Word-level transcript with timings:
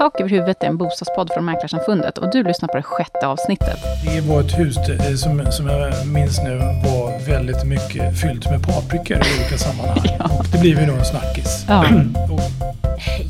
Tak 0.00 0.20
över 0.20 0.30
huvudet 0.30 0.62
är 0.62 0.66
en 0.66 0.76
bostadspodd 0.76 1.30
från 1.34 1.44
Mäklarsamfundet 1.44 2.18
och 2.18 2.30
du 2.30 2.42
lyssnar 2.42 2.68
på 2.68 2.76
det 2.76 2.82
sjätte 2.82 3.26
avsnittet. 3.26 3.78
Det 4.04 4.20
var 4.20 4.40
ett 4.40 4.58
hus 4.58 4.76
eh, 4.76 5.14
som, 5.14 5.52
som 5.52 5.66
jag 5.66 6.06
minns 6.06 6.42
nu 6.42 6.56
var 6.58 7.26
väldigt 7.26 7.64
mycket 7.64 8.20
fyllt 8.20 8.50
med 8.50 8.62
paprikor 8.66 9.16
i 9.16 9.40
olika 9.40 9.58
sammanhang. 9.58 9.98
Ja. 10.18 10.24
Och 10.38 10.46
det 10.52 10.58
blev 10.58 10.80
ju 10.80 10.86
då 10.86 10.92
en 10.92 11.04
snackis. 11.04 11.64
Ja. 11.68 11.84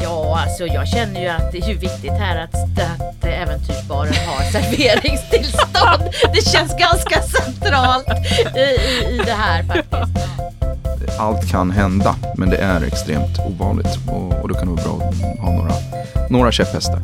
Ja, 0.01 0.41
alltså 0.43 0.67
jag 0.67 0.88
känner 0.88 1.21
ju 1.21 1.29
att 1.29 1.53
det 1.53 1.59
är 1.59 1.69
ju 1.69 1.75
viktigt 1.75 2.12
här 2.12 2.45
att, 2.45 2.54
att 2.54 3.25
äventyrsbaren 3.25 4.15
har 4.27 4.43
serveringstillstånd. 4.45 6.03
Det 6.35 6.49
känns 6.51 6.77
ganska 6.77 7.23
centralt 7.23 8.09
i, 8.57 8.61
i, 8.61 9.15
i 9.15 9.23
det 9.25 9.33
här 9.33 9.63
faktiskt. 9.63 10.41
Allt 11.19 11.51
kan 11.51 11.71
hända, 11.71 12.15
men 12.37 12.51
det 12.51 12.57
är 12.57 12.83
extremt 12.83 13.39
ovanligt 13.39 13.99
och, 14.09 14.43
och 14.43 14.49
då 14.49 14.55
kan 14.55 14.75
det 14.75 14.83
vara 14.83 14.97
bra 14.99 15.09
att 15.09 15.41
ha 15.41 15.53
några, 15.53 15.70
några 16.30 16.52
käpphästar. 16.52 17.01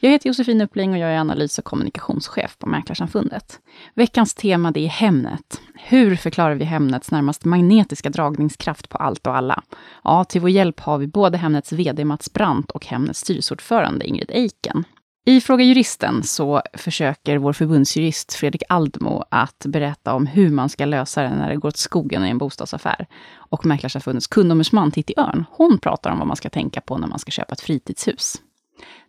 Jag 0.00 0.10
heter 0.10 0.26
Josefin 0.28 0.60
Uppling 0.60 0.92
och 0.92 0.98
jag 0.98 1.10
är 1.10 1.18
analys 1.18 1.58
och 1.58 1.64
kommunikationschef 1.64 2.58
på 2.58 2.66
Mäklarsamfundet. 2.66 3.60
Veckans 3.94 4.34
tema 4.34 4.70
det 4.70 4.80
är 4.80 4.88
Hemnet. 4.88 5.60
Hur 5.74 6.16
förklarar 6.16 6.54
vi 6.54 6.64
Hemnets 6.64 7.10
närmast 7.10 7.44
magnetiska 7.44 8.10
dragningskraft 8.10 8.88
på 8.88 8.98
allt 8.98 9.26
och 9.26 9.36
alla? 9.36 9.62
Ja, 10.04 10.24
till 10.24 10.40
vår 10.40 10.50
hjälp 10.50 10.80
har 10.80 10.98
vi 10.98 11.06
både 11.06 11.38
Hemnets 11.38 11.72
VD 11.72 12.04
Mats 12.04 12.32
Brandt 12.32 12.70
och 12.70 12.86
Hemnets 12.86 13.20
styrelseordförande 13.20 14.06
Ingrid 14.06 14.30
Eiken. 14.30 14.84
I 15.28 15.40
Fråga 15.40 15.64
Juristen 15.64 16.22
så 16.22 16.62
försöker 16.74 17.38
vår 17.38 17.52
förbundsjurist 17.52 18.34
Fredrik 18.34 18.62
Aldmo 18.68 19.24
att 19.30 19.66
berätta 19.66 20.14
om 20.14 20.26
hur 20.26 20.50
man 20.50 20.68
ska 20.68 20.84
lösa 20.84 21.22
det 21.22 21.28
när 21.28 21.48
det 21.48 21.56
går 21.56 21.68
åt 21.68 21.76
skogen 21.76 22.26
i 22.26 22.28
en 22.28 22.38
bostadsaffär. 22.38 23.06
Och 23.34 23.66
Mäklarsamfundets 23.66 24.26
kundombudsman 24.26 24.90
Titti 24.90 25.14
Örn, 25.16 25.44
hon 25.50 25.78
pratar 25.78 26.10
om 26.10 26.18
vad 26.18 26.26
man 26.26 26.36
ska 26.36 26.50
tänka 26.50 26.80
på 26.80 26.98
när 26.98 27.08
man 27.08 27.18
ska 27.18 27.30
köpa 27.30 27.52
ett 27.52 27.60
fritidshus. 27.60 28.36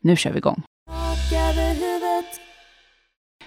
Nu 0.01 0.15
kör 0.15 0.31
vi 0.31 0.37
igång. 0.37 0.63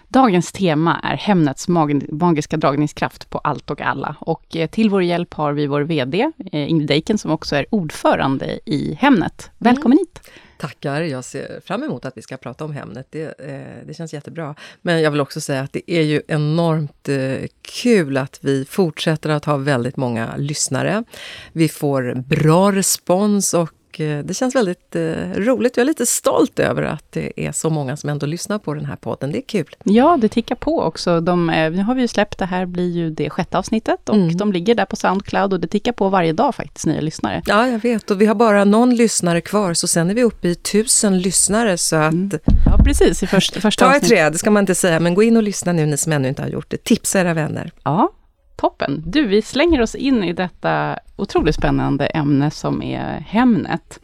Dagens 0.08 0.52
tema 0.52 1.00
är 1.02 1.16
Hemnets 1.16 1.68
mag- 1.68 2.12
magiska 2.12 2.56
dragningskraft 2.56 3.30
på 3.30 3.38
allt 3.38 3.70
och 3.70 3.80
alla. 3.80 4.16
Och 4.20 4.56
eh, 4.56 4.70
till 4.70 4.90
vår 4.90 5.02
hjälp 5.02 5.34
har 5.34 5.52
vi 5.52 5.66
vår 5.66 5.80
VD, 5.80 6.30
eh, 6.52 6.70
Ingrid 6.70 6.90
Eiken, 6.90 7.18
som 7.18 7.30
också 7.30 7.56
är 7.56 7.66
ordförande 7.70 8.60
i 8.66 8.94
Hemnet. 8.94 9.50
Välkommen 9.58 9.98
hit! 9.98 10.20
Tackar, 10.62 11.02
jag 11.02 11.24
ser 11.24 11.60
fram 11.64 11.82
emot 11.82 12.04
att 12.04 12.16
vi 12.16 12.22
ska 12.22 12.36
prata 12.36 12.64
om 12.64 12.72
Hemnet. 12.72 13.06
Det, 13.10 13.40
eh, 13.40 13.86
det 13.86 13.94
känns 13.94 14.14
jättebra. 14.14 14.54
Men 14.82 15.02
jag 15.02 15.10
vill 15.10 15.20
också 15.20 15.40
säga 15.40 15.60
att 15.60 15.72
det 15.72 15.90
är 15.90 16.02
ju 16.02 16.22
enormt 16.28 17.08
eh, 17.08 17.48
kul 17.62 18.16
att 18.16 18.38
vi 18.40 18.64
fortsätter 18.64 19.30
att 19.30 19.44
ha 19.44 19.56
väldigt 19.56 19.96
många 19.96 20.36
lyssnare. 20.36 21.04
Vi 21.52 21.68
får 21.68 22.14
bra 22.14 22.72
respons 22.72 23.54
och 23.54 23.70
eh, 24.00 24.18
det 24.18 24.34
känns 24.34 24.54
väldigt 24.54 24.96
eh, 24.96 25.02
roligt. 25.36 25.76
Jag 25.76 25.82
är 25.84 25.86
lite 25.86 26.06
stolt 26.06 26.58
över 26.58 26.82
att 26.82 27.04
det 27.12 27.32
är 27.46 27.52
så 27.52 27.70
många 27.70 27.96
som 27.96 28.10
ändå 28.10 28.26
lyssnar 28.26 28.58
på 28.58 28.74
den 28.74 28.84
här 28.84 28.96
podden. 28.96 29.32
Det 29.32 29.38
är 29.38 29.42
kul. 29.46 29.76
Ja, 29.84 30.18
det 30.20 30.28
tickar 30.28 30.54
på 30.54 30.80
också. 30.82 31.20
De, 31.20 31.50
eh, 31.50 31.70
nu 31.72 31.82
har 31.82 31.94
vi 31.94 32.00
ju 32.00 32.08
släppt, 32.08 32.38
det 32.38 32.44
här 32.46 32.66
blir 32.66 32.90
ju 32.90 33.10
det 33.10 33.30
sjätte 33.30 33.58
avsnittet 33.58 34.08
och 34.08 34.14
Mm. 34.14 34.36
de 34.36 34.52
ligger 34.52 34.74
där 34.74 34.84
på 34.84 34.96
Soundcloud 34.96 35.52
och 35.52 35.60
det 35.60 35.68
tickar 35.68 35.92
på 35.92 36.08
varje 36.08 36.32
dag 36.32 36.54
faktiskt, 36.54 36.86
nya 36.86 37.00
lyssnare. 37.00 37.42
Ja, 37.46 37.68
jag 37.68 37.78
vet. 37.78 38.10
Och 38.10 38.20
vi 38.20 38.26
har 38.26 38.34
bara 38.34 38.64
någon 38.64 38.94
lyssnare 38.94 39.40
kvar, 39.40 39.74
så 39.74 39.88
sen 39.88 40.10
är 40.10 40.14
vi 40.14 40.22
uppe 40.22 40.48
i 40.48 40.54
tusen 40.54 41.18
lyssnare. 41.18 41.78
Så 41.78 41.96
att 41.96 42.12
Mm. 42.12 42.30
Ja, 42.66 42.78
precis, 42.84 43.22
i 43.22 43.26
först, 43.26 43.56
första 43.56 43.84
ta 43.86 43.96
ett 43.96 44.08
träd, 44.08 44.32
det 44.32 44.38
ska 44.38 44.50
man 44.50 44.62
inte 44.62 44.74
säga. 44.74 45.00
Men 45.00 45.14
gå 45.14 45.22
in 45.22 45.36
och 45.36 45.42
lyssna 45.42 45.72
nu, 45.72 45.86
ni 45.86 45.96
som 45.96 46.12
ännu 46.12 46.28
inte 46.28 46.42
har 46.42 46.48
gjort 46.48 46.70
det. 46.70 46.84
Tipsa 46.84 47.20
era 47.20 47.34
vänner. 47.34 47.70
Ja, 47.84 48.12
toppen. 48.56 49.02
Du, 49.06 49.26
vi 49.26 49.42
slänger 49.42 49.80
oss 49.82 49.94
in 49.94 50.24
i 50.24 50.32
detta 50.32 50.98
otroligt 51.16 51.54
spännande 51.54 52.06
ämne 52.06 52.50
som 52.50 52.82
är 52.82 53.24
Hemnet. 53.28 54.00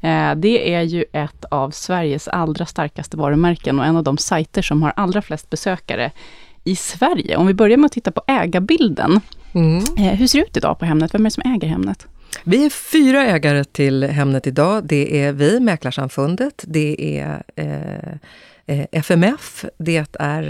Eh, 0.00 0.34
Det 0.34 0.74
är 0.74 0.82
ju 0.82 1.04
ett 1.12 1.44
av 1.44 1.70
Sveriges 1.70 2.28
allra 2.28 2.66
starkaste 2.66 3.16
varumärken 3.16 3.78
och 3.78 3.84
en 3.86 3.96
av 3.96 4.02
de 4.04 4.18
sajter 4.18 4.62
som 4.62 4.82
har 4.82 4.92
allra 4.96 5.22
flest 5.22 5.50
besökare 5.50 6.10
i 6.64 6.76
Sverige. 6.76 7.36
Om 7.36 7.46
vi 7.46 7.54
börjar 7.54 7.76
med 7.76 7.86
att 7.86 7.92
titta 7.92 8.10
på 8.10 8.22
ägarbilden. 8.26 9.20
Mm. 9.54 9.78
Eh, 9.98 10.14
Hur 10.18 10.26
ser 10.26 10.38
det 10.38 10.44
ut 10.44 10.56
idag 10.56 10.78
på 10.78 10.84
Hemnet? 10.84 11.14
Vem 11.14 11.20
är 11.20 11.24
det 11.24 11.30
som 11.30 11.52
äger 11.54 11.68
Hemnet? 11.68 12.06
Vi 12.44 12.64
är 12.66 12.70
fyra 12.70 13.26
ägare 13.26 13.64
till 13.64 14.02
Hemnet 14.04 14.46
idag. 14.46 14.84
Det 14.86 15.20
är 15.22 15.32
vi, 15.32 15.60
Mäklarsamfundet, 15.60 16.64
det 16.66 17.18
är 17.20 17.42
eh, 17.56 17.66
eh, 17.66 18.14
Eh, 18.66 18.86
FMF, 18.92 19.64
det 19.78 20.16
är 20.18 20.42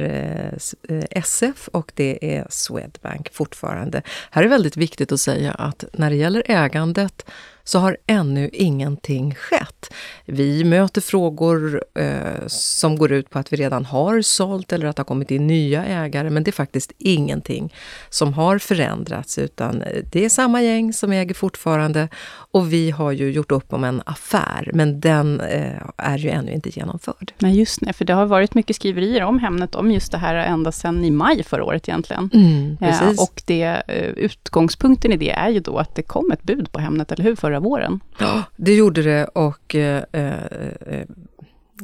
eh, 0.89 1.05
SF 1.11 1.69
eh, 1.69 1.79
och 1.79 1.93
det 1.95 2.37
är 2.37 2.47
Swedbank 2.51 3.33
fortfarande. 3.33 4.03
Här 4.31 4.43
är 4.43 4.49
väldigt 4.49 4.77
viktigt 4.77 5.13
att 5.13 5.21
säga 5.21 5.53
att 5.53 5.85
när 5.93 6.11
det 6.11 6.17
gäller 6.17 6.43
ägandet 6.47 7.27
så 7.65 7.79
har 7.79 7.97
ännu 8.07 8.51
ingenting 8.53 9.35
skett. 9.35 9.93
Vi 10.25 10.65
möter 10.65 11.01
frågor 11.01 11.85
eh, 11.95 12.47
som 12.47 12.99
går 12.99 13.13
ut 13.13 13.31
på 13.31 13.39
att 13.39 13.53
vi 13.53 13.57
redan 13.57 13.85
har 13.85 14.23
sålt 14.23 14.73
eller 14.73 14.87
att 14.87 14.97
det 14.97 15.01
har 15.01 15.05
kommit 15.05 15.31
in 15.31 15.47
nya 15.47 15.85
ägare, 15.85 16.31
men 16.31 16.45
det 16.45 16.51
är 16.51 16.53
faktiskt 16.53 16.93
ingenting 16.99 17.75
som 18.09 18.33
har 18.33 18.59
förändrats, 18.59 19.39
utan 19.39 19.85
det 20.13 20.25
är 20.25 20.29
samma 20.29 20.63
gäng 20.63 20.93
som 20.93 21.13
äger 21.13 21.35
fortfarande 21.35 22.09
och 22.27 22.73
vi 22.73 22.91
har 22.91 23.13
ju 23.13 23.31
gjort 23.31 23.53
upp 23.53 23.73
om 23.73 23.85
en 23.85 24.03
affär, 24.07 24.71
men 24.75 25.01
den 25.01 25.41
eh, 25.41 25.83
är 25.97 26.19
ju 26.19 26.31
ännu 26.31 26.53
inte 26.53 26.71
genomförd. 26.79 27.33
Nej, 27.39 27.59
just 27.59 27.81
det, 27.81 27.93
för 27.93 28.05
det 28.05 28.13
har 28.13 28.27
varit 28.27 28.55
mycket 28.55 28.77
skriverier 28.77 29.23
om 29.23 29.39
Hemnet, 29.39 29.75
om 29.75 29.91
just 29.91 30.13
det 30.13 30.19
här 30.19 30.35
ända 30.35 30.73
sedan 30.73 31.05
i 31.05 31.11
maj 31.11 31.43
förra 31.43 31.65
året 31.65 31.89
egentligen. 31.89 32.31
Mm, 32.35 32.77
Eh, 32.81 33.01
precis. 33.01 33.21
Och 33.21 33.43
det, 33.47 33.83
eh, 33.89 34.09
utgångspunkten 34.09 35.13
i 35.13 35.17
det 35.17 35.31
är 35.31 35.49
ju 35.49 35.61
då 35.61 35.79
att 35.79 35.95
det 35.95 36.03
kom 36.03 36.33
ett 36.33 36.43
bud 36.43 36.73
på 36.73 36.81
Hemnet, 36.81 37.13
eller 37.13 37.25
hur, 37.25 37.37
förra 37.37 37.54
våren? 37.61 38.01
Ja, 38.19 38.43
det 38.57 38.75
gjorde 38.75 39.03
det 39.03 39.25
och 39.25 39.75
eh, 39.75 40.05
eh, 40.13 40.45
eh, 40.87 41.07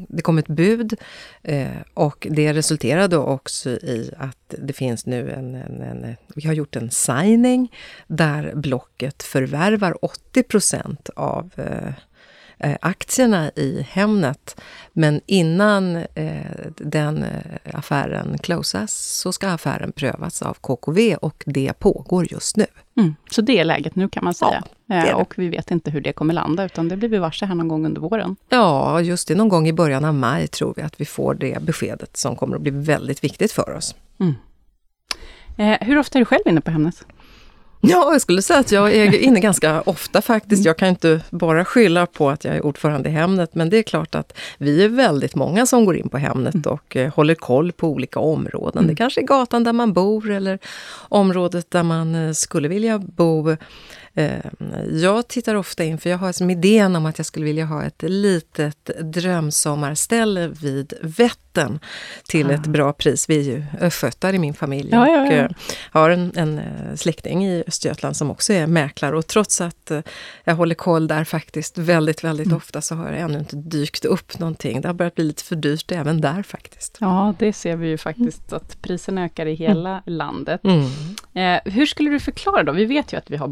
det 0.09 0.23
kom 0.23 0.39
ett 0.39 0.49
bud 0.49 0.95
eh, 1.43 1.69
och 1.95 2.27
det 2.31 2.53
resulterade 2.53 3.17
också 3.17 3.71
i 3.71 4.13
att 4.17 4.55
det 4.59 4.73
finns 4.73 5.07
nu 5.07 5.31
en, 5.31 5.55
en, 5.55 5.83
en 5.83 6.17
vi 6.35 6.47
har 6.47 6.55
gjort 6.55 6.77
en 6.77 6.91
signing 6.91 7.73
där 8.07 8.55
Blocket 8.55 9.23
förvärvar 9.23 9.97
80% 10.35 11.11
av 11.17 11.51
eh, 11.57 11.93
aktierna 12.81 13.50
i 13.56 13.87
Hemnet. 13.91 14.60
Men 14.93 15.21
innan 15.26 15.97
eh, 15.97 16.41
den 16.76 17.22
eh, 17.22 17.31
affären 17.75 18.38
closas 18.38 18.94
så 18.94 19.32
ska 19.32 19.48
affären 19.48 19.93
prövas 19.93 20.43
av 20.43 20.54
KKV 20.54 21.15
och 21.15 21.43
det 21.47 21.72
pågår 21.78 22.32
just 22.32 22.56
nu. 22.56 22.66
Mm. 22.97 23.15
Så 23.31 23.43
det 23.43 23.59
är 23.59 23.65
läget 23.65 23.97
nu 23.97 24.09
kan 24.09 24.25
man 24.25 24.34
säga. 24.34 24.62
det 24.87 24.94
Eh, 24.94 25.04
det. 25.04 25.15
Och 25.15 25.34
vi 25.37 25.48
vet 25.48 25.71
inte 25.71 25.91
hur 25.91 26.00
det 26.00 26.12
kommer 26.12 26.34
landa, 26.34 26.65
utan 26.65 26.88
det 26.88 26.97
blir 26.97 27.09
vi 27.09 27.19
varse 27.19 27.47
här 27.47 27.54
någon 27.54 27.69
gång 27.69 27.87
under 27.87 28.00
våren. 28.00 28.37
Ja, 28.48 29.00
just 29.00 29.28
det. 29.28 29.34
Någon 29.34 29.48
gång 29.48 29.69
i 29.69 29.72
början 29.72 30.04
av 30.04 30.15
maj 30.15 30.48
tror 30.48 30.75
vi 30.77 30.82
att 30.82 31.00
vi 31.00 31.04
får 31.04 31.34
det 31.34 31.62
beskedet 31.62 32.16
som 32.16 32.37
kommer 32.37 32.56
att 32.56 32.62
bli 32.62 32.71
väldigt 32.71 33.25
viktigt 33.25 33.53
för 33.53 33.75
oss. 33.77 33.94
Eh, 35.60 35.78
hur 35.81 35.98
ofta 35.98 36.19
är 36.19 36.21
du 36.21 36.25
själv 36.25 36.42
inne 36.47 36.60
på 36.60 36.71
Hemnet? 36.71 37.06
Ja, 37.81 38.13
jag 38.13 38.21
skulle 38.21 38.43
säga 38.43 38.61
att 38.61 38.73
jag 38.73 38.95
är 38.95 39.15
inne 39.15 39.41
ganska 39.41 39.81
ofta 39.81 40.23
faktiskt. 40.23 40.65
Jag 40.65 40.77
kan 40.77 40.89
inte 40.89 41.21
bara 41.31 41.65
skylla 41.65 42.07
på 42.07 42.31
att 42.31 42.45
jag 42.45 42.57
är 42.57 42.67
ordförande 42.67 43.09
i 43.09 43.13
Hemnet, 43.13 43.55
men 43.55 43.71
det 43.71 43.77
är 43.77 43.83
klart 43.83 44.15
att 44.15 44.39
vi 44.59 44.85
är 44.85 44.89
väldigt 44.89 45.35
många 45.35 45.67
som 45.67 45.85
går 45.85 45.97
in 45.97 46.09
på 46.09 46.19
Hemnet 46.19 46.67
och 46.67 46.97
eh, 46.97 47.15
håller 47.15 47.35
koll 47.35 47.73
på 47.73 47.89
olika 47.89 48.21
områden. 48.21 48.87
Det 48.87 48.95
kanske 48.95 49.21
är 49.21 49.27
gatan 49.27 49.65
där 49.65 49.73
man 49.73 49.93
bor 49.93 50.31
eller 50.31 50.59
området 51.09 51.71
där 51.71 51.83
man 51.83 52.15
eh, 52.15 52.33
skulle 52.33 52.69
vilja 52.69 52.99
bo. 52.99 53.57
Eh, 54.15 54.38
Jag 54.93 55.28
tittar 55.28 55.54
ofta 55.54 55.84
in, 55.84 55.98
för 55.98 56.10
jag 56.10 56.19
har 56.19 56.32
som 56.32 56.50
idén 56.50 56.97
om 56.97 57.06
att 57.06 57.19
jag 57.19 57.26
skulle 57.26 57.44
vilja 57.44 57.65
ha 57.65 57.84
ett 57.84 58.03
litet 58.03 58.91
drömsommarställe 59.03 60.48
vid 60.48 60.93
Vättern 61.03 61.78
till 62.28 62.50
ett 62.50 62.66
bra 62.66 62.92
pris. 62.92 63.28
Vi 63.30 63.39
är 63.39 63.42
ju 63.42 63.65
östgötar 63.80 64.33
i 64.34 64.39
min 64.39 64.54
familj 64.54 64.89
Ja, 64.92 65.09
ja, 65.09 65.21
och 65.22 65.33
ja. 65.33 65.33
eh, 65.33 65.48
har 65.91 66.10
en, 66.10 66.33
en 66.36 66.59
eh, 66.59 66.95
släkting 66.97 67.47
i 67.47 67.65
Östergötland 67.66 68.16
som 68.16 68.30
också 68.30 68.53
är 68.53 68.66
mäklare 68.66 69.16
och 69.18 69.27
trots 69.27 69.60
att 69.60 69.91
jag 70.45 70.54
håller 70.54 70.74
koll 70.74 71.06
där 71.09 71.24
faktiskt 71.24 71.78
väldigt, 71.78 72.24
väldigt 72.24 72.47
Mm. 72.47 72.56
ofta 72.56 72.80
så 72.80 72.95
har 72.95 73.06
jag 73.10 73.18
ännu 73.21 73.39
inte 73.39 73.56
dykt 73.56 74.04
upp 74.04 74.39
någonting. 74.39 74.80
Det 74.80 74.89
har 74.89 74.95
börjat 74.95 75.15
bli 75.15 75.24
lite 75.24 75.45
för 75.45 75.56
dyrt 75.56 75.92
även 75.92 76.21
där 76.21 76.42
faktiskt. 76.42 76.97
Ja, 77.01 77.34
det 77.39 77.53
ser 77.53 77.77
vi 77.77 77.89
ju 77.89 77.98
faktiskt, 77.98 78.53
att 78.53 78.83
priserna 78.83 79.24
ökar 79.24 79.47
i 79.47 79.54
hela 79.54 80.03
landet. 80.06 80.60
Mm. 80.65 80.84
Eh, 81.34 81.72
hur 81.72 81.86
skulle 81.86 82.10
du 82.10 82.21
förklara 82.21 82.63
då? 82.63 82.72
Vi 82.72 82.84
vet 82.84 83.13
ju 83.13 83.16
att 83.16 83.30
vi 83.30 83.36
har 83.36 83.48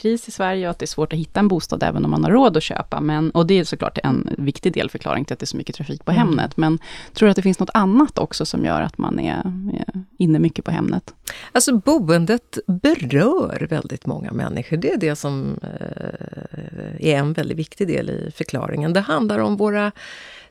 bostadskris 0.00 0.28
i 0.28 0.30
Sverige 0.30 0.66
och 0.66 0.70
att 0.70 0.78
det 0.78 0.84
är 0.84 0.86
svårt 0.86 1.12
att 1.12 1.18
hitta 1.18 1.40
en 1.40 1.48
bostad 1.48 1.82
även 1.82 2.04
om 2.04 2.10
man 2.10 2.24
har 2.24 2.30
råd 2.30 2.56
att 2.56 2.62
köpa. 2.62 3.00
Men, 3.00 3.30
och 3.30 3.46
det 3.46 3.58
är 3.58 3.64
såklart 3.64 3.98
en 4.02 4.34
viktig 4.38 4.72
delförklaring 4.72 5.24
till 5.24 5.34
att 5.34 5.40
det 5.40 5.44
är 5.44 5.46
så 5.46 5.56
mycket 5.56 5.76
trafik 5.76 6.04
på 6.04 6.10
Mm. 6.10 6.18
Hemnet. 6.18 6.56
Men 6.56 6.78
tror 7.14 7.26
du 7.26 7.30
att 7.30 7.36
det 7.36 7.42
finns 7.42 7.58
något 7.58 7.70
annat 7.74 8.18
också 8.18 8.44
som 8.46 8.64
gör 8.64 8.82
att 8.82 8.98
man 8.98 9.20
är, 9.20 9.38
är 9.72 10.04
inne 10.18 10.38
mycket 10.38 10.64
på 10.64 10.70
Hemnet? 10.70 11.14
Alltså 11.52 11.76
boendet 11.76 12.58
berör 12.66 13.66
väldigt 13.70 14.06
många 14.06 14.32
människor. 14.32 14.76
Det 14.76 14.92
är 14.92 14.98
det 14.98 15.16
som 15.16 15.58
eh, 15.62 17.08
är 17.08 17.16
en 17.16 17.32
väldigt 17.32 17.58
viktig 17.58 17.88
del 17.88 18.10
i 18.10 18.30
förklaringen. 18.34 18.92
Det 18.92 19.00
handlar 19.00 19.38
om 19.38 19.56
våra 19.56 19.92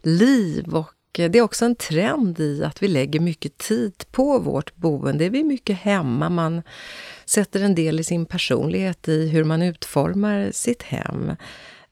liv 0.03 0.75
och 0.75 0.98
det 1.11 1.35
är 1.35 1.41
också 1.41 1.65
en 1.65 1.75
trend 1.75 2.39
i 2.39 2.63
att 2.63 2.83
vi 2.83 2.87
lägger 2.87 3.19
mycket 3.19 3.57
tid 3.57 4.03
på 4.11 4.39
vårt 4.39 4.75
boende. 4.75 5.29
Vi 5.29 5.39
är 5.39 5.43
mycket 5.43 5.77
hemma, 5.77 6.29
man 6.29 6.61
sätter 7.25 7.61
en 7.61 7.75
del 7.75 7.99
i 7.99 8.03
sin 8.03 8.25
personlighet 8.25 9.07
i 9.07 9.27
hur 9.27 9.43
man 9.43 9.61
utformar 9.61 10.51
sitt 10.51 10.83
hem. 10.83 11.35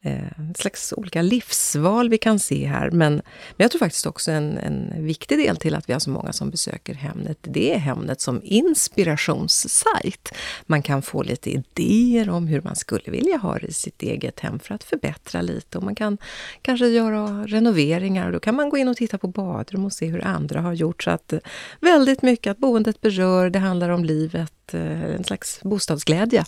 Eh, 0.02 0.50
ett 0.52 0.58
slags 0.58 0.94
olika 0.98 1.22
livsval 1.22 2.10
vi 2.10 2.18
kan 2.18 2.40
se 2.40 2.66
här. 2.66 2.92
Men, 2.92 3.14
men 3.14 3.24
jag 3.58 3.72
tror 3.72 3.80
faktiskt 3.80 4.06
också 4.06 4.32
en, 4.32 4.58
en 4.58 5.06
viktig 5.06 5.38
del 5.38 5.58
till 5.58 5.76
att 5.76 5.90
vi 5.90 5.94
har 5.94 6.00
så 6.00 6.10
många 6.10 6.34
som 6.34 6.50
besöker 6.50 6.94
Hemnet, 6.94 7.38
det 7.42 7.74
är 7.74 7.78
Hemnet 7.78 8.22
som 8.22 8.42
inspirationssajt. 8.44 10.34
Man 10.66 10.82
kan 10.82 11.02
få 11.02 11.24
lite 11.24 11.50
idéer 11.50 12.30
om 12.30 12.48
hur 12.48 12.62
man 12.62 12.76
skulle 12.76 13.12
vilja 13.12 13.38
ha 13.38 13.60
det 13.60 13.68
i 13.68 13.74
sitt 13.74 14.04
eget 14.04 14.40
hem 14.40 14.60
för 14.60 14.76
att 14.76 14.84
förbättra 14.84 15.42
lite. 15.42 15.78
Och 15.78 15.84
man 15.84 15.96
kan 15.96 16.18
kanske 16.62 16.88
göra 16.88 17.44
renoveringar 17.46 18.26
och 18.26 18.32
då 18.32 18.40
kan 18.40 18.56
man 18.56 18.70
gå 18.70 18.78
in 18.78 18.88
och 18.88 18.98
titta 18.98 19.18
på 19.18 19.28
badrum 19.28 19.86
och 19.86 19.94
se 19.94 20.06
hur 20.06 20.26
andra 20.26 20.62
har 20.62 20.74
gjort. 20.74 21.04
Så 21.04 21.10
att 21.10 21.34
eh, 21.34 21.40
väldigt 21.82 22.22
mycket 22.22 22.52
att 22.52 22.58
boendet 22.58 23.02
berör, 23.02 23.50
det 23.50 23.60
handlar 23.60 23.90
om 23.90 24.06
livet, 24.06 24.74
eh, 24.74 25.04
en 25.04 25.24
slags 25.24 25.62
bostadsglädje. 25.64 26.46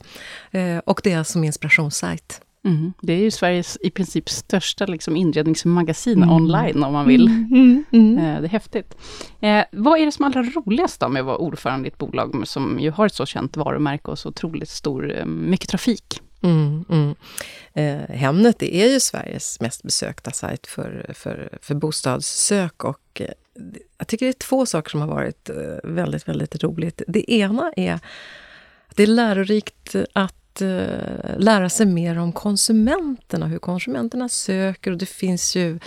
Eh, 0.52 0.78
och 0.78 1.02
det 1.04 1.12
är 1.12 1.24
som 1.24 1.44
inspirationssajt. 1.44 2.42
Mm. 2.66 2.94
Det 3.02 3.14
är 3.14 3.18
ju 3.18 3.32
Sveriges 3.32 3.78
i 3.82 3.90
princip 3.90 4.30
största 4.30 4.86
liksom, 4.86 5.16
inredningsmagasin 5.16 6.30
online 6.30 6.84
om 6.84 6.94
man 6.94 7.08
vill. 7.08 7.28
Eh, 7.92 8.42
Det 8.42 8.48
är 8.48 8.48
häftigt. 8.48 8.96
Eh, 9.40 9.64
vad 9.72 10.00
är 10.00 10.06
det 10.06 10.12
som 10.12 10.26
är 10.26 10.28
allra 10.28 10.44
roligast 10.44 11.00
då 11.00 11.10
med 11.10 11.20
att 11.20 11.26
vara 11.26 11.38
ordförande 11.38 11.88
i 11.88 11.92
ett 11.92 11.98
bolag 11.98 12.44
som 12.48 12.80
ju 12.80 12.92
har 12.92 13.06
ett 13.06 13.14
så 13.14 13.26
känt 13.26 13.58
varumärke 13.58 14.12
och 14.12 14.20
så 14.20 14.30
otroligt 14.30 14.70
stor, 14.70 15.18
eh, 15.18 15.26
mycket 15.26 15.70
trafik? 15.70 16.22
Mm, 16.42 16.86
mm. 16.90 17.16
Eh, 17.74 18.16
Hemnet 18.16 18.60
det 18.60 18.76
är 18.76 18.94
ju 18.94 19.00
Sveriges 19.00 19.62
mest 19.62 19.84
besökta 19.84 20.32
sajt 20.32 20.68
för, 20.68 21.12
för, 21.14 21.58
för 21.62 21.76
bostadssök 21.76 22.84
och 22.84 23.22
eh, 23.22 23.32
jag 23.98 24.08
tycker 24.08 24.26
det 24.26 24.32
är 24.32 24.34
två 24.48 24.66
saker 24.66 24.90
som 24.90 25.02
har 25.02 25.08
varit 25.08 25.50
eh, 25.50 25.56
väldigt, 25.84 26.28
väldigt 26.28 26.64
roligt. 26.64 27.02
Det 27.08 27.32
ena 27.34 27.72
är 27.76 27.94
att 27.94 28.04
det 28.96 29.04
är 29.04 29.08
lärorikt 29.08 29.96
att 30.14 30.39
eh, 30.62 31.38
lära 31.38 31.70
sig 31.70 31.86
mer 31.86 32.20
om 32.20 32.32
konsumenterna, 32.32 33.48
hur 33.48 33.60
konsumenterna 33.60 34.30
söker 34.30 34.92
och 34.92 34.98
det 34.98 35.06
finns 35.06 35.56
ju 35.56 35.80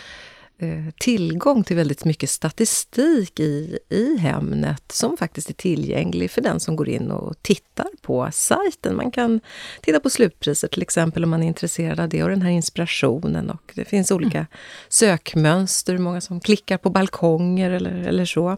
eh, 0.58 0.92
tillgång 1.00 1.64
till 1.64 1.76
väldigt 1.76 2.04
mycket 2.04 2.30
statistik 2.30 3.40
i, 3.40 3.78
i 3.88 4.16
Hemnet 4.18 4.92
som 4.92 5.16
faktiskt 5.16 5.50
är 5.50 5.54
tillgänglig 5.54 6.30
för 6.30 6.40
den 6.40 6.60
som 6.60 6.76
går 6.76 6.88
in 6.88 7.10
och 7.10 7.42
tittar 7.42 7.86
på 8.02 8.28
sajten. 8.32 8.96
Man 8.96 9.10
kan 9.10 9.40
titta 9.82 10.00
på 10.00 10.10
slutpriser 10.10 10.68
till 10.68 10.82
exempel 10.82 11.24
om 11.24 11.30
man 11.30 11.42
är 11.42 11.46
intresserad 11.46 12.00
av 12.00 12.08
det 12.08 12.22
och 12.22 12.30
den 12.30 12.42
här 12.42 12.50
inspirationen 12.50 13.50
och 13.50 13.72
det 13.74 13.84
finns 13.84 14.10
olika 14.10 14.46
sökmönster, 14.88 15.92
hur 15.92 16.00
många 16.00 16.20
som 16.20 16.40
klickar 16.40 16.76
på 16.78 16.90
balkonger 16.90 17.70
eller, 17.70 18.08
eller 18.08 18.24
så. 18.24 18.56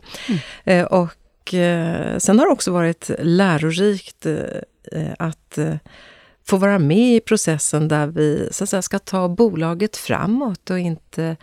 Eh, 0.65 0.85
och 0.85 1.11
sen 2.19 2.39
har 2.39 2.47
det 2.47 2.53
också 2.53 2.73
varit 2.73 3.11
lärorikt 3.19 4.27
Eh, 4.93 5.13
att 5.19 5.59
eh, 5.59 5.77
få 6.47 6.57
vara 6.57 6.79
med 6.79 7.17
i 7.17 7.21
processen 7.21 7.89
där 7.89 8.07
vi 8.07 8.49
så 8.53 8.65
att 8.65 8.71
säga, 8.71 8.83
ska 8.83 8.99
ta 8.99 9.29
bolaget 9.29 9.97
framåt 9.97 10.71
och 10.71 10.79
inte 10.79 11.37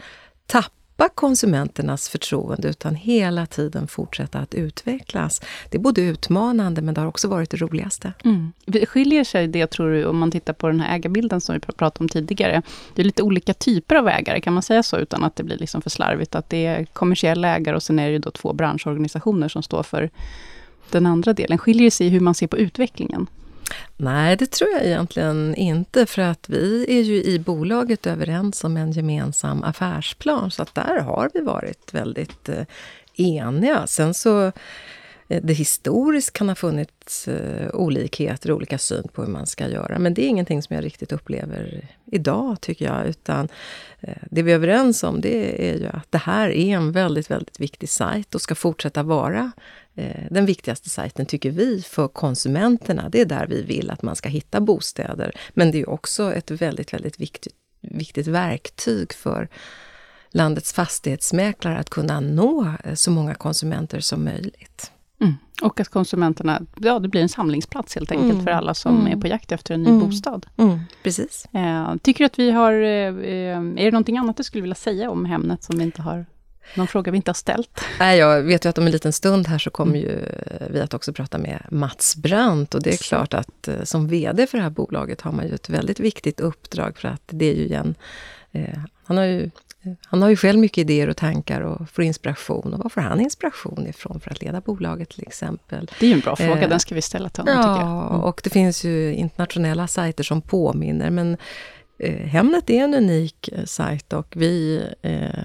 tappa 0.45 1.09
konsumenternas 1.15 2.09
förtroende 2.09 2.67
utan 2.67 2.95
hela 2.95 3.45
tiden 3.45 3.87
fortsätta 3.87 4.39
att 4.39 4.53
utvecklas. 4.53 5.41
Det 5.69 5.77
är 5.77 5.81
både 5.81 6.01
utmanande 6.01 6.81
men 6.81 6.93
det 6.93 7.01
har 7.01 7.07
också 7.07 7.27
varit 7.27 7.49
det 7.49 7.57
roligaste. 7.57 8.13
Mm. 8.23 8.51
Skiljer 8.87 9.23
sig 9.23 9.47
det, 9.47 9.67
tror 9.67 9.91
du, 9.91 10.05
om 10.05 10.17
man 10.17 10.31
tittar 10.31 10.53
på 10.53 10.67
den 10.67 10.79
här 10.79 10.95
ägarbilden 10.95 11.41
som 11.41 11.55
vi 11.55 11.59
pratade 11.59 12.03
om 12.03 12.09
tidigare? 12.09 12.61
Det 12.95 13.01
är 13.01 13.05
lite 13.05 13.23
olika 13.23 13.53
typer 13.53 13.95
av 13.95 14.07
ägare, 14.07 14.41
kan 14.41 14.53
man 14.53 14.63
säga 14.63 14.83
så, 14.83 14.97
utan 14.97 15.23
att 15.23 15.35
det 15.35 15.43
blir 15.43 15.57
liksom 15.57 15.81
för 15.81 15.89
slarvigt? 15.89 16.35
Att 16.35 16.49
det 16.49 16.65
är 16.65 16.85
kommersiella 16.85 17.55
ägare 17.55 17.75
och 17.75 17.83
sen 17.83 17.99
är 17.99 18.05
det 18.05 18.13
ju 18.13 18.19
då 18.19 18.31
två 18.31 18.53
branschorganisationer 18.53 19.47
som 19.47 19.63
står 19.63 19.83
för 19.83 20.09
den 20.91 21.05
andra 21.05 21.33
delen. 21.33 21.57
Skiljer 21.57 21.83
det 21.83 21.91
sig 21.91 22.09
hur 22.09 22.19
man 22.19 22.35
ser 22.35 22.47
på 22.47 22.57
utvecklingen? 22.57 23.27
Nej, 23.97 24.35
det 24.37 24.51
tror 24.51 24.69
jag 24.69 24.85
egentligen 24.85 25.55
inte 25.55 26.05
för 26.05 26.21
att 26.21 26.49
vi 26.49 26.85
är 26.89 27.01
ju 27.01 27.23
i 27.23 27.39
bolaget 27.39 28.07
överens 28.07 28.63
om 28.63 28.77
en 28.77 28.91
gemensam 28.91 29.63
affärsplan 29.63 30.51
så 30.51 30.61
att 30.61 30.75
där 30.75 30.99
har 30.99 31.29
vi 31.33 31.41
varit 31.41 31.93
väldigt 31.93 32.49
eh, 32.49 32.65
eniga. 33.15 33.87
Sen 33.87 34.13
så 34.13 34.45
eh, 35.27 35.41
det 35.43 35.53
historiskt 35.53 36.33
kan 36.33 36.49
ha 36.49 36.55
funnits 36.55 37.27
eh, 37.27 37.69
olikheter 37.73 38.51
och 38.51 38.57
olika 38.57 38.77
syn 38.77 39.07
på 39.13 39.21
hur 39.21 39.31
man 39.31 39.47
ska 39.47 39.67
göra. 39.67 39.99
Men 39.99 40.13
det 40.13 40.25
är 40.25 40.27
ingenting 40.27 40.61
som 40.61 40.75
jag 40.75 40.85
riktigt 40.85 41.11
upplever 41.11 41.87
idag, 42.05 42.61
tycker 42.61 42.85
jag. 42.85 43.07
Utan 43.07 43.47
det 44.31 44.43
vi 44.43 44.51
är 44.51 44.55
överens 44.55 45.03
om, 45.03 45.21
det 45.21 45.69
är 45.71 45.77
ju 45.77 45.87
att 45.87 46.11
det 46.11 46.17
här 46.17 46.49
är 46.49 46.75
en 46.75 46.91
väldigt, 46.91 47.31
väldigt 47.31 47.59
viktig 47.59 47.89
sajt 47.89 48.35
och 48.35 48.41
ska 48.41 48.55
fortsätta 48.55 49.03
vara 49.03 49.51
den 50.29 50.45
viktigaste 50.45 50.89
sajten, 50.89 51.25
tycker 51.25 51.51
vi, 51.51 51.81
för 51.81 52.07
konsumenterna. 52.07 53.09
Det 53.09 53.21
är 53.21 53.25
där 53.25 53.47
vi 53.47 53.61
vill 53.61 53.89
att 53.89 54.01
man 54.01 54.15
ska 54.15 54.29
hitta 54.29 54.61
bostäder. 54.61 55.31
Men 55.53 55.71
det 55.71 55.81
är 55.81 55.89
också 55.89 56.33
ett 56.33 56.51
väldigt, 56.51 56.93
väldigt 56.93 57.19
viktigt, 57.19 57.53
viktigt 57.81 58.27
verktyg 58.27 59.13
för 59.13 59.47
landets 60.33 60.73
fastighetsmäklare 60.73 61.77
att 61.77 61.89
kunna 61.89 62.19
nå 62.19 62.73
eh, 62.83 62.93
så 62.93 63.11
många 63.11 63.33
konsumenter 63.35 63.99
som 63.99 64.23
möjligt. 64.25 64.91
Mm. 65.21 65.33
Och 65.61 65.79
att 65.79 65.89
konsumenterna, 65.89 66.61
ja 66.79 66.99
det 66.99 67.07
blir 67.07 67.21
en 67.21 67.29
samlingsplats 67.29 67.95
helt 67.95 68.11
enkelt 68.11 68.31
Mm. 68.33 68.43
för 68.43 68.51
alla 68.51 68.73
som 68.73 68.99
Mm. 68.99 69.17
är 69.17 69.21
på 69.21 69.27
jakt 69.27 69.51
efter 69.51 69.73
en 69.73 69.83
ny 69.83 69.89
Mm. 69.89 69.99
bostad. 69.99 70.45
Precis. 71.03 71.45
Eh, 71.53 71.95
tycker 72.01 72.19
du 72.19 72.25
att 72.25 72.39
vi 72.39 72.51
har, 72.51 72.73
eh, 72.73 73.07
eh, 73.07 73.57
är 73.57 73.83
det 73.85 73.91
någonting 73.91 74.17
annat 74.17 74.37
du 74.37 74.43
skulle 74.43 74.61
vilja 74.61 74.75
säga 74.75 75.09
om 75.11 75.25
Hemnet 75.25 75.63
som 75.63 75.77
vi 75.77 75.83
inte 75.83 76.01
har, 76.01 76.25
någon 76.75 76.87
fråga 76.87 77.11
vi 77.11 77.15
inte 77.15 77.29
har 77.29 77.35
ställt? 77.35 77.81
Nej, 77.99 78.17
jag 78.17 78.41
vet 78.43 78.65
ju 78.65 78.69
att 78.69 78.77
om 78.77 78.85
en 78.85 78.91
liten 78.91 79.13
stund 79.13 79.47
här 79.47 79.57
så 79.57 79.69
kommer 79.69 79.95
ju 79.99 80.19
eh, 80.19 80.67
vi 80.69 80.79
att 80.81 80.93
också 80.93 81.13
prata 81.13 81.37
med 81.37 81.65
Mats 81.71 82.15
Brandt 82.15 82.75
och 82.75 82.83
det 82.83 82.93
är 82.93 82.97
klart 82.97 83.33
att 83.33 83.67
eh, 83.67 83.83
som 83.83 84.07
VD 84.07 84.47
för 84.47 84.57
det 84.57 84.63
här 84.63 84.69
bolaget 84.69 85.21
har 85.21 85.31
man 85.31 85.47
ju 85.47 85.53
ett 85.55 85.69
väldigt 85.69 85.99
viktigt 85.99 86.39
uppdrag 86.39 86.97
för 86.97 87.07
att 87.07 87.23
det 87.25 87.45
är 87.45 87.55
ju 87.55 87.73
en... 87.73 87.95
Eh, 88.51 88.79
han 89.03 89.17
har 89.17 89.25
ju 89.25 89.49
han 90.05 90.21
har 90.21 90.29
ju 90.29 90.35
själv 90.35 90.59
mycket 90.59 90.77
idéer 90.77 91.07
och 91.09 91.17
tankar 91.17 91.61
och 91.61 91.89
får 91.89 92.03
inspiration. 92.03 92.73
Och 92.73 92.79
var 92.79 92.89
får 92.89 93.01
han 93.01 93.19
inspiration 93.19 93.87
ifrån 93.87 94.19
för 94.19 94.31
att 94.31 94.41
leda 94.41 94.61
bolaget 94.61 95.09
till 95.09 95.23
exempel? 95.27 95.89
Det 95.99 96.05
är 96.05 96.07
ju 96.07 96.13
en 96.13 96.19
bra 96.19 96.35
fråga, 96.35 96.61
Eh, 96.61 96.69
den 96.69 96.79
ska 96.79 96.95
vi 96.95 97.01
ställa 97.01 97.29
till 97.29 97.43
honom 97.43 97.55
tycker 97.63 97.85
jag. 97.85 97.91
Ja, 97.91 98.09
Mm. 98.09 98.21
och 98.21 98.41
det 98.43 98.49
finns 98.49 98.83
ju 98.83 99.13
internationella 99.13 99.87
sajter 99.87 100.23
som 100.23 100.41
påminner. 100.41 101.09
Men 101.09 101.37
eh, 101.99 102.27
Hemnet 102.27 102.69
är 102.69 102.83
en 102.83 102.93
unik 102.93 103.49
eh, 103.51 103.65
sajt 103.65 104.13
och 104.13 104.33
vi 104.37 104.83
eh, 105.01 105.43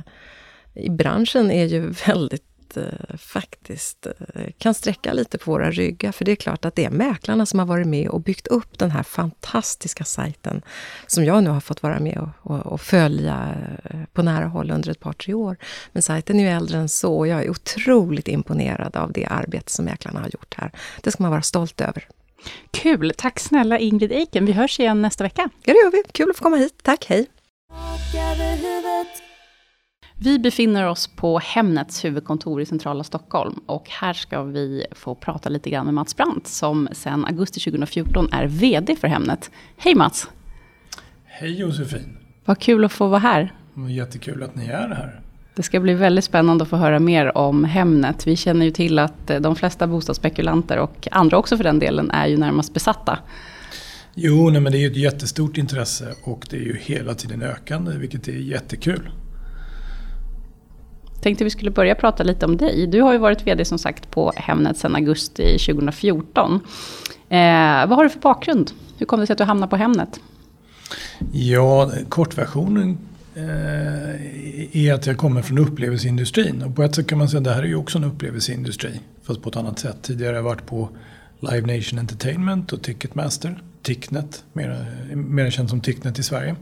i 0.76 0.90
branschen 0.90 1.50
är 1.50 1.64
ju 1.64 1.90
väldigt 2.06 2.76
eh, 2.76 3.16
faktiskt 3.18 4.06
eh, 4.06 4.46
kan 4.58 4.74
sträcka 4.74 5.12
lite 5.12 5.38
på 5.38 5.50
våra 5.50 5.70
ryggar. 5.70 6.12
För 6.12 6.24
det 6.24 6.32
är 6.32 6.36
klart 6.36 6.64
att 6.64 6.74
det 6.74 6.84
är 6.84 6.90
mäklarna 6.90 7.46
som 7.46 7.58
har 7.58 7.66
varit 7.66 7.86
med 7.86 8.08
och 8.08 8.20
byggt 8.20 8.46
upp 8.46 8.78
den 8.78 8.90
här 8.90 9.02
fantastiska 9.02 10.04
sajten 10.04 10.62
som 11.06 11.24
jag 11.24 11.44
nu 11.44 11.50
har 11.50 11.60
fått 11.60 11.82
vara 11.82 12.00
med 12.00 12.18
och, 12.18 12.52
och, 12.52 12.66
och 12.66 12.80
följa 12.80 13.54
eh, 13.84 14.00
på 14.12 14.22
nära 14.22 14.46
håll 14.46 14.70
under 14.70 14.90
ett 14.90 15.00
par, 15.00 15.12
tre 15.12 15.34
år. 15.34 15.56
Men 15.92 16.02
sajten 16.02 16.40
är 16.40 16.42
ju 16.42 16.48
äldre 16.48 16.78
än 16.78 16.88
så 16.88 17.16
och 17.16 17.28
jag 17.28 17.44
är 17.44 17.50
otroligt 17.50 18.28
imponerad 18.28 18.96
av 18.96 19.12
det 19.12 19.26
arbete 19.26 19.72
som 19.72 19.84
mäklarna 19.84 20.20
har 20.20 20.28
gjort 20.28 20.54
här. 20.56 20.72
Det 21.02 21.12
ska 21.12 21.22
man 21.22 21.30
vara 21.30 21.42
stolt 21.42 21.80
över. 21.80 22.08
Kul! 22.70 23.12
Tack 23.16 23.40
snälla 23.40 23.78
Ingrid 23.78 24.12
Eiken. 24.12 24.46
Vi 24.46 24.52
hörs 24.52 24.80
igen 24.80 25.02
nästa 25.02 25.24
vecka. 25.24 25.50
Ja, 25.64 25.72
det 25.72 25.78
gör 25.78 25.90
vi. 25.90 26.02
Kul 26.12 26.30
att 26.30 26.36
få 26.36 26.42
komma 26.42 26.56
hit. 26.56 26.74
Tack, 26.82 27.06
hej! 27.08 27.26
Vi 30.18 30.38
befinner 30.38 30.86
oss 30.86 31.06
på 31.06 31.38
Hemnets 31.38 32.04
huvudkontor 32.04 32.60
i 32.60 32.66
centrala 32.66 33.04
Stockholm 33.04 33.60
och 33.66 33.88
här 33.90 34.12
ska 34.12 34.42
vi 34.42 34.86
få 34.92 35.14
prata 35.14 35.48
lite 35.48 35.70
grann 35.70 35.84
med 35.84 35.94
Mats 35.94 36.16
Brandt 36.16 36.46
som 36.46 36.88
sedan 36.92 37.24
augusti 37.24 37.60
2014 37.60 38.28
är 38.32 38.46
VD 38.46 38.96
för 38.96 39.08
Hemnet. 39.08 39.50
Hej 39.76 39.94
Mats! 39.94 40.28
Hej 41.24 41.60
Josefin! 41.60 42.16
Vad 42.44 42.58
kul 42.58 42.84
att 42.84 42.92
få 42.92 43.06
vara 43.06 43.18
här. 43.18 43.54
Jättekul 43.90 44.42
att 44.42 44.54
ni 44.54 44.66
är 44.66 44.88
här. 44.88 45.20
Det 45.54 45.62
ska 45.62 45.80
bli 45.80 45.94
väldigt 45.94 46.24
spännande 46.24 46.62
att 46.62 46.68
få 46.68 46.76
höra 46.76 46.98
mer 46.98 47.38
om 47.38 47.64
Hemnet. 47.64 48.26
Vi 48.26 48.36
känner 48.36 48.64
ju 48.64 48.70
till 48.70 48.98
att 48.98 49.30
eh, 49.30 49.40
de 49.40 49.56
flesta 49.56 49.86
bostadsspekulanter 49.86 50.78
och 50.78 51.08
andra 51.10 51.38
också 51.38 51.56
för 51.56 51.64
den 51.64 51.78
delen 51.78 52.10
är 52.10 52.26
ju 52.26 52.36
närmast 52.36 52.74
besatta. 52.74 53.18
Jo, 54.14 54.50
nej, 54.50 54.60
men 54.60 54.72
det 54.72 54.78
är 54.78 54.80
ju 54.80 54.90
ett 54.90 54.96
jättestort 54.96 55.58
intresse 55.58 56.14
och 56.22 56.46
det 56.50 56.56
är 56.56 56.60
ju 56.60 56.76
hela 56.76 57.14
tiden 57.14 57.42
ökande, 57.42 57.98
vilket 57.98 58.28
är 58.28 58.32
jättekul. 58.32 59.10
Tänkte 61.20 61.44
vi 61.44 61.50
skulle 61.50 61.70
börja 61.70 61.94
prata 61.94 62.22
lite 62.22 62.46
om 62.46 62.56
dig. 62.56 62.86
Du 62.86 63.00
har 63.00 63.12
ju 63.12 63.18
varit 63.18 63.46
VD 63.46 63.64
som 63.64 63.78
sagt 63.78 64.10
på 64.10 64.32
Hemnet 64.36 64.76
sedan 64.76 64.94
augusti 64.96 65.58
2014. 65.58 66.60
Eh, 67.28 67.38
vad 67.86 67.90
har 67.90 68.04
du 68.04 68.10
för 68.10 68.20
bakgrund? 68.20 68.70
Hur 68.98 69.06
kom 69.06 69.20
det 69.20 69.26
sig 69.26 69.34
att 69.34 69.38
du 69.38 69.44
hamnade 69.44 69.70
på 69.70 69.76
Hemnet? 69.76 70.20
Ja, 71.32 71.90
kortversionen 72.08 72.98
eh, 73.34 74.86
är 74.86 74.94
att 74.94 75.06
jag 75.06 75.16
kommer 75.16 75.42
från 75.42 75.58
upplevelseindustrin. 75.58 76.62
Och 76.62 76.76
på 76.76 76.82
ett 76.82 76.94
sätt 76.94 77.06
kan 77.06 77.18
man 77.18 77.28
säga 77.28 77.38
att 77.38 77.44
det 77.44 77.54
här 77.54 77.62
är 77.62 77.66
ju 77.66 77.76
också 77.76 77.98
en 77.98 78.04
upplevelseindustri. 78.04 79.00
Fast 79.22 79.42
på 79.42 79.48
ett 79.48 79.56
annat 79.56 79.78
sätt. 79.78 79.96
Tidigare 80.02 80.30
har 80.30 80.36
jag 80.36 80.42
varit 80.42 80.66
på 80.66 80.88
Live 81.40 81.76
Nation 81.76 81.98
Entertainment 81.98 82.72
och 82.72 82.82
Ticketmaster. 82.82 83.62
Ticknet, 83.82 84.44
mer, 84.52 84.86
mer 85.14 85.50
känt 85.50 85.70
som 85.70 85.80
Ticknet 85.80 86.18
i 86.18 86.22
Sverige. 86.22 86.56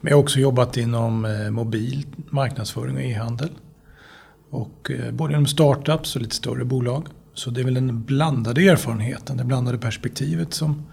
Men 0.00 0.10
jag 0.10 0.16
har 0.16 0.22
också 0.22 0.40
jobbat 0.40 0.76
inom 0.76 1.24
eh, 1.24 1.50
mobil 1.50 2.06
marknadsföring 2.30 2.96
och 2.96 3.02
e-handel. 3.02 3.50
Och 4.50 4.90
eh, 4.90 5.12
både 5.12 5.32
inom 5.32 5.46
startups 5.46 6.16
och 6.16 6.22
lite 6.22 6.34
större 6.34 6.64
bolag. 6.64 7.06
Så 7.34 7.50
det 7.50 7.60
är 7.60 7.64
väl 7.64 7.74
den 7.74 8.02
blandade 8.02 8.68
erfarenheten, 8.68 9.36
det 9.36 9.44
blandade 9.44 9.78
perspektivet 9.78 10.54
som, 10.54 10.86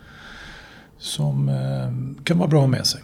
som 0.97 1.49
eh, 1.49 2.23
kan 2.23 2.37
vara 2.37 2.49
bra 2.49 2.59
att 2.59 2.63
ha 2.63 2.67
med 2.67 2.85
sig. 2.85 3.01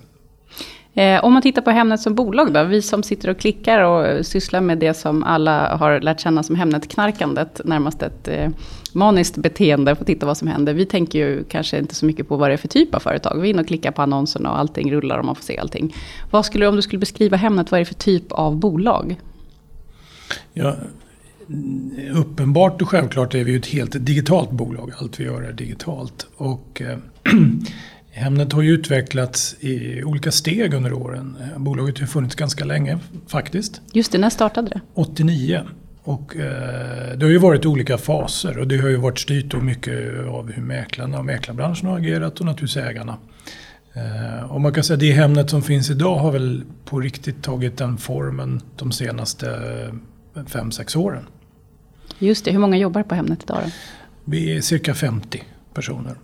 Eh, 0.93 1.23
om 1.23 1.33
man 1.33 1.41
tittar 1.41 1.61
på 1.61 1.71
Hemnet 1.71 1.99
som 1.99 2.15
bolag 2.15 2.53
då, 2.53 2.63
vi 2.63 2.81
som 2.81 3.03
sitter 3.03 3.29
och 3.29 3.37
klickar 3.39 3.83
och 3.83 4.25
sysslar 4.25 4.61
med 4.61 4.77
det 4.77 4.93
som 4.93 5.23
alla 5.23 5.75
har 5.77 5.99
lärt 5.99 6.19
känna 6.19 6.43
som 6.43 6.55
Hemnet-knarkandet, 6.55 7.61
närmast 7.65 8.01
ett 8.01 8.27
eh, 8.27 8.49
maniskt 8.93 9.37
beteende 9.37 9.95
får 9.95 10.05
titta 10.05 10.25
vad 10.25 10.37
som 10.37 10.47
händer. 10.47 10.73
Vi 10.73 10.85
tänker 10.85 11.19
ju 11.19 11.43
kanske 11.43 11.77
inte 11.77 11.95
så 11.95 12.05
mycket 12.05 12.27
på 12.27 12.37
vad 12.37 12.49
det 12.49 12.53
är 12.53 12.57
för 12.57 12.67
typ 12.67 12.95
av 12.95 12.99
företag. 12.99 13.41
Vi 13.41 13.47
är 13.47 13.53
inne 13.53 13.61
och 13.61 13.67
klickar 13.67 13.91
på 13.91 14.01
annonserna 14.01 14.51
och 14.51 14.59
allting 14.59 14.91
rullar 14.91 15.17
och 15.17 15.25
man 15.25 15.35
får 15.35 15.43
se 15.43 15.57
allting. 15.57 15.95
Vad 16.31 16.45
skulle, 16.45 16.67
om 16.67 16.75
du 16.75 16.81
skulle 16.81 16.99
beskriva 16.99 17.37
Hemnet, 17.37 17.71
vad 17.71 17.79
är 17.79 17.81
det 17.81 17.85
för 17.85 17.95
typ 17.95 18.31
av 18.31 18.55
bolag? 18.55 19.15
Ja, 20.53 20.75
uppenbart 22.13 22.81
och 22.81 22.89
självklart 22.89 23.35
är 23.35 23.43
vi 23.43 23.51
ju 23.51 23.57
ett 23.57 23.65
helt 23.65 24.05
digitalt 24.05 24.51
bolag. 24.51 24.91
Allt 24.97 25.19
vi 25.19 25.23
gör 25.23 25.41
är 25.41 25.53
digitalt. 25.53 26.27
Och 26.37 26.81
eh, 26.81 26.97
Hemnet 28.13 28.53
har 28.53 28.61
ju 28.61 28.71
utvecklats 28.71 29.55
i 29.59 30.03
olika 30.03 30.31
steg 30.31 30.73
under 30.73 30.93
åren. 30.93 31.37
Bolaget 31.57 31.99
har 31.99 32.07
funnits 32.07 32.35
ganska 32.35 32.65
länge 32.65 32.99
faktiskt. 33.27 33.81
Just 33.93 34.11
det, 34.11 34.17
när 34.17 34.29
startade 34.29 34.69
det? 34.69 34.81
89. 34.93 35.61
Och 36.03 36.35
eh, 36.35 37.17
det 37.17 37.25
har 37.25 37.31
ju 37.31 37.37
varit 37.37 37.65
olika 37.65 37.97
faser 37.97 38.57
och 38.57 38.67
det 38.67 38.77
har 38.77 38.89
ju 38.89 38.95
varit 38.95 39.19
styrt 39.19 39.61
mycket 39.61 40.27
av 40.27 40.51
hur 40.51 40.61
mäklarna 40.61 41.19
och 41.19 41.25
mäklarbranschen 41.25 41.89
har 41.89 41.97
agerat 41.97 42.39
och 42.39 42.45
naturligtvis 42.45 42.83
ägarna. 42.83 43.17
Eh, 43.93 44.51
och 44.51 44.61
man 44.61 44.73
kan 44.73 44.83
säga 44.83 44.93
att 44.95 44.99
det 44.99 45.11
Hemnet 45.11 45.49
som 45.49 45.63
finns 45.63 45.89
idag 45.89 46.15
har 46.15 46.31
väl 46.31 46.63
på 46.85 46.99
riktigt 46.99 47.43
tagit 47.43 47.77
den 47.77 47.97
formen 47.97 48.61
de 48.75 48.91
senaste 48.91 49.47
5-6 50.33 50.97
åren. 50.97 51.23
Just 52.19 52.45
det, 52.45 52.51
hur 52.51 52.59
många 52.59 52.77
jobbar 52.77 53.03
på 53.03 53.15
Hemnet 53.15 53.43
idag 53.43 53.57
då? 53.65 53.71
Vi 54.25 54.57
är 54.57 54.61
cirka 54.61 54.93
50 54.93 55.43
personer. 55.73 56.15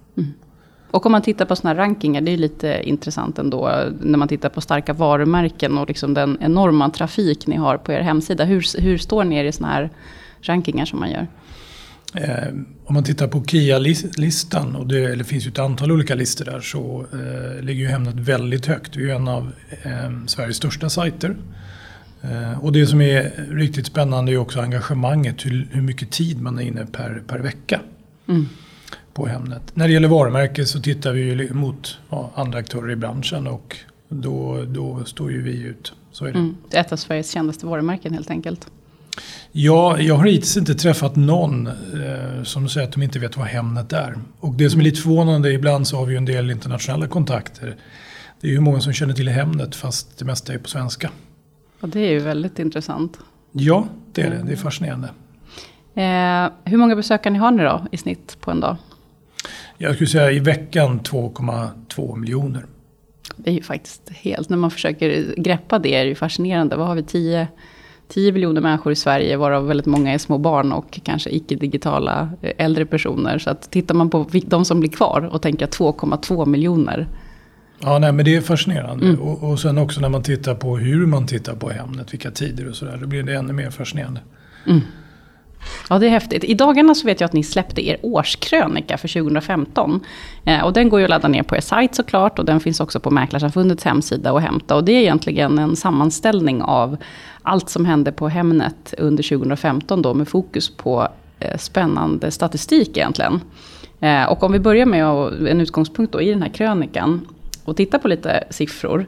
Och 0.92 1.06
om 1.06 1.12
man 1.12 1.22
tittar 1.22 1.46
på 1.46 1.56
sådana 1.56 1.80
rankingar, 1.80 2.22
det 2.22 2.32
är 2.32 2.38
lite 2.38 2.82
intressant 2.84 3.40
ändå. 3.40 3.72
När 4.02 4.18
man 4.18 4.28
tittar 4.28 4.50
på 4.50 4.62
starka 4.62 4.94
varumärken 4.94 5.78
och 5.78 5.88
liksom 5.88 6.14
den 6.14 6.38
enorma 6.42 6.90
trafik 6.90 7.48
ni 7.48 7.56
har 7.56 7.78
på 7.78 7.92
er 7.92 8.02
hemsida. 8.02 8.44
Hur, 8.44 8.82
hur 8.82 8.98
står 8.98 9.24
ni 9.24 9.36
er 9.36 9.46
i 9.46 9.52
sådana 9.52 9.74
här 9.74 9.90
rankingar 10.42 10.86
som 10.86 11.00
man 11.00 11.12
gör? 11.12 11.28
Eh, 12.14 12.48
om 12.86 12.94
man 12.94 13.04
tittar 13.04 13.28
på 13.28 13.44
KIA-listan, 13.44 14.76
och 14.76 14.88
det, 14.88 15.16
det 15.16 15.24
finns 15.24 15.46
ju 15.46 15.50
ett 15.50 15.60
antal 15.60 15.92
olika 15.92 16.16
listor 16.16 16.46
där, 16.46 16.60
så 16.60 17.06
eh, 17.14 17.64
ligger 17.64 17.82
ju 17.82 17.88
Hemnet 17.88 18.16
väldigt 18.16 18.66
högt. 18.66 18.96
Vi 18.96 19.04
är 19.04 19.08
ju 19.08 19.12
en 19.12 19.28
av 19.28 19.52
eh, 19.84 20.26
Sveriges 20.28 20.58
största 20.58 20.90
sajter. 20.90 21.36
Eh, 22.22 22.64
och 22.64 22.72
det 22.72 22.88
som 22.88 23.02
är 23.02 23.32
riktigt 23.52 23.86
spännande 23.86 24.32
är 24.32 24.38
också 24.38 24.60
engagemanget, 24.60 25.46
hur, 25.46 25.68
hur 25.72 25.82
mycket 25.82 26.12
tid 26.12 26.42
man 26.42 26.60
är 26.60 26.64
inne 26.64 26.86
per, 26.86 27.24
per 27.28 27.40
vecka 27.40 27.80
Mm. 28.28 28.46
På 29.18 29.28
Hemnet. 29.28 29.62
När 29.74 29.88
det 29.88 29.94
gäller 29.94 30.08
varumärke 30.08 30.66
så 30.66 30.82
tittar 30.82 31.12
vi 31.12 31.22
ju 31.22 31.54
mot 31.54 31.98
ja, 32.10 32.32
andra 32.36 32.60
aktörer 32.60 32.92
i 32.92 32.96
branschen 32.96 33.48
och 33.48 33.78
då, 34.10 34.64
då 34.68 35.04
står 35.06 35.32
ju 35.32 35.42
vi 35.42 35.62
ut. 35.62 35.94
Så 36.12 36.26
är 36.26 36.32
det. 36.32 36.40
Mm. 36.40 36.58
Det 36.70 36.78
är 36.78 36.82
ett 36.82 36.92
av 36.92 36.96
Sveriges 36.96 37.32
kändaste 37.32 37.66
varumärken 37.66 38.14
helt 38.14 38.30
enkelt. 38.30 38.68
Ja, 39.52 40.00
jag 40.00 40.16
har 40.16 40.26
hittills 40.26 40.58
inte 40.58 40.76
träffat 40.76 41.16
någon 41.16 41.68
eh, 41.68 42.44
som 42.44 42.70
säger 42.70 42.88
att 42.88 42.94
de 42.94 43.04
inte 43.04 43.20
vet 43.20 43.38
vad 43.38 43.48
Hemnet 43.48 43.94
är. 43.94 44.16
Och 44.40 44.54
det 44.54 44.70
som 44.70 44.80
är 44.80 44.84
lite 44.84 45.02
förvånande, 45.02 45.52
ibland 45.52 45.88
så 45.88 45.98
har 45.98 46.06
vi 46.06 46.12
ju 46.12 46.18
en 46.18 46.26
del 46.26 46.52
internationella 46.52 47.08
kontakter. 47.08 47.76
Det 48.42 48.48
är 48.48 48.52
ju 48.52 48.60
många 48.60 48.80
som 48.80 48.94
känner 48.94 49.14
till 49.14 49.30
Hemnet 49.30 49.76
fast 49.76 50.20
det 50.20 50.26
mesta 50.26 50.54
är 50.54 50.58
på 50.58 50.70
svenska. 50.70 51.10
Och 51.80 51.90
det 51.90 52.00
är 52.00 52.12
ju 52.12 52.20
väldigt 52.20 52.60
intressant. 52.60 53.20
Ja, 53.52 53.88
det 54.14 54.22
är 54.22 54.30
det. 54.30 54.44
Det 54.46 54.52
är 54.52 54.58
fascinerande. 54.58 55.08
Eh, 55.96 56.52
hur 56.64 56.78
många 56.78 56.96
besökare 56.96 57.34
ni 57.34 57.40
har 57.40 57.52
ni 57.52 57.64
då 57.64 57.86
i 57.92 57.98
snitt 57.98 58.38
på 58.42 58.52
en 58.52 58.60
dag? 58.60 58.78
Jag 59.78 59.96
skulle 59.96 60.08
säga 60.08 60.32
i 60.32 60.40
veckan 60.40 61.00
2,2 61.00 62.16
miljoner. 62.16 62.66
Det 63.36 63.50
är 63.50 63.54
ju 63.54 63.62
faktiskt 63.62 64.10
helt, 64.10 64.50
när 64.50 64.58
man 64.58 64.72
försöker 64.72 65.34
greppa 65.38 65.80
det 65.80 65.96
är 65.96 66.04
det 66.04 66.10
ju 66.10 66.16
fascinerande. 66.16 66.76
Vad 66.76 66.88
har 66.88 66.96
vi, 66.96 67.04
10, 67.04 67.48
10 68.08 68.32
miljoner 68.32 68.62
människor 68.62 68.92
i 68.92 68.96
Sverige, 68.96 69.38
varav 69.38 69.68
väldigt 69.68 69.86
många 69.86 70.14
är 70.14 70.18
små 70.18 70.38
barn 70.38 70.72
och 70.72 71.00
kanske 71.04 71.30
icke-digitala 71.30 72.30
eh, 72.42 72.52
äldre 72.58 72.86
personer. 72.86 73.40
Så 73.40 73.50
att 73.50 73.72
tittar 73.72 73.96
man 73.96 74.10
på 74.10 74.30
de 74.46 74.66
som 74.66 74.80
blir 74.80 74.90
kvar 74.90 75.30
och 75.32 75.42
tänker 75.42 75.68
2,2 75.68 76.46
miljoner. 76.46 77.08
Ja, 77.80 78.00
nej, 78.00 78.12
men 78.12 78.26
det 78.26 78.36
är 78.36 78.42
fascinerande. 78.42 79.06
Mm. 79.06 79.22
Och, 79.22 79.52
och 79.52 79.60
sen 79.60 79.78
också 79.78 80.02
när 80.02 80.10
man 80.10 80.24
tittar 80.24 80.56
på 80.56 80.78
hur 80.78 81.06
man 81.06 81.28
tittar 81.28 81.56
på 81.56 81.70
Hemnet, 81.70 82.14
vilka 82.14 82.32
tider 82.32 82.70
och 82.70 82.76
sådär, 82.76 82.98
då 83.02 83.08
blir 83.08 83.24
det 83.24 83.36
ännu 83.36 83.54
mer 83.54 83.70
fascinerande. 83.70 84.22
Ja, 85.90 86.00
det 86.00 86.06
är 86.06 86.10
häftigt. 86.10 86.44
I 86.44 86.54
dagarna 86.54 86.96
så 86.96 87.06
vet 87.06 87.22
jag 87.22 87.26
att 87.26 87.34
ni 87.34 87.44
släppte 87.44 87.88
er 87.88 87.98
årskrönika 88.02 88.98
för 88.98 89.08
2015. 89.08 90.00
Eh, 90.46 90.64
och 90.64 90.74
den 90.74 90.90
går 90.90 91.00
ju 91.00 91.04
att 91.04 91.10
ladda 91.10 91.28
ner 91.28 91.44
på 91.44 91.56
er 91.56 91.62
sajt 91.62 91.96
såklart. 91.96 92.40
Och 92.40 92.46
den 92.46 92.60
finns 92.60 92.80
också 92.80 93.00
på 93.00 93.12
Mäklarsamfundets 93.12 93.84
hemsida 93.84 94.32
att 94.32 94.44
hämta. 94.44 94.76
Och 94.76 94.84
det 94.84 94.92
är 94.92 95.02
egentligen 95.02 95.60
en 95.60 95.76
sammanställning 95.76 96.62
av 96.62 96.98
allt 97.42 97.70
som 97.70 97.86
hände 97.86 98.12
på 98.12 98.30
Hemnet 98.30 98.94
under 98.98 99.24
2015 99.24 100.02
då. 100.02 100.14
Med 100.14 100.28
fokus 100.28 100.70
på 100.70 101.08
eh, 101.40 101.58
spännande 101.58 102.32
statistik 102.32 102.98
egentligen. 102.98 103.42
Eh, 104.00 104.24
och 104.24 104.44
om 104.44 104.52
vi 104.52 104.60
börjar 104.60 104.86
med 104.86 105.06
en 105.52 105.62
utgångspunkt 105.62 106.14
då 106.14 106.22
i 106.22 106.30
den 106.30 106.42
här 106.42 106.50
krönikan. 106.50 107.28
Och 107.66 107.78
titta 107.78 108.00
på 108.00 108.08
lite 108.08 108.44
siffror. 108.50 109.06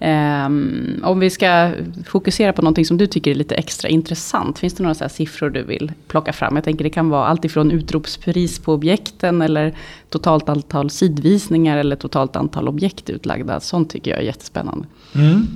Um, 0.00 1.00
om 1.04 1.18
vi 1.18 1.30
ska 1.30 1.72
fokusera 2.06 2.52
på 2.52 2.62
någonting 2.62 2.84
som 2.84 2.96
du 2.96 3.06
tycker 3.06 3.30
är 3.30 3.34
lite 3.34 3.54
extra 3.54 3.88
intressant. 3.88 4.58
Finns 4.58 4.74
det 4.74 4.82
några 4.82 4.94
så 4.94 5.04
här 5.04 5.08
siffror 5.08 5.50
du 5.50 5.62
vill 5.62 5.92
plocka 6.08 6.32
fram? 6.32 6.56
Jag 6.56 6.64
tänker 6.64 6.84
det 6.84 6.90
kan 6.90 7.08
vara 7.08 7.26
allt 7.26 7.44
ifrån 7.44 7.70
utropspris 7.70 8.58
på 8.58 8.72
objekten 8.72 9.42
eller 9.42 9.74
totalt 10.08 10.48
antal 10.48 10.90
sidvisningar 10.90 11.78
eller 11.78 11.96
totalt 11.96 12.36
antal 12.36 12.68
objekt 12.68 13.10
utlagda. 13.10 13.60
Sånt 13.60 13.90
tycker 13.90 14.10
jag 14.10 14.20
är 14.20 14.24
jättespännande. 14.24 14.86
Mm. 15.14 15.46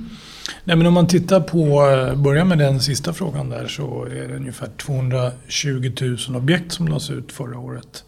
Nej, 0.63 0.75
men 0.75 0.87
om 0.87 0.93
man 0.93 1.07
tittar 1.07 1.39
på, 1.39 1.87
eh, 1.89 2.15
börjar 2.15 2.45
med 2.45 2.57
den 2.57 2.79
sista 2.79 3.13
frågan 3.13 3.49
där, 3.49 3.67
så 3.67 4.05
är 4.05 4.27
det 4.27 4.35
ungefär 4.35 4.67
220 4.77 5.91
000 6.29 6.35
objekt 6.35 6.71
som 6.71 6.87
lades 6.87 7.09
ut 7.09 7.31
förra 7.31 7.59
året. 7.59 8.03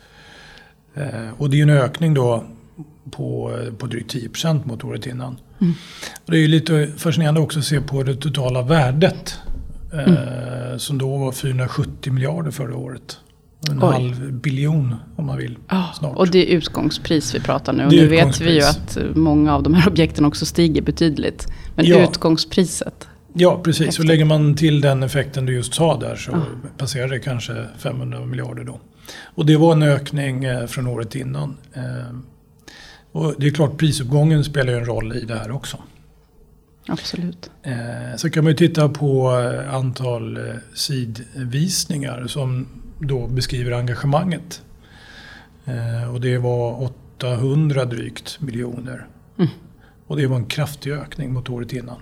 Eh, 0.94 1.30
och 1.38 1.50
det 1.50 1.60
är 1.60 1.64
en 1.64 1.70
ökning 1.70 2.14
då 2.14 2.44
på, 3.12 3.58
eh, 3.68 3.74
på 3.74 3.86
drygt 3.88 4.12
10% 4.16 4.66
mot 4.66 4.84
året 4.84 5.06
innan. 5.06 5.38
Och 6.26 6.32
det 6.32 6.38
är 6.38 6.42
ju 6.42 6.48
lite 6.48 6.90
fascinerande 6.98 7.40
också 7.42 7.60
att 7.60 7.66
se 7.66 7.82
på 7.82 8.04
det 8.04 8.16
totala 8.16 8.62
värdet. 8.62 9.36
Eh, 9.94 10.78
Som 10.78 10.98
då 10.98 11.18
var 11.18 11.32
470 11.32 12.14
miljarder 12.14 12.52
förra 12.52 12.76
året. 12.78 13.18
En 13.72 13.84
Oj. 13.84 13.92
halv 13.92 14.34
biljon 14.34 14.96
om 15.16 15.26
man 15.26 15.38
vill. 15.38 15.58
snart. 16.00 16.18
Och 16.18 16.28
det 16.32 16.52
är 16.54 16.58
utgångspris 16.58 17.36
vi 17.36 17.40
pratar 17.40 17.74
nu. 17.74 17.86
Och 17.86 17.92
nu 17.92 18.08
vet 18.08 18.42
vi 18.42 18.54
ju 18.54 18.62
att 18.62 18.98
många 19.16 19.56
av 19.56 19.64
de 19.64 19.74
här 19.74 19.88
objekten 19.90 20.26
också 20.26 20.46
stiger 20.46 20.82
betydligt. 20.82 21.48
Men 21.76 21.86
Ja. 21.86 22.04
utgångspriset. 22.10 23.08
Ja, 23.34 23.62
precis. 23.64 23.78
Så 23.80 23.86
Häftigt. 23.86 24.06
lägger 24.06 24.26
man 24.26 24.56
till 24.56 24.82
den 24.82 25.04
effekten 25.04 25.46
du 25.46 25.54
just 25.54 25.74
sa 25.74 26.00
där 26.00 26.16
så 26.16 26.32
Ja. 26.32 26.42
passerar 26.78 27.08
det 27.08 27.20
kanske 27.20 27.66
500 27.78 28.26
miljarder 28.26 28.64
då. 28.64 28.80
Och 29.24 29.46
det 29.46 29.58
var 29.58 29.72
en 29.74 29.84
ökning 29.84 30.44
eh, 30.46 30.66
från 30.66 30.88
året 30.88 31.16
innan. 31.16 31.58
Och 33.14 33.34
det 33.38 33.48
är 33.48 33.52
klart, 33.52 33.78
prisuppgången 33.78 34.44
spelar 34.44 34.74
ju 34.74 34.80
en 34.80 34.86
roll 34.86 35.16
i 35.16 35.26
det 35.26 35.36
här 35.36 35.52
också. 35.52 35.78
Absolut. 36.88 37.52
Eh, 37.64 38.16
Så 38.18 38.30
kan 38.30 38.44
man 38.44 38.52
ju 38.52 38.58
titta 38.58 38.90
på 38.90 39.40
eh, 39.40 39.74
antal 39.76 40.38
eh, 40.38 40.56
sidvisningar 40.74 42.28
som 42.28 42.68
då 43.00 43.28
beskriver 43.28 43.72
engagemanget. 43.72 44.62
Eh, 45.66 46.14
Och 46.14 46.22
det 46.22 46.38
var 46.38 46.82
800 47.18 47.86
drygt 47.86 48.42
miljoner. 48.42 49.08
Mm. 49.38 49.50
Och 50.08 50.18
det 50.18 50.28
var 50.28 50.38
en 50.38 50.46
kraftig 50.46 50.92
ökning 50.92 51.34
mot 51.34 51.50
året 51.50 51.74
innan. 51.74 51.98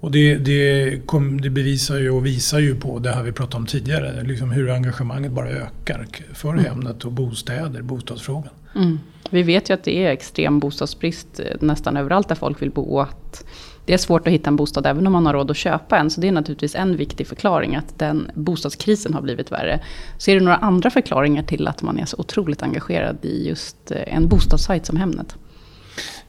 Och 0.00 0.10
det, 0.10 0.34
det, 0.36 1.06
kom, 1.06 1.40
det 1.40 1.50
bevisar 1.50 1.96
ju 1.98 2.10
och 2.10 2.26
visar 2.26 2.58
ju 2.58 2.74
på 2.80 2.98
det 2.98 3.10
här 3.12 3.22
vi 3.22 3.32
pratade 3.32 3.56
om 3.56 3.66
tidigare. 3.66 4.22
Liksom 4.22 4.50
hur 4.50 4.70
engagemanget 4.70 5.32
bara 5.32 5.48
ökar 5.48 6.06
för 6.32 6.48
Mm. 6.52 6.64
Hemnet 6.64 7.04
och 7.04 7.12
bostäder, 7.12 7.82
bostadsfrågan. 7.82 8.52
Mm. 8.74 8.98
Vi 9.30 9.42
vet 9.42 9.70
ju 9.70 9.74
att 9.74 9.84
det 9.84 10.04
är 10.04 10.10
extrem 10.10 10.58
bostadsbrist 10.58 11.40
eh, 11.40 11.46
nästan 11.60 11.96
överallt 11.96 12.28
där 12.28 12.34
folk 12.34 12.62
vill 12.62 12.70
bo. 12.70 12.82
Och 12.82 13.02
att 13.02 13.44
det 13.86 13.94
är 13.94 13.98
svårt 13.98 14.26
att 14.26 14.32
hitta 14.32 14.50
en 14.50 14.56
bostad 14.56 14.86
även 14.86 15.06
om 15.06 15.12
man 15.12 15.26
har 15.26 15.32
råd 15.32 15.50
att 15.50 15.56
köpa 15.56 15.98
en. 15.98 16.10
Så 16.10 16.20
det 16.20 16.28
är 16.28 16.32
naturligtvis 16.32 16.74
en 16.74 16.96
viktig 16.96 17.26
förklaring 17.26 17.76
att 17.76 17.98
den 17.98 18.30
bostadskrisen 18.34 19.14
har 19.14 19.22
blivit 19.22 19.52
värre. 19.52 19.80
Ser 20.18 20.34
du 20.34 20.40
några 20.40 20.56
andra 20.56 20.90
förklaringar 20.90 21.42
till 21.42 21.68
att 21.68 21.82
man 21.82 21.98
är 21.98 22.04
så 22.04 22.16
otroligt 22.18 22.62
engagerad 22.62 23.16
i 23.22 23.48
just 23.48 23.90
eh, 23.90 24.16
en 24.16 24.28
bostadssajt 24.28 24.86
som 24.86 24.96
Hemnet? 24.96 25.36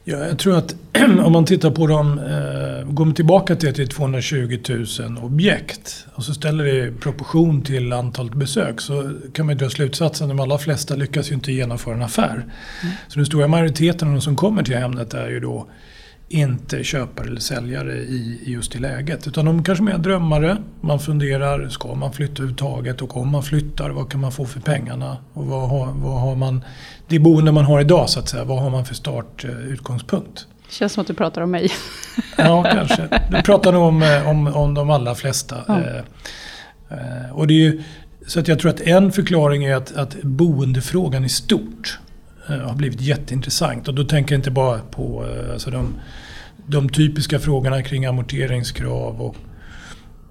Ja, 0.08 0.16
jag 0.16 0.38
tror 0.38 0.58
att 0.58 0.76
om 1.24 1.32
man 1.32 1.44
tittar 1.44 1.70
på 1.70 1.86
dem, 1.86 2.18
eh, 2.18 2.92
går 2.92 3.04
man 3.04 3.14
tillbaka 3.14 3.56
till 3.56 3.68
att 3.68 3.74
det 3.74 3.82
är 3.82 3.86
220 3.86 4.58
000 4.68 5.18
objekt 5.22 6.06
och 6.14 6.24
så 6.24 6.34
ställer 6.34 6.64
det 6.64 6.86
i 6.86 6.90
proportion 7.00 7.62
till 7.62 7.92
antalet 7.92 8.34
besök 8.34 8.80
så 8.80 9.10
kan 9.32 9.46
man 9.46 9.56
dra 9.56 9.70
slutsatsen 9.70 10.24
att 10.24 10.36
de 10.36 10.42
allra 10.42 10.58
flesta 10.58 10.94
lyckas 10.94 11.30
ju 11.30 11.34
inte 11.34 11.52
genomföra 11.52 11.94
en 11.94 12.02
affär. 12.02 12.44
Så 13.08 13.18
den 13.18 13.26
stora 13.26 13.48
majoriteten 13.48 14.08
av 14.08 14.14
de 14.14 14.20
som 14.20 14.36
kommer 14.36 14.62
till 14.62 14.76
Hemnet 14.76 15.14
är 15.14 15.28
ju 15.28 15.40
då 15.40 15.66
inte 16.28 16.84
köpare 16.84 17.26
eller 17.26 17.40
säljare 17.40 17.92
i, 17.92 18.40
just 18.44 18.74
i 18.74 18.78
läget. 18.78 19.26
Utan 19.26 19.44
de 19.44 19.64
kanske 19.64 19.84
mer 19.84 19.92
är 19.92 19.98
drömmare. 19.98 20.56
Man 20.80 21.00
funderar, 21.00 21.68
ska 21.68 21.94
man 21.94 22.12
flytta 22.12 22.32
överhuvudtaget? 22.32 23.02
Och 23.02 23.16
om 23.16 23.28
man 23.28 23.42
flyttar, 23.42 23.90
vad 23.90 24.10
kan 24.10 24.20
man 24.20 24.32
få 24.32 24.44
för 24.44 24.60
pengarna? 24.60 25.16
Och 25.32 25.46
vad 25.46 25.68
har, 25.68 25.86
vad 25.86 26.20
har 26.20 26.36
man, 26.36 26.64
det 27.08 27.18
boende 27.18 27.52
man 27.52 27.64
har 27.64 27.80
idag 27.80 28.10
så 28.10 28.20
att 28.20 28.28
säga, 28.28 28.44
vad 28.44 28.62
har 28.62 28.70
man 28.70 28.84
för 28.84 28.94
startutgångspunkt? 28.94 30.46
Känns 30.68 30.92
som 30.92 31.00
att 31.00 31.06
du 31.06 31.14
pratar 31.14 31.42
om 31.42 31.50
mig. 31.50 31.70
Ja, 32.38 32.62
kanske. 32.72 33.08
Du 33.30 33.42
pratar 33.42 33.72
nog 33.72 33.82
om, 33.82 34.02
eh, 34.02 34.28
om, 34.28 34.46
om 34.46 34.74
de 34.74 34.90
allra 34.90 35.14
flesta. 35.14 35.56
Ja. 35.68 35.80
Eh, 35.80 35.96
eh, 36.90 37.30
och 37.32 37.46
det 37.46 37.54
är 37.54 37.58
ju, 37.58 37.82
så 38.26 38.40
att 38.40 38.48
jag 38.48 38.58
tror 38.58 38.70
att 38.70 38.80
en 38.80 39.12
förklaring 39.12 39.64
är 39.64 39.76
att, 39.76 39.96
att 39.96 40.22
boendefrågan 40.22 41.24
i 41.24 41.28
stort 41.28 41.98
eh, 41.98 42.05
har 42.48 42.74
blivit 42.74 43.00
jätteintressant. 43.00 43.88
Och 43.88 43.94
då 43.94 44.04
tänker 44.04 44.34
jag 44.34 44.38
inte 44.38 44.50
bara 44.50 44.78
på 44.78 45.24
eh, 45.24 45.52
alltså 45.52 45.70
de, 45.70 45.94
de 46.66 46.88
typiska 46.88 47.38
frågorna 47.38 47.82
kring 47.82 48.06
amorteringskrav 48.06 49.22
och, 49.22 49.36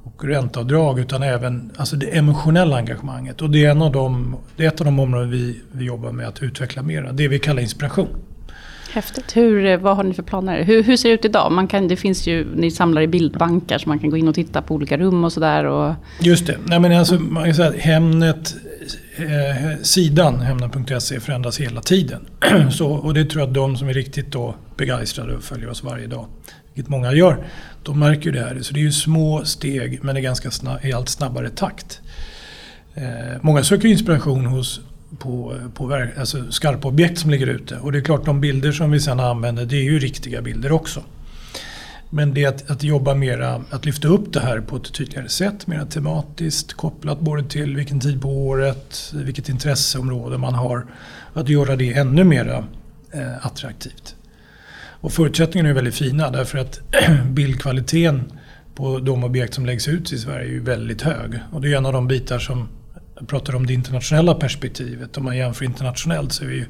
och 0.04 0.26
ränteavdrag 0.26 1.00
utan 1.00 1.24
även 1.24 1.72
alltså 1.78 1.96
det 1.96 2.18
emotionella 2.18 2.78
engagemanget. 2.78 3.42
Och 3.42 3.50
det 3.50 3.66
är, 3.66 3.72
en 3.72 3.82
av 3.82 3.92
de, 3.92 4.36
det 4.56 4.64
är 4.64 4.68
ett 4.68 4.82
av 4.82 4.86
de 4.86 5.00
områden 5.00 5.32
vi, 5.32 5.62
vi 5.72 5.86
jobbar 5.86 6.12
med 6.12 6.28
att 6.28 6.44
utveckla 6.44 6.82
mera. 6.82 7.12
Det 7.12 7.28
vi 7.28 7.40
kallar 7.40 7.62
inspiration. 7.62 8.08
Häftigt. 8.96 9.38
Hur, 9.38 9.66
eh, 9.66 9.78
vad 9.78 9.96
har 9.96 10.04
ni 10.04 10.14
för 10.14 10.24
planer? 10.24 10.64
Hur, 10.64 10.84
hur 10.84 10.98
ser 10.98 11.10
det 11.10 11.16
ut 11.16 11.26
idag? 11.26 11.52
Man 11.52 11.68
kan, 11.68 11.88
det 11.88 11.96
finns 11.96 12.28
ju, 12.28 12.56
ni 12.56 12.72
samlar 12.72 13.02
i 13.02 13.08
bildbankar 13.08 13.78
så 13.78 13.90
man 13.90 14.00
kan 14.00 14.10
gå 14.10 14.18
in 14.18 14.28
och 14.28 14.36
titta 14.36 14.62
på 14.62 14.74
olika 14.74 14.98
rum 14.98 15.24
och 15.24 15.34
sådär. 15.34 15.66
Och, 15.66 15.94
Just 16.20 16.48
det. 16.48 16.58
Nej, 16.66 16.80
men 16.80 16.92
alltså, 16.92 17.16
man 17.16 17.44
kan 17.44 17.54
säga 17.54 17.70
att 17.70 17.76
Hemnet, 17.76 18.56
eh, 19.15 19.82
sidan 19.82 20.42
hemna.se, 20.42 21.20
förändras 21.20 21.60
hela 21.60 21.82
tiden. 21.82 22.25
Så, 22.72 22.92
och 22.92 23.13
det 23.13 23.25
tror 23.25 23.42
jag 23.42 23.48
att 23.48 23.54
de 23.54 23.77
som 23.77 23.89
är 23.89 23.94
riktigt 23.94 24.32
då 24.32 24.56
begeistrade 24.77 25.36
och 25.36 25.44
följer 25.44 25.70
oss 25.70 25.84
varje 25.84 26.08
dag, 26.08 26.27
vilket 26.74 26.89
många 26.89 27.13
gör, 27.13 27.48
de 27.84 28.00
märker 28.00 28.25
ju 28.25 28.32
det 28.32 28.39
här. 28.39 28.60
Så 28.62 28.74
det 28.74 28.80
är 28.80 28.84
ju 28.84 28.92
små 28.92 29.46
steg 29.46 30.00
men 30.04 30.15
det 30.15 30.22
är 30.22 30.24
ganska 30.24 30.51
snabb, 30.51 30.80
i 30.86 30.94
allt 30.94 31.10
snabbare 31.10 31.50
takt. 31.50 32.01
Eh, 32.94 33.04
många 33.42 33.63
söker 33.63 33.88
inspiration 33.88 34.46
hos 34.46 34.82
på, 35.20 35.56
på 35.74 35.86
verk- 35.86 36.20
alltså 36.20 36.51
skarpa 36.51 36.88
objekt 36.88 37.20
som 37.20 37.30
ligger 37.30 37.48
ute. 37.48 37.77
Och 37.77 37.92
det 37.92 37.98
är 37.98 38.01
klart 38.01 38.25
de 38.25 38.42
bilder 38.42 38.72
som 38.72 38.92
vi 38.92 39.00
sedan 39.00 39.20
använder 39.20 39.65
det 39.65 39.75
är 39.75 39.84
ju 39.84 40.00
riktiga 40.00 40.42
bilder 40.42 40.72
också. 40.72 41.04
Men 42.10 42.34
det 42.34 42.44
är 42.44 42.48
att, 42.48 42.72
att 42.72 42.84
jobba 42.84 43.16
mera, 43.16 43.64
att 43.70 43.86
lyfta 43.86 44.08
upp 44.08 44.34
det 44.34 44.40
här 44.40 44.62
på 44.62 44.76
ett 44.76 44.94
tydligare 44.94 45.30
sätt, 45.30 45.68
mera 45.68 45.86
tematiskt 45.86 46.74
kopplat 46.74 47.20
både 47.20 47.44
till 47.44 47.76
vilken 47.76 48.00
tid 48.00 48.22
på 48.22 48.30
året, 48.30 49.14
vilket 49.14 49.50
intresseområde 49.50 50.38
man 50.38 50.54
har. 50.54 50.86
Att 51.34 51.50
göra 51.50 51.76
det 51.76 51.94
ännu 51.94 52.24
mera 52.24 52.66
eh, 53.12 53.46
attraktivt. 53.46 54.16
Och 55.06 55.12
förutsättningarna 55.12 55.70
är 55.70 55.74
väldigt 55.74 55.96
fina 55.96 56.32
därför 56.32 56.58
att 56.58 56.80
bildkvaliteten 57.30 58.32
på 58.76 59.00
de 59.00 59.24
objekt 59.24 59.54
som 59.54 59.66
läggs 59.66 59.88
ut 59.88 60.14
i 60.14 60.18
Sverige 60.18 60.48
är 60.48 60.52
ju 60.52 60.60
väldigt 60.60 61.02
hög. 61.02 61.40
Och 61.52 61.62
det 61.62 61.74
är 61.74 61.78
en 61.78 61.86
av 61.86 61.94
de 61.94 62.08
bitar 62.08 62.40
som 62.40 62.68
jag 63.20 63.28
pratar 63.28 63.56
om 63.56 63.66
det 63.66 63.74
internationella 63.74 64.36
perspektivet. 64.36 65.18
Om 65.18 65.24
man 65.24 65.38
jämför 65.38 65.66
internationellt 65.66 66.34
så 66.34 66.44
är 66.44 66.48
vi 66.48 66.56
ju 66.56 66.66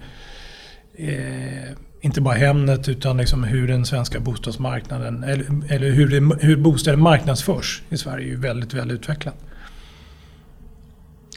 eh, 1.09 1.77
inte 2.05 2.21
bara 2.21 2.35
Hemnet 2.35 2.89
utan 2.89 3.17
liksom 3.17 3.43
hur 3.43 3.67
den 3.67 3.85
svenska 3.85 4.19
bostadsmarknaden 4.19 5.23
eller, 5.23 5.45
eller 5.69 5.89
hur, 5.91 6.07
det, 6.07 6.45
hur 6.45 6.57
bostäder 6.57 6.97
marknadsförs 6.97 7.81
i 7.89 7.97
Sverige 7.97 8.25
är 8.25 8.29
ju 8.29 8.35
väldigt 8.35 8.73
väl 8.73 8.91
utvecklat. 8.91 9.35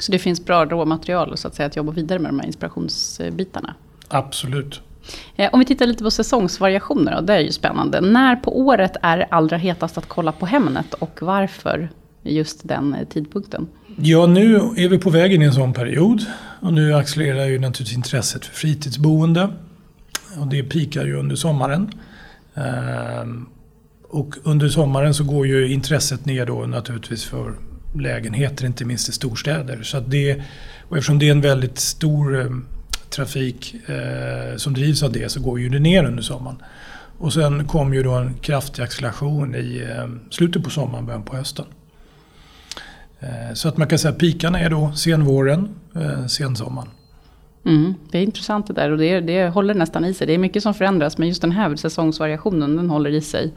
så 0.00 0.12
det 0.12 0.18
finns 0.18 0.44
bra 0.44 0.64
råmaterial 0.64 1.36
så 1.36 1.48
att 1.48 1.54
säga 1.54 1.66
att 1.66 1.76
jobba 1.76 1.92
vidare 1.92 2.18
med 2.18 2.30
de 2.30 2.38
här 2.40 2.46
inspirationsbitarna. 2.46 3.74
Absolut. 4.08 4.80
Eh, 5.36 5.50
Om 5.52 5.58
vi 5.60 5.64
tittar 5.66 5.86
lite 5.86 6.04
på 6.04 6.10
säsongsvariationer 6.10 7.14
då, 7.16 7.20
det 7.20 7.32
är 7.34 7.40
ju 7.40 7.52
spännande. 7.52 8.00
När 8.00 8.36
på 8.36 8.58
året 8.60 8.92
är 9.02 9.16
det 9.16 9.24
allra 9.30 9.56
hetast 9.56 9.98
att 9.98 10.08
kolla 10.08 10.32
på 10.32 10.46
Hemnet 10.46 10.94
och 10.94 11.18
varför 11.22 11.88
just 12.22 12.68
den 12.68 12.96
tidpunkten? 13.10 13.68
Ja, 13.96 14.26
nu 14.26 14.56
är 14.56 14.88
vi 14.88 14.98
på 14.98 15.10
väg 15.10 15.34
in 15.34 15.42
i 15.42 15.44
en 15.44 15.52
sån 15.52 15.72
period. 15.72 16.24
Och 16.60 16.72
nu 16.72 16.94
accelererar 16.94 17.46
ju 17.46 17.58
naturligtvis 17.58 17.96
intresset 17.96 18.44
för 18.44 18.54
fritidsboende. 18.54 19.48
Och 20.36 20.46
det 20.46 20.62
pikar 20.62 21.04
ju 21.04 21.16
under 21.16 21.36
sommaren. 21.36 21.90
Ehm, 22.54 23.46
och 24.08 24.34
under 24.42 24.68
sommaren 24.68 25.14
så 25.14 25.24
går 25.24 25.46
ju 25.46 25.72
intresset 25.72 26.26
ner 26.26 26.46
då 26.46 26.66
naturligtvis 26.66 27.24
för 27.24 27.54
lägenheter, 27.94 28.66
inte 28.66 28.84
minst 28.84 29.08
i 29.08 29.12
storstäder. 29.12 29.82
Så 29.82 29.96
att 29.96 30.10
det, 30.10 30.42
och 30.88 30.96
eftersom 30.96 31.18
det 31.18 31.26
är 31.28 31.30
en 31.30 31.40
väldigt 31.40 31.78
stor 31.78 32.40
ehm, 32.40 32.66
trafik 33.10 33.74
eh, 33.88 34.56
som 34.56 34.74
drivs 34.74 35.02
av 35.02 35.12
det 35.12 35.32
så 35.32 35.40
går 35.40 35.60
ju 35.60 35.68
det 35.68 35.78
ner 35.78 36.04
under 36.04 36.22
sommaren. 36.22 36.56
Och 37.18 37.32
sen 37.32 37.66
kom 37.66 37.94
ju 37.94 38.02
då 38.02 38.12
en 38.12 38.34
kraftig 38.34 38.82
acceleration 38.82 39.54
i 39.54 39.86
eh, 39.90 40.08
slutet 40.30 40.64
på 40.64 40.70
sommaren, 40.70 41.06
början 41.06 41.22
på 41.22 41.36
hösten. 41.36 41.64
Eh, 43.20 43.54
Så 43.54 43.68
att 43.68 43.76
man 43.76 43.88
kan 43.88 43.98
säga 43.98 44.12
att 44.12 44.18
pikarna 44.18 44.60
är 44.60 44.70
då 44.70 44.92
senvåren, 44.92 45.68
eh, 45.94 46.26
sensommaren. 46.26 46.88
Mm, 47.68 47.94
det 48.10 48.18
är 48.18 48.22
intressant 48.22 48.66
det 48.66 48.72
där 48.72 48.90
och 48.90 48.98
det, 48.98 49.20
det 49.20 49.48
håller 49.48 49.74
nästan 49.74 50.04
i 50.04 50.14
sig. 50.14 50.26
Det 50.26 50.34
är 50.34 50.38
mycket 50.38 50.62
som 50.62 50.74
förändras 50.74 51.18
men 51.18 51.28
just 51.28 51.42
den 51.42 51.52
här 51.52 51.76
säsongsvariationen 51.76 52.76
den 52.76 52.90
håller 52.90 53.10
i 53.10 53.20
sig. 53.20 53.52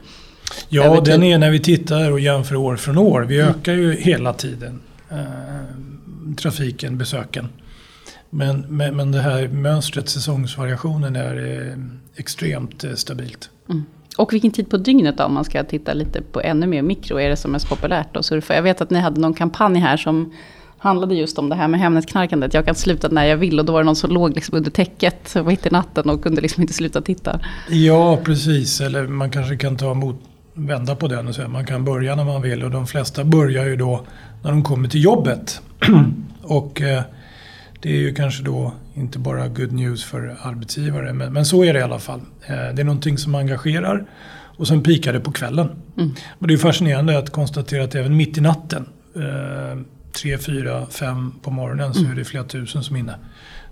Ja, 0.68 1.00
den 1.00 1.22
är 1.22 1.38
när 1.38 1.50
vi 1.50 1.60
tittar 1.60 2.10
och 2.10 2.20
jämför 2.20 2.56
år 2.56 2.76
från 2.76 2.98
år. 2.98 3.22
Vi 3.22 3.40
ökar 3.40 3.72
ju 3.72 3.92
hela 3.92 4.32
tiden 4.32 4.80
eh, 5.10 6.36
trafiken, 6.36 6.98
besöken. 6.98 7.48
Men, 8.30 8.60
men, 8.68 8.96
men 8.96 9.12
det 9.12 9.20
här 9.20 9.48
mönstret, 9.48 10.08
säsongsvariationen 10.08 11.16
är 11.16 11.68
eh, 11.68 11.76
extremt 12.16 12.84
eh, 12.84 12.94
stabilt. 12.94 13.50
Och 14.16 14.32
vilken 14.32 14.50
tid 14.50 14.70
på 14.70 14.76
dygnet 14.76 15.18
då 15.18 15.24
om 15.24 15.34
man 15.34 15.44
ska 15.44 15.64
titta 15.64 15.94
lite 15.94 16.22
på 16.22 16.40
ännu 16.40 16.66
mer 16.66 16.82
mikro 16.82 17.20
är 17.20 17.28
det 17.28 17.36
som 17.36 17.54
är 17.54 17.58
så 17.58 17.66
populärt 17.66 18.16
att 18.16 18.24
surfa? 18.24 18.54
Jag 18.54 18.62
vet 18.62 18.80
att 18.80 18.90
ni 18.90 18.98
hade 18.98 19.20
någon 19.20 19.34
kampanj 19.34 19.78
här 19.78 19.96
som 19.96 20.32
handlade 20.82 21.14
just 21.14 21.38
om 21.38 21.48
det 21.48 21.54
här 21.54 21.68
med 21.68 21.80
Hemnetknarkandet. 21.80 22.54
Jag 22.54 22.64
kan 22.64 22.74
sluta 22.74 23.08
när 23.08 23.24
jag 23.24 23.36
vill 23.36 23.58
och 23.58 23.64
då 23.64 23.72
var 23.72 23.80
det 23.80 23.84
någon 23.84 23.96
som 23.96 24.10
låg 24.10 24.34
liksom 24.34 24.56
under 24.56 24.70
täcket 24.70 25.36
mitt 25.46 25.66
i 25.66 25.70
natten 25.70 26.10
och 26.10 26.22
kunde 26.22 26.40
liksom 26.40 26.60
inte 26.60 26.74
sluta 26.74 27.02
titta. 27.02 27.40
Ja, 27.68 28.18
precis. 28.24 28.80
Eller 28.80 29.06
man 29.06 29.30
kanske 29.30 29.56
kan 29.56 29.76
ta 29.76 29.90
emot, 29.90 30.16
vända 30.54 30.96
på 30.96 31.08
den 31.08 31.28
och 31.28 31.34
säga 31.34 31.48
man 31.48 31.66
kan 31.66 31.84
börja 31.84 32.14
när 32.14 32.24
man 32.24 32.42
vill. 32.42 32.64
Och 32.64 32.70
de 32.70 32.86
flesta 32.86 33.24
börjar 33.24 33.64
ju 33.64 33.76
då 33.76 34.06
när 34.42 34.50
de 34.50 34.62
kommer 34.62 34.88
till 34.88 35.04
jobbet. 35.04 35.60
och 36.42 36.82
eh, 36.82 37.02
det 37.82 37.88
är 37.88 37.98
ju 37.98 38.14
kanske 38.14 38.42
då 38.42 38.72
inte 38.94 39.18
bara 39.18 39.48
good 39.48 39.72
news 39.72 40.04
för 40.04 40.36
arbetsgivare. 40.42 41.12
Men, 41.12 41.32
men 41.32 41.44
så 41.44 41.64
är 41.64 41.72
det 41.72 41.78
i 41.78 41.82
alla 41.82 41.98
fall. 41.98 42.20
Eh, 42.46 42.74
det 42.74 42.82
är 42.82 42.84
någonting 42.84 43.18
som 43.18 43.34
engagerar. 43.34 44.06
Och 44.56 44.68
sen 44.68 44.82
pikar 44.82 45.12
det 45.12 45.20
på 45.20 45.32
kvällen. 45.32 45.68
Mm. 45.96 46.10
Och 46.38 46.48
det 46.48 46.54
är 46.54 46.58
fascinerande 46.58 47.18
att 47.18 47.30
konstatera 47.30 47.84
att 47.84 47.94
även 47.94 48.16
mitt 48.16 48.38
i 48.38 48.40
natten, 48.40 48.88
eh, 49.16 49.78
tre, 50.12 50.38
fyra, 50.38 50.86
fem 50.86 51.32
på 51.42 51.50
morgonen, 51.50 51.94
så 51.94 52.04
är 52.04 52.14
det 52.14 52.24
flera 52.24 52.44
tusen 52.44 52.82
som 52.82 52.96
är 52.96 53.00
inne. 53.00 53.14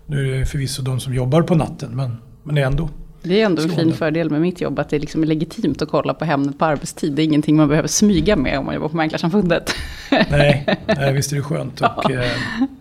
Nu 0.07 0.35
är 0.35 0.39
det 0.39 0.47
förvisso 0.47 0.83
de 0.83 1.01
som 1.01 1.15
jobbar 1.15 1.43
på 1.43 1.55
natten, 1.55 1.97
men, 1.97 2.17
men 2.43 2.55
det 2.55 2.61
är 2.63 2.67
ändå. 2.67 2.89
Det 3.23 3.41
är 3.41 3.47
ändå 3.47 3.63
en 3.63 3.69
fin 3.69 3.93
fördel 3.93 4.31
med 4.31 4.41
mitt 4.41 4.61
jobb 4.61 4.79
att 4.79 4.89
det 4.89 4.99
liksom 4.99 5.23
är 5.23 5.27
legitimt 5.27 5.83
att 5.83 5.89
kolla 5.89 6.15
på 6.15 6.25
Hemnet 6.25 6.59
på 6.59 6.65
arbetstid. 6.65 7.13
Det 7.13 7.23
är 7.23 7.25
ingenting 7.25 7.57
man 7.57 7.69
behöver 7.69 7.89
smyga 7.89 8.37
med 8.37 8.59
om 8.59 8.67
man 8.67 8.75
jobbar 8.75 8.89
på 8.89 8.97
Mäklarsamfundet. 8.97 9.75
Nej, 10.31 10.79
nej 10.87 11.13
visst 11.13 11.33
är 11.33 11.37
det 11.37 11.43
skönt. 11.43 11.81
Och, 11.81 12.11
eh, 12.11 12.31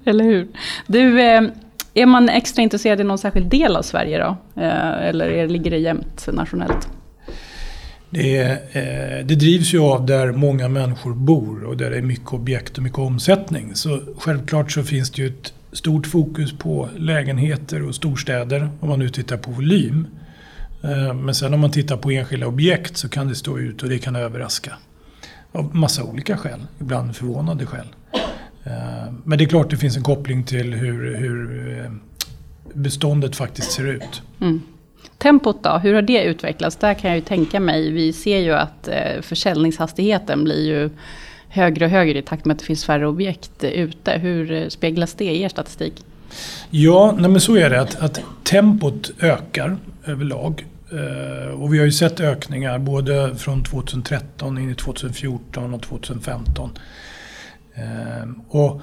Eller 0.06 0.24
hur? 0.24 0.48
Du, 0.88 1.22
eh, 1.22 1.42
är 1.94 2.06
man 2.06 2.30
extra 2.30 2.62
intresserad 2.62 3.02
i 3.02 3.04
någon 3.04 3.18
särskild 3.18 3.48
del 3.48 3.76
av 3.76 3.82
Sverige 3.82 4.18
då? 4.18 4.62
Eh, 4.62 5.08
Eller 5.08 5.48
ligger 5.48 5.72
det 5.72 5.78
jämnt 5.78 6.30
nationellt? 6.34 6.90
Det, 8.10 8.42
eh, 8.72 9.26
det 9.26 9.36
drivs 9.36 9.74
ju 9.74 9.80
av 9.80 10.06
där 10.06 10.32
många 10.32 10.68
människor 10.68 11.14
bor 11.14 11.64
och 11.64 11.78
där 11.78 11.90
det 11.90 11.98
är 11.98 12.02
mycket 12.02 12.34
objekt 12.34 12.78
och 12.78 12.84
mycket 12.84 13.00
omsättning. 13.00 13.76
Så 13.76 14.02
självklart 14.18 14.72
så 14.72 14.84
finns 14.84 15.12
det 15.12 15.22
ju 15.22 15.28
ett 15.28 15.54
stort 15.72 16.08
fokus 16.08 16.58
på 16.58 16.90
lägenheter 16.98 17.84
och 17.88 17.96
storstäder 17.96 18.70
om 18.80 18.90
man 18.90 19.00
nu 19.00 19.10
tittar 19.10 19.38
på 19.38 19.52
volym. 19.52 20.08
Eh, 20.84 21.14
Men 21.14 21.36
sen 21.36 21.54
om 21.54 21.60
man 21.60 21.72
tittar 21.72 21.98
på 21.98 22.12
enskilda 22.12 22.48
objekt 22.48 22.98
så 22.98 23.10
kan 23.10 23.28
det 23.28 23.36
stå 23.36 23.60
ut 23.60 23.84
och 23.84 23.90
det 23.90 24.00
kan 24.00 24.16
överraska. 24.16 24.74
Av 25.52 25.76
massa 25.76 26.04
olika 26.04 26.38
skäl, 26.38 26.60
ibland 26.82 27.16
förvånande 27.16 27.66
skäl. 27.66 27.88
Eh, 28.64 29.14
Men 29.24 29.38
det 29.38 29.44
är 29.44 29.50
klart 29.50 29.70
det 29.70 29.78
finns 29.78 29.98
en 29.98 30.04
koppling 30.04 30.44
till 30.44 30.74
hur, 30.74 31.16
hur 31.18 31.70
eh, 31.80 31.92
beståndet 32.74 33.36
faktiskt 33.36 33.72
ser 33.72 33.86
ut. 33.88 34.22
Mm. 34.42 34.62
Tempot 35.20 35.64
då, 35.64 35.70
hur 35.70 35.94
har 35.94 36.02
det 36.02 36.24
utvecklats? 36.24 36.76
Där 36.76 36.94
kan 36.94 37.10
jag 37.10 37.18
ju 37.18 37.26
tänka 37.26 37.60
mig, 37.60 37.92
vi 37.92 38.14
ser 38.14 38.40
ju 38.40 38.54
att 38.54 38.88
eh, 38.88 39.22
försäljningshastigheten 39.22 40.44
blir 40.44 40.68
ju 40.68 40.90
högre 41.50 41.86
och 41.86 41.92
högre 41.92 42.20
i 42.20 42.22
takt 42.22 42.46
med 42.46 42.54
att 42.54 42.60
det 42.60 42.66
finns 42.66 42.86
färre 42.86 43.08
objekt 43.08 43.64
ute. 43.64 44.12
Hur 44.12 44.52
eh, 44.52 44.68
speglas 44.68 45.14
det 45.14 45.26
i 45.26 45.42
er 45.42 45.50
statistik? 45.50 45.94
Ja, 46.70 47.16
nej 47.18 47.32
men 47.32 47.42
så 47.42 47.56
är 47.56 47.70
det. 47.70 47.82
Att, 47.82 47.96
att 48.02 48.22
tempot 48.44 49.12
ökar 49.20 49.78
överlag. 50.06 50.66
Eh, 50.92 51.62
och 51.62 51.74
vi 51.74 51.78
har 51.78 51.86
ju 51.86 51.92
sett 51.92 52.20
ökningar 52.20 52.80
både 52.80 53.36
från 53.36 53.64
2013 53.64 54.58
in 54.58 54.70
i 54.70 54.76
2014 54.76 55.74
och 55.74 55.82
2015. 55.82 56.70
Och 58.50 58.82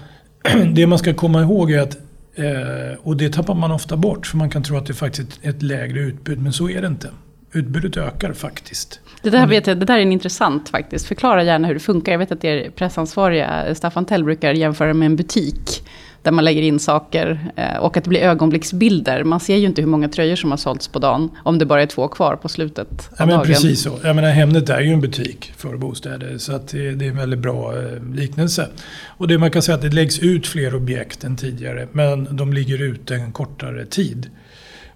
det 0.73 0.87
man 0.87 0.99
ska 0.99 1.15
komma 1.15 1.43
ihåg 1.43 1.73
är 1.73 1.81
att, 1.83 1.97
eh, 2.37 2.99
och 3.03 3.17
det 3.17 3.33
tappar 3.33 3.55
man 3.55 3.73
ofta 3.73 3.97
bort, 3.97 4.27
för 4.27 4.37
man 4.37 4.51
kan 4.51 4.63
tro 4.63 4.77
att 4.77 4.87
det 4.87 4.95
faktiskt 4.95 5.39
är 5.43 5.51
ett 5.51 5.63
lägre 5.63 6.01
utbud, 6.01 6.39
men 6.39 6.53
så 6.53 6.71
är 6.71 6.81
det 6.81 6.87
inte. 6.87 7.09
utbudet 7.53 7.97
ökar 7.97 8.33
faktiskt. 8.33 9.01
Det 9.23 9.31
där, 9.31 9.47
vet 9.47 9.67
jag, 9.67 9.79
det 9.79 9.87
där 9.87 9.99
är 9.99 10.03
intressant 10.03 10.69
faktiskt. 10.69 11.07
Förklara 11.07 11.43
gärna 11.43 11.67
hur 11.67 11.75
det 11.75 11.81
funkar. 11.81 12.13
Jag 12.13 12.19
vet 12.19 12.33
att 12.33 12.45
er 12.45 12.71
pressansvariga 12.71 13.75
Staffan 13.75 14.05
Tell 14.05 14.25
brukar 14.25 14.55
jämföra 14.55 14.95
med 14.95 15.07
en 15.07 15.17
butik. 15.17 15.83
Där 16.27 16.33
man 16.33 16.45
lägger 16.45 16.63
in 16.63 16.79
saker 16.79 17.53
eh, 17.57 17.77
och 17.77 17.97
att 17.97 18.05
det 18.05 18.11
blir 18.11 18.21
ögonblicksbilder. 18.21 19.25
Man 19.25 19.41
ser 19.41 19.57
ju 19.57 19.67
inte 19.67 19.83
hur 19.83 19.89
många 19.89 20.09
tröjor 20.09 20.37
som 20.37 20.51
har 20.51 20.57
sålts 20.59 20.89
på 20.89 20.99
dagen. 20.99 21.31
Om 21.45 21.59
det 21.59 21.67
bara 21.67 21.83
är 21.83 21.87
två 21.87 22.09
kvar 22.09 22.37
på 22.37 22.49
slutet 22.49 22.89
av 22.89 23.17
Ja, 23.19 23.27
men 23.27 23.29
dagen. 23.29 23.47
precis 23.47 23.83
så. 23.83 23.99
Jag 24.05 24.17
menar, 24.17 24.31
Hemnet 24.31 24.69
är 24.69 24.81
ju 24.81 24.93
en 24.93 25.01
butik 25.01 25.53
för 25.57 25.77
bostäder. 25.77 26.39
Så 26.39 26.53
att 26.53 26.69
det, 26.69 26.91
det 26.95 27.05
är 27.05 27.11
en 27.11 27.17
väldigt 27.17 27.39
bra 27.39 27.79
eh, 27.79 28.15
liknelse. 28.15 28.69
Och 29.07 29.29
det 29.29 29.39
man 29.39 29.51
kan 29.51 29.63
säga 29.63 29.75
att 29.77 29.83
det 29.83 29.89
läggs 29.89 30.19
ut 30.19 30.47
fler 30.47 30.75
objekt 30.75 31.25
än 31.25 31.37
tidigare. 31.37 31.89
Men 31.93 32.37
de 32.37 32.53
ligger 32.53 32.83
ute 32.83 33.15
en 33.15 33.33
kortare 33.33 33.87
tid. 33.87 34.31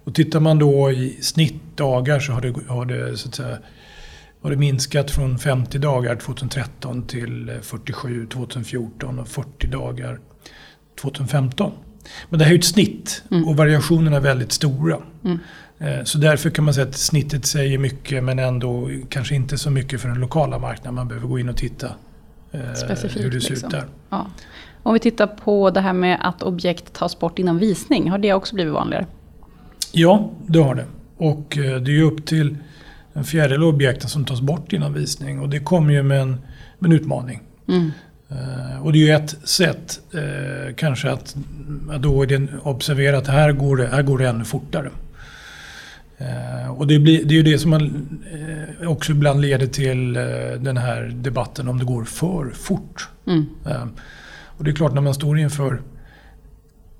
Och 0.03 0.15
tittar 0.15 0.39
man 0.39 0.59
då 0.59 0.91
i 0.91 1.17
snittdagar 1.21 2.19
så 2.19 2.31
har 2.31 2.41
det, 2.41 2.53
har 2.67 2.85
det, 2.85 3.17
så 3.17 3.29
att 3.29 3.35
säga, 3.35 3.57
har 4.41 4.49
det 4.49 4.57
minskat 4.57 5.11
från 5.11 5.39
50 5.39 5.77
dagar 5.77 6.15
2013 6.15 7.07
till 7.07 7.49
eh, 7.49 7.55
47 7.61 8.27
2014 8.33 9.19
och 9.19 9.27
40 9.27 9.67
dagar 9.67 10.19
2015. 11.01 11.71
Men 12.29 12.39
det 12.39 12.45
här 12.45 12.51
är 12.51 12.55
ju 12.55 12.59
ett 12.59 12.65
snitt 12.65 13.23
och 13.47 13.57
variationerna 13.57 14.17
är 14.17 14.21
väldigt 14.21 14.51
stora. 14.51 14.97
Eh, 15.79 16.03
Så 16.03 16.17
därför 16.17 16.49
kan 16.49 16.65
man 16.65 16.73
säga 16.73 16.87
att 16.87 16.95
snittet 16.97 17.45
säger 17.45 17.77
mycket 17.77 18.23
men 18.23 18.39
ändå 18.39 18.89
kanske 19.09 19.35
inte 19.35 19.57
så 19.57 19.69
mycket 19.69 20.01
för 20.01 20.09
den 20.09 20.19
lokala 20.19 20.59
marknaden. 20.59 20.95
Man 20.95 21.07
behöver 21.07 21.27
gå 21.27 21.39
in 21.39 21.49
och 21.49 21.57
titta 21.57 21.87
eh, 22.51 22.73
Specifikt, 22.73 23.25
hur 23.25 23.31
det 23.31 23.41
ser 23.41 23.49
liksom. 23.49 23.67
ut 23.67 23.71
där. 23.71 23.85
Ja. 24.09 24.27
Om 24.83 24.93
vi 24.93 24.99
tittar 24.99 25.27
på 25.27 25.69
det 25.69 25.81
här 25.81 25.93
med 25.93 26.17
att 26.21 26.43
objekt 26.43 26.93
tas 26.93 27.19
bort 27.19 27.39
innan 27.39 27.57
visning. 27.57 28.11
Har 28.11 28.17
det 28.17 28.33
också 28.33 28.55
blivit 28.55 28.73
vanligare? 28.73 29.05
Ja, 29.91 30.31
det 30.47 30.59
har 30.59 30.75
det. 30.75 30.85
Och 31.17 31.57
eh, 31.57 31.81
det 31.81 31.91
är 31.99 32.01
upp 32.03 32.25
till 32.25 32.57
en 33.13 33.23
fjärdedel 33.23 33.63
av 33.63 33.69
objekten 33.69 34.09
som 34.09 34.25
tas 34.25 34.41
bort 34.41 34.73
innan 34.73 34.93
visning. 34.93 35.39
Och 35.39 35.49
det 35.49 35.59
kommer 35.59 35.93
ju 35.93 36.03
med 36.03 36.21
en, 36.21 36.29
med 36.79 36.91
en 36.91 36.91
utmaning. 36.91 37.41
Mm. 37.67 37.91
Eh, 38.31 38.81
Och 38.83 38.93
det 38.93 38.99
är 38.99 39.05
ju 39.05 39.11
ett 39.11 39.35
sätt 39.43 39.99
eh, 40.13 40.75
kanske 40.75 41.11
att, 41.11 41.35
att 41.91 42.01
då 42.01 42.25
observera 42.63 43.17
att 43.17 43.27
här 43.27 43.51
går 43.51 43.77
det, 43.77 43.87
här 43.87 44.01
går 44.01 44.17
det 44.17 44.27
ännu 44.27 44.45
fortare. 44.45 44.89
Eh, 46.17 46.71
och 46.71 46.87
det, 46.87 46.99
blir, 46.99 47.25
det 47.25 47.33
är 47.33 47.37
ju 47.37 47.43
det 47.43 47.59
som 47.59 47.71
man 47.71 48.07
också 48.85 49.11
ibland 49.11 49.41
leder 49.41 49.67
till 49.67 50.13
den 50.59 50.77
här 50.77 51.01
debatten 51.15 51.67
om 51.67 51.79
det 51.79 51.85
går 51.85 52.03
för 52.03 52.49
fort. 52.49 53.09
Mm. 53.27 53.45
Och 54.57 54.63
det 54.63 54.71
är 54.71 54.75
klart 54.75 54.93
när 54.93 55.01
man 55.01 55.13
står 55.13 55.39
inför 55.39 55.81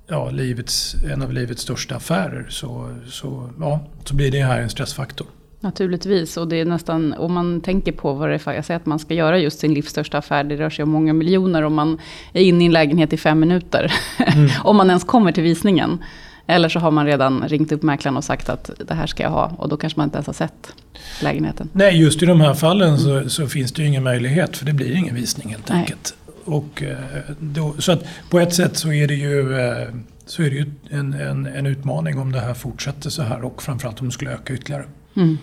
ja, 0.07 0.29
livets, 0.29 0.95
en 1.11 1.21
av 1.21 1.33
livets 1.33 1.61
största 1.61 1.95
affärer 1.95 2.45
så, 2.49 2.95
så, 3.07 3.49
ja, 3.59 3.87
så 4.03 4.15
blir 4.15 4.31
det 4.31 4.43
här 4.43 4.61
en 4.61 4.69
stressfaktor. 4.69 5.27
Naturligtvis, 5.63 6.37
och 6.37 6.47
det 6.47 6.55
är 6.55 6.65
nästan, 6.65 7.13
om 7.13 7.33
man 7.33 7.61
tänker 7.61 7.91
på 7.91 8.13
vad 8.13 8.29
det 8.29 8.35
är 8.35 8.39
för, 8.39 8.53
jag 8.53 8.65
säger 8.65 8.79
att 8.79 8.85
man 8.85 8.99
ska 8.99 9.13
göra 9.13 9.39
just 9.39 9.59
sin 9.59 9.73
livs 9.73 9.89
största 9.89 10.17
affär, 10.17 10.43
det 10.43 10.55
rör 10.55 10.69
sig 10.69 10.83
om 10.83 10.89
många 10.89 11.13
miljoner 11.13 11.63
om 11.63 11.73
man 11.73 11.97
är 12.33 12.41
inne 12.41 12.63
i 12.63 12.67
en 12.67 12.73
lägenhet 12.73 13.13
i 13.13 13.17
fem 13.17 13.39
minuter. 13.39 13.93
om 14.63 14.77
man 14.77 14.87
ens 14.87 15.03
kommer 15.03 15.31
till 15.31 15.43
visningen. 15.43 16.03
Eller 16.47 16.69
så 16.69 16.79
har 16.79 16.91
man 16.91 17.05
redan 17.05 17.43
ringt 17.47 17.71
upp 17.71 17.83
mäklaren 17.83 18.17
och 18.17 18.23
sagt 18.23 18.49
att 18.49 18.69
det 18.87 18.93
här 18.93 19.07
ska 19.07 19.23
jag 19.23 19.29
ha, 19.29 19.55
och 19.57 19.69
då 19.69 19.77
kanske 19.77 19.99
man 19.99 20.07
inte 20.07 20.15
ens 20.15 20.27
har 20.27 20.33
sett 20.33 20.73
lägenheten. 21.21 21.69
Nej, 21.73 22.01
just 22.01 22.23
i 22.23 22.25
de 22.25 22.41
här 22.41 22.53
fallen 22.53 22.99
så, 22.99 23.29
så 23.29 23.47
finns 23.47 23.71
det 23.71 23.81
ju 23.81 23.87
ingen 23.87 24.03
möjlighet 24.03 24.57
för 24.57 24.65
det 24.65 24.73
blir 24.73 24.95
ingen 24.95 25.15
visning 25.15 25.49
helt 25.49 25.69
Nej. 25.69 25.79
enkelt. 25.79 26.15
Och, 26.45 26.83
eh, 26.83 26.97
då, 27.39 27.75
så 27.79 27.91
att 27.91 28.05
på 28.29 28.39
ett 28.39 28.53
sätt 28.53 28.77
så 28.77 28.93
är 28.93 29.07
det 29.07 29.15
ju, 29.15 29.59
eh, 29.59 29.87
så 30.25 30.43
är 30.43 30.49
det 30.49 30.55
ju 30.55 30.65
en, 30.89 31.13
en, 31.13 31.45
en 31.45 31.65
utmaning 31.65 32.19
om 32.19 32.31
det 32.31 32.39
här 32.39 32.53
fortsätter 32.53 33.09
så 33.09 33.21
här 33.21 33.43
och 33.43 33.63
framförallt 33.63 33.99
om 33.99 34.07
det 34.07 34.13
skulle 34.13 34.31
öka 34.31 34.53
ytterligare. 34.53 34.85
Mm. 35.15 35.37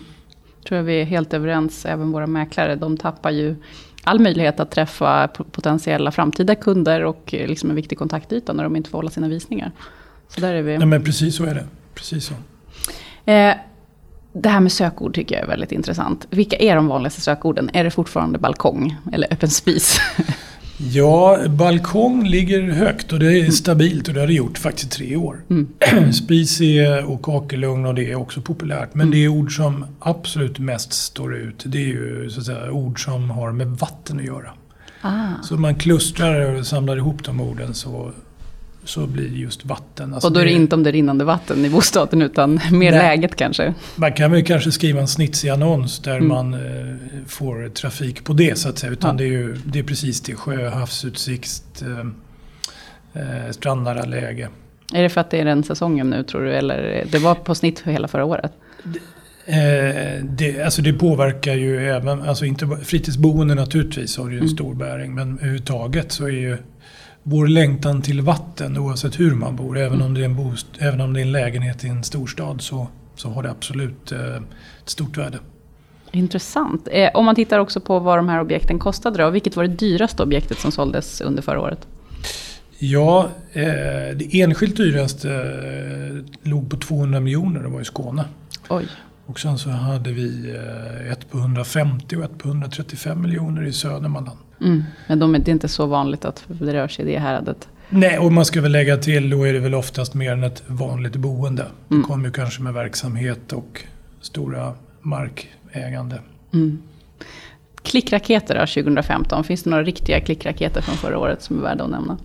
Tror 0.67 0.77
jag 0.77 0.83
vi 0.83 1.01
är 1.01 1.05
helt 1.05 1.33
överens, 1.33 1.85
även 1.85 2.11
våra 2.11 2.27
mäklare. 2.27 2.75
De 2.75 2.97
tappar 2.97 3.31
ju 3.31 3.55
all 4.03 4.19
möjlighet 4.19 4.59
att 4.59 4.71
träffa 4.71 5.27
potentiella 5.27 6.11
framtida 6.11 6.55
kunder 6.55 7.03
och 7.03 7.33
eh, 7.33 7.47
liksom 7.47 7.69
en 7.69 7.75
viktig 7.75 7.97
kontaktyta 7.97 8.53
när 8.53 8.63
de 8.63 8.75
inte 8.75 8.89
får 8.89 8.97
hålla 8.97 9.09
sina 9.09 9.27
visningar. 9.27 9.71
Så 10.27 10.41
där 10.41 10.53
är 10.53 10.61
vi. 10.61 10.77
Nej, 10.77 10.87
men 10.87 11.03
precis 11.03 11.35
så 11.35 11.45
är 11.45 11.55
det. 11.55 11.65
Precis 11.93 12.25
så. 12.25 12.33
Eh, 13.31 13.55
det 14.33 14.49
här 14.49 14.59
med 14.59 14.71
sökord 14.71 15.15
tycker 15.15 15.35
jag 15.35 15.43
är 15.43 15.47
väldigt 15.47 15.71
intressant. 15.71 16.27
Vilka 16.29 16.57
är 16.57 16.75
de 16.75 16.87
vanligaste 16.87 17.21
sökorden? 17.21 17.69
Är 17.73 17.83
det 17.83 17.91
fortfarande 17.91 18.39
balkong 18.39 18.97
eller 19.13 19.27
öppen 19.33 19.49
spis? 19.49 19.99
Ja, 20.81 21.37
balkong 21.49 22.27
ligger 22.27 22.61
högt 22.61 23.13
och 23.13 23.19
det 23.19 23.39
är 23.39 23.51
stabilt 23.51 24.07
och 24.07 24.13
det 24.13 24.19
har 24.19 24.27
det 24.27 24.33
gjort 24.33 24.57
faktiskt 24.57 24.85
i 24.85 24.89
tre 24.97 25.15
år. 25.15 25.43
Spis 26.11 26.61
är, 26.61 27.05
och 27.11 27.21
kakelugn 27.21 27.85
och 27.85 27.95
det 27.95 28.11
är 28.11 28.15
också 28.15 28.41
populärt. 28.41 28.93
Men 28.93 29.11
det 29.11 29.17
är 29.17 29.27
ord 29.27 29.55
som 29.55 29.85
absolut 29.99 30.59
mest 30.59 30.93
står 30.93 31.35
ut. 31.35 31.63
Det 31.65 31.77
är 31.77 31.87
ju 31.87 32.29
så 32.29 32.39
att 32.39 32.45
säga, 32.45 32.71
ord 32.71 33.03
som 33.03 33.29
har 33.29 33.51
med 33.51 33.67
vatten 33.67 34.19
att 34.19 34.25
göra. 34.25 34.49
Ah. 35.01 35.43
Så 35.43 35.57
man 35.57 35.75
klustrar 35.75 36.55
och 36.55 36.67
samlar 36.67 36.97
ihop 36.97 37.23
de 37.23 37.41
orden 37.41 37.73
så, 37.73 38.11
så 38.89 39.07
blir 39.07 39.29
det 39.29 39.37
just 39.37 39.65
vatten. 39.65 40.13
Alltså 40.13 40.27
och 40.27 40.33
då 40.33 40.39
är 40.39 40.45
det 40.45 40.51
inte 40.51 40.75
om 40.75 40.83
det 40.83 40.91
rinnande 40.91 41.25
vatten 41.25 41.65
i 41.65 41.69
bostaden 41.69 42.21
utan 42.21 42.53
mer 42.71 42.91
Nej. 42.91 42.91
läget 42.91 43.35
kanske. 43.35 43.73
Man 43.95 44.13
kan 44.13 44.31
väl 44.31 44.43
kanske 44.43 44.71
skriva 44.71 44.99
en 45.01 45.07
snitsig 45.07 45.49
annons 45.49 45.99
där 45.99 46.15
Mm. 46.15 46.27
man 46.27 46.53
eh, 46.53 46.59
får 47.27 47.69
trafik 47.69 48.23
på 48.23 48.33
det 48.33 48.57
så 48.57 48.69
att 48.69 48.77
säga. 48.77 48.91
Utan 48.93 49.09
Ja. 49.09 49.17
det, 49.17 49.23
är 49.23 49.27
ju, 49.27 49.55
det 49.65 49.79
är 49.79 49.83
precis 49.83 50.21
det. 50.21 50.35
Sjö, 50.35 50.69
havsutsikt, 50.69 51.81
eh, 51.81 51.99
eh, 53.21 53.51
strandnära 53.51 54.03
läge. 54.05 54.49
Är 54.93 55.03
det 55.03 55.09
för 55.09 55.21
att 55.21 55.31
det 55.31 55.39
är 55.39 55.45
den 55.45 55.63
säsongen 55.63 56.09
nu 56.09 56.23
tror 56.23 56.41
du? 56.41 56.53
Eller 56.53 57.05
det 57.11 57.17
var 57.19 57.35
på 57.35 57.55
snitt 57.55 57.79
för 57.79 57.91
hela 57.91 58.07
förra 58.07 58.25
året? 58.25 58.51
Eh, 59.45 60.23
det, 60.23 60.61
alltså 60.65 60.81
det 60.81 60.93
påverkar 60.93 61.53
ju 61.53 61.89
även, 61.89 62.21
alltså 62.21 62.45
inte 62.45 62.67
fritidsboende 62.83 63.55
naturligtvis 63.55 64.17
har 64.17 64.25
det 64.25 64.31
ju 64.31 64.37
en 64.37 64.43
Mm. 64.43 64.55
stor 64.55 64.75
bäring. 64.75 65.15
Men 65.15 65.37
överhuvudtaget 65.37 66.11
så 66.11 66.25
är 66.25 66.29
ju 66.31 66.57
vår 67.29 67.47
längtan 67.47 68.01
till 68.01 68.21
vatten 68.21 68.77
oavsett 68.77 69.19
hur 69.19 69.35
man 69.35 69.55
bor. 69.55 69.77
Även, 69.77 70.01
om, 70.01 70.13
det 70.13 70.21
är 70.21 70.25
en 70.25 70.35
bost, 70.35 70.67
även 70.79 71.01
om 71.01 71.13
det 71.13 71.19
är 71.19 71.21
en 71.21 71.31
lägenhet 71.31 71.83
i 71.83 71.87
en 71.87 72.03
storstad 72.03 72.61
så, 72.61 72.87
så 73.15 73.29
har 73.29 73.43
det 73.43 73.51
absolut 73.51 74.11
eh, 74.11 74.35
ett 74.83 74.89
stort 74.89 75.17
värde. 75.17 75.39
Intressant. 76.11 76.87
Eh, 76.91 77.09
om 77.13 77.25
man 77.25 77.35
tittar 77.35 77.59
också 77.59 77.79
på 77.79 77.99
vad 77.99 78.17
de 78.17 78.29
här 78.29 78.41
objekten 78.41 78.79
kostade 78.79 79.23
då. 79.23 79.29
Vilket 79.29 79.55
var 79.55 79.63
det 79.63 79.75
dyraste 79.75 80.23
objektet 80.23 80.59
som 80.59 80.71
såldes 80.71 81.21
under 81.21 81.41
förra 81.41 81.61
året? 81.61 81.87
Ja, 82.79 83.29
eh, 83.53 83.63
det 84.15 84.41
enskilt 84.41 84.77
dyraste 84.77 85.29
låg 86.43 86.69
på 86.69 86.77
200 86.77 87.19
miljoner 87.19 87.65
och 87.65 87.71
var 87.71 87.81
i 87.81 87.85
Skåne. 87.85 88.25
Oj. 88.69 88.87
Och 89.29 89.39
sen 89.39 89.57
så 89.57 89.69
hade 89.69 90.11
vi 90.11 90.55
eh, 90.55 91.11
ett 91.11 91.31
på 91.31 91.37
150 91.37 92.15
och 92.15 92.23
ett 92.23 92.37
på 92.37 92.47
135 92.47 93.21
miljoner 93.21 93.63
i 93.63 93.73
Södermanland. 93.73 94.37
Mm. 94.61 94.83
Men 95.07 95.19
de 95.19 95.33
det 95.33 95.47
är 95.47 95.49
inte 95.49 95.67
så 95.67 95.85
vanligt 95.85 96.25
att 96.25 96.43
det 96.47 96.73
rör 96.73 96.87
sig 96.87 97.05
i 97.05 97.13
det 97.13 97.19
häradet. 97.19 97.67
Nej, 97.89 98.19
och 98.19 98.31
man 98.31 98.45
ska 98.45 98.61
väl 98.61 98.71
lägga 98.71 98.97
till, 98.97 99.29
då 99.29 99.43
är 99.43 99.53
det 99.53 99.59
väl 99.59 99.75
oftast 99.75 100.13
mer 100.13 100.31
än 100.31 100.43
ett 100.43 100.63
vanligt 100.67 101.15
boende. 101.15 101.65
Mm. 101.89 102.01
Det 102.01 102.07
kommer 102.07 102.25
ju 102.25 102.31
kanske 102.31 102.61
med 102.61 102.73
verksamhet 102.73 103.53
och 103.53 103.83
stora 104.21 104.73
markägande. 105.01 106.19
Mm. 106.53 106.81
Klickraketer 107.81 108.55
då, 108.55 108.83
2015. 108.83 109.43
Finns 109.43 109.63
det 109.63 109.69
några 109.69 109.83
riktiga 109.83 110.19
klickraketer 110.19 110.81
från 110.81 110.95
förra 110.95 111.19
året 111.19 111.41
som 111.41 111.57
är 111.57 111.61
värda 111.61 111.83
att 111.83 111.89
nämna? 111.89 112.17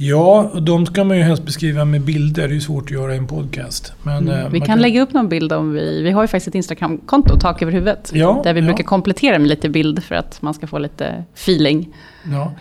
Ja, 0.00 0.50
och 0.54 0.62
de 0.62 0.86
ska 0.86 1.04
man 1.04 1.16
ju 1.16 1.22
helst 1.22 1.42
beskriva 1.44 1.84
med 1.84 2.00
bilder. 2.00 2.48
Det 2.48 2.56
är 2.56 2.60
svårt 2.60 2.84
att 2.84 2.90
göra 2.90 3.14
i 3.14 3.18
en 3.18 3.26
podcast. 3.26 3.92
Men, 4.02 4.28
eh, 4.28 4.38
Mm. 4.38 4.52
Vi 4.52 4.58
man 4.58 4.66
kan 4.66 4.80
lägga 4.80 5.02
upp 5.02 5.12
någon 5.12 5.28
bild 5.28 5.52
om 5.52 5.72
vi... 5.72 6.02
Vi 6.02 6.10
har 6.10 6.22
ju 6.22 6.28
faktiskt 6.28 6.48
ett 6.48 6.54
Instagramkonto, 6.54 7.38
Tak 7.40 7.62
över 7.62 7.72
huvudet. 7.72 8.10
Ja, 8.14 8.40
där 8.44 8.54
vi 8.54 8.60
ja. 8.60 8.66
brukar 8.66 8.84
komplettera 8.84 9.38
med 9.38 9.48
lite 9.48 9.68
bild 9.68 10.04
för 10.04 10.14
att 10.14 10.42
man 10.42 10.54
ska 10.54 10.66
få 10.66 10.78
lite 10.78 11.24
feeling. 11.34 11.94
Ja, 12.32 12.52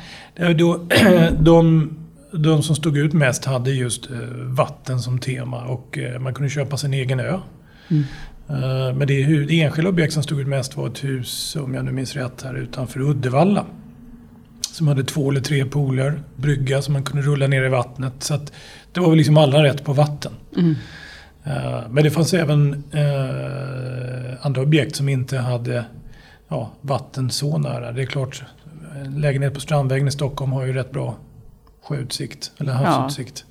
då, 0.53 0.79
de, 1.39 1.89
de 2.31 2.63
som 2.63 2.75
stod 2.75 2.97
ut 2.97 3.13
mest 3.13 3.45
hade 3.45 3.71
just 3.71 4.09
eh, 4.09 4.17
vatten 4.43 4.99
som 4.99 5.19
tema 5.19 5.65
och 5.65 5.97
eh, 5.97 6.19
man 6.19 6.33
kunde 6.33 6.49
köpa 6.49 6.77
sin 6.77 6.93
egen 6.93 7.19
ö. 7.19 7.39
Mm. 7.87 8.03
Eh, 8.49 8.95
Men 8.95 9.07
det, 9.07 9.45
det 9.45 9.61
enskilda 9.61 9.89
objekt 9.89 10.13
som 10.13 10.23
stod 10.23 10.39
ut 10.39 10.47
mest 10.47 10.77
var 10.77 10.87
ett 10.87 11.03
hus, 11.03 11.57
om 11.59 11.73
jag 11.73 11.85
nu 11.85 11.91
minns 11.91 12.15
rätt, 12.15 12.41
här 12.43 12.55
utanför 12.55 12.99
Uddevalla. 12.99 13.65
Som 14.77 14.87
hade 14.87 15.03
två 15.03 15.29
eller 15.31 15.41
tre 15.41 15.65
pooler, 15.65 16.21
brygga 16.35 16.81
som 16.81 16.93
man 16.93 17.03
kunde 17.03 17.21
rulla 17.27 17.47
ner 17.47 17.63
i 17.63 17.69
vattnet. 17.69 18.13
Så 18.19 18.33
att 18.33 18.53
det 18.91 18.99
var 18.99 19.09
väl 19.09 19.17
liksom 19.17 19.37
alla 19.37 19.63
rätt 19.63 19.83
på 19.83 19.93
vatten. 19.93 20.31
Mm. 20.57 20.75
Eh, 21.43 21.81
Men 21.89 22.03
det 22.03 22.11
fanns 22.11 22.33
även 22.33 22.83
eh, 22.93 24.45
andra 24.45 24.61
objekt 24.61 24.95
som 24.95 25.09
inte 25.09 25.37
hade 25.37 25.85
ja, 26.47 26.71
vatten 26.81 27.29
så 27.29 27.57
nära. 27.57 27.91
Det 27.91 28.01
är 28.01 28.05
klart, 28.05 28.43
en 29.05 29.21
lägenhet 29.21 29.53
på 29.53 29.59
Strandvägen 29.59 30.07
i 30.07 30.11
Stockholm 30.11 30.51
har 30.51 30.65
ju 30.65 30.73
rätt 30.73 30.91
bra 30.91 31.15
sjöutsikt, 31.83 32.51
eller 32.57 32.73
havsutsikt. 32.73 33.45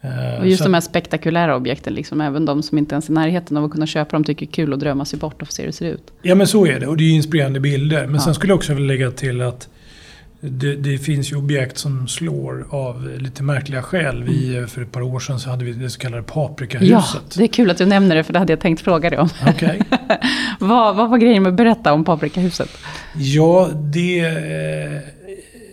Eh, 0.00 0.40
Och 0.40 0.46
just 0.46 0.58
så 0.58 0.64
de 0.64 0.74
här 0.74 0.80
spektakulära 0.80 1.56
objekten, 1.56 1.94
liksom, 1.94 2.20
även 2.20 2.44
de 2.44 2.62
som 2.62 2.78
inte 2.78 2.94
ens 2.94 3.08
är 3.08 3.12
i 3.12 3.14
närheten 3.14 3.56
av 3.56 3.64
att 3.64 3.70
kunna 3.70 3.86
köpa 3.86 4.10
dem, 4.10 4.24
tycker 4.24 4.46
det 4.46 4.50
är 4.50 4.54
kul 4.54 4.72
att 4.72 4.80
drömma 4.80 5.04
sig 5.04 5.18
bort 5.18 5.42
och 5.42 5.48
få 5.48 5.52
se 5.52 5.62
hur 5.62 5.66
det 5.66 5.72
ser 5.72 5.86
ut. 5.90 6.12
Ja 6.22 6.34
men 6.34 6.46
så 6.46 6.66
är 6.66 6.80
det 6.80 6.86
och 6.86 6.96
det 6.96 7.04
är 7.04 7.08
ju 7.08 7.12
inspirerande 7.14 7.60
bilder. 7.60 8.06
Men 8.06 8.14
Ja. 8.14 8.20
sen 8.20 8.34
skulle 8.34 8.50
jag 8.50 8.56
också 8.56 8.74
vilja 8.74 8.88
lägga 8.88 9.10
till 9.10 9.40
att 9.40 9.68
det, 10.50 10.76
det 10.76 10.98
finns 10.98 11.32
ju 11.32 11.36
objekt 11.36 11.78
som 11.78 12.08
slår 12.08 12.66
av 12.70 13.10
lite 13.18 13.42
märkliga 13.42 13.82
skäl. 13.82 14.22
Vi, 14.24 14.56
eh, 14.56 14.66
för 14.66 14.82
ett 14.82 14.92
par 14.92 15.02
år 15.02 15.20
sedan 15.20 15.40
så 15.40 15.50
hade 15.50 15.64
vi 15.64 15.72
det 15.72 15.90
så 15.90 15.98
kallade 15.98 16.24
Ja, 16.26 16.32
paprikahuset. 16.32 17.34
det 17.36 17.44
är 17.44 17.48
kul 17.48 17.70
att 17.70 17.78
du 17.78 17.86
nämner 17.86 18.16
det, 18.16 18.24
för 18.24 18.32
det 18.32 18.38
hade 18.38 18.52
jag 18.52 18.60
tänkt 18.60 18.82
fråga 18.82 19.10
dig 19.10 19.18
om. 19.18 19.28
Okej. 19.46 19.80
vad, 20.60 20.96
vad 20.96 21.10
var 21.10 21.18
grejen 21.18 21.42
med 21.42 21.50
att 21.50 21.56
berätta 21.56 21.92
om 21.92 22.04
Paprikahuset? 22.04 22.70
Ja, 23.16 23.70
det, 23.74 24.22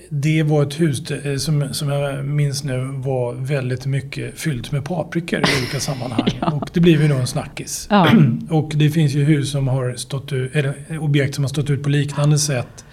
det 0.09 0.43
var 0.43 0.63
ett 0.63 0.79
hus 0.79 1.11
eh, 1.11 1.35
som, 1.37 1.73
som 1.73 1.89
jag 1.89 2.25
minns 2.25 2.63
nu 2.63 2.77
var 2.95 3.33
väldigt 3.33 3.85
mycket 3.85 4.39
fyllt 4.39 4.71
med 4.71 4.85
paprikor 4.85 5.39
i 5.39 5.43
olika 5.61 5.79
sammanhang. 5.79 6.29
Och 6.61 6.69
det 6.73 6.79
blev 6.79 7.01
ju 7.01 7.07
då 7.07 7.15
en 7.15 7.27
snackis. 7.27 7.87
Ja. 7.89 8.07
Och 8.49 8.71
det 8.75 8.89
finns 8.89 9.13
ju 9.13 9.23
hus 9.23 9.51
som 9.51 9.67
har 9.67 9.93
stått 9.93 10.33
ut, 10.33 10.55
eller 10.55 10.73
objekt 10.99 11.35
som 11.35 11.43
har 11.43 11.49
stått 11.49 11.69
ut 11.69 11.83
på 11.83 11.89
liknande 11.89 12.39
sätt. 12.39 12.85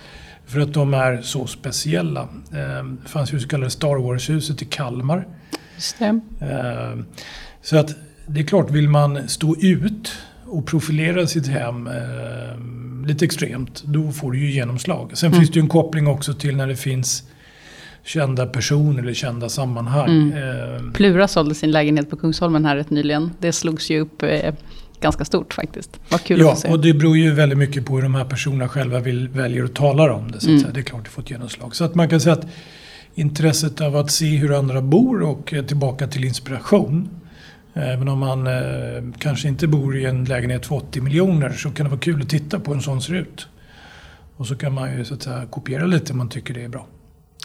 För 0.49 0.61
att 0.61 0.75
de 0.75 0.95
är 0.95 1.21
så 1.23 1.47
speciella. 1.47 2.21
Eh, 2.53 2.85
Det 3.03 3.09
fanns 3.09 3.33
ju 3.33 3.41
så 3.41 3.49
kallade 3.49 3.71
Star 3.71 3.97
Wars-huset 4.03 4.63
i 4.63 4.65
Kalmar. 4.65 5.27
Det. 5.99 6.05
Eh, 6.41 6.99
Så 7.63 7.77
att 7.77 7.95
det 8.27 8.41
är 8.41 8.45
klart, 8.45 8.71
vill 8.71 8.89
man 8.89 9.29
stå 9.29 9.57
ut 9.61 10.13
och 10.47 10.67
profilera 10.67 11.27
sitt 11.27 11.47
hem 11.47 11.87
eh, 11.87 13.07
lite 13.07 13.25
extremt, 13.25 13.83
då 13.85 14.13
får 14.13 14.33
du 14.33 14.39
ju 14.39 14.51
genomslag. 14.51 15.11
Sen 15.15 15.27
Mm. 15.27 15.39
finns 15.41 15.51
det 15.51 15.57
ju 15.59 15.63
en 15.63 15.69
koppling 15.69 16.07
också 16.07 16.35
till 16.35 16.57
när 16.57 16.67
det 16.67 16.77
finns 16.77 17.23
kända 18.05 18.47
personer 18.47 19.03
eller 19.03 19.15
kända 19.15 19.49
sammanhang. 19.49 20.33
Mm. 20.33 20.93
Plura 20.93 21.29
sålde 21.29 21.55
sin 21.55 21.71
lägenhet 21.71 22.11
på 22.11 22.17
Kungsholmen 22.17 22.65
här 22.65 22.77
rätt 22.77 22.91
nyligen. 22.91 23.31
Det 23.39 23.53
slogs 23.53 23.91
ju 23.91 24.01
upp 24.01 24.23
ganska 25.01 25.25
stort 25.25 25.55
faktiskt. 25.55 26.01
Vad 26.09 26.23
kul 26.25 26.41
Ja, 26.41 26.53
att 26.53 26.59
se. 26.59 26.69
och 26.69 26.81
det 26.81 26.95
beror 26.95 27.17
ju 27.17 27.33
väldigt 27.33 27.59
mycket 27.59 27.87
på 27.87 27.95
hur 27.97 28.03
de 28.03 28.15
här 28.15 28.25
personerna 28.25 28.69
själva 28.69 29.01
vill, 29.01 29.29
väljer 29.29 29.65
att 29.65 29.75
tala 29.75 30.13
om 30.15 30.31
det. 30.33 30.41
Så 30.41 30.47
att 30.47 30.49
Mm. 30.49 30.61
säga. 30.61 30.73
Det 30.73 30.81
är 30.81 30.85
klart 30.85 31.05
det 31.05 31.11
får 31.11 31.23
ett 31.23 31.31
genomslag. 31.31 31.77
Så 31.77 31.85
att 31.85 31.95
man 31.95 32.09
kan 32.09 32.21
säga 32.21 32.33
att 32.33 32.47
intresset 33.15 33.81
av 33.81 33.97
att 33.97 34.11
se 34.11 34.37
hur 34.37 34.59
andra 34.59 34.83
bor 34.83 35.23
och 35.23 35.55
tillbaka 35.69 36.07
till 36.07 36.25
inspiration. 36.25 37.09
Även 37.75 38.09
om 38.09 38.19
man 38.19 38.47
eh, 38.47 38.53
kanske 39.19 39.49
inte 39.49 39.67
bor 39.67 39.97
i 39.99 40.05
en 40.05 40.25
lägenhet 40.25 40.67
för 40.67 40.75
80 40.77 41.01
miljoner 41.01 41.51
så 41.53 41.71
kan 41.71 41.85
det 41.85 41.91
vara 41.91 42.01
kul 42.01 42.23
att 42.23 42.29
titta 42.29 42.61
på 42.61 42.71
hur 42.71 42.77
en 42.77 42.83
sån 42.83 43.03
ser 43.03 43.15
ut. 43.15 43.47
Och 44.37 44.47
så 44.47 44.57
kan 44.57 44.73
man 44.73 44.97
ju 44.99 45.05
så 45.05 45.15
att 45.15 45.23
säga, 45.23 45.47
kopiera 45.51 45.87
lite 45.87 46.13
om 46.13 46.19
man 46.19 46.29
tycker 46.29 46.55
det 46.55 46.65
är 46.65 46.69
bra. 46.69 46.87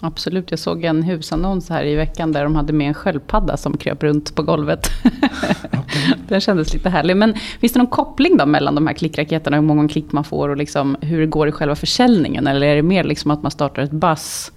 Absolut, 0.05 0.51
jag 0.51 0.59
såg 0.59 0.83
en 0.83 1.03
husannons 1.03 1.69
här 1.69 1.85
i 1.85 1.95
veckan 1.95 2.31
där 2.31 2.43
de 2.43 2.55
hade 2.55 2.73
med 2.73 2.87
en 2.87 2.93
sköldpadda 2.93 3.57
som 3.57 3.77
kröp 3.77 4.03
runt 4.03 4.35
på 4.35 4.43
golvet. 4.43 4.89
Den 6.27 6.41
kändes 6.41 6.73
lite 6.73 6.89
härlig. 6.89 7.17
Men 7.17 7.33
finns 7.59 7.73
det 7.73 7.79
någon 7.79 7.87
koppling 7.87 8.37
då 8.37 8.45
mellan 8.45 8.75
de 8.75 8.87
här 8.87 8.93
klickraketerna, 8.93 9.57
hur 9.57 9.63
många 9.63 9.87
klick 9.87 10.11
man 10.11 10.23
får 10.23 10.49
och 10.49 10.57
liksom 10.57 10.97
hur 11.01 11.19
det 11.19 11.27
går 11.27 11.47
i 11.47 11.51
själva 11.51 11.75
försäljningen? 11.75 12.47
Eller 12.47 12.67
är 12.67 12.75
det 12.75 12.83
mer 12.83 13.03
liksom 13.03 13.31
att 13.31 13.41
man 13.41 13.51
startar 13.51 13.81
ett 13.81 13.91
buzz 13.91 14.51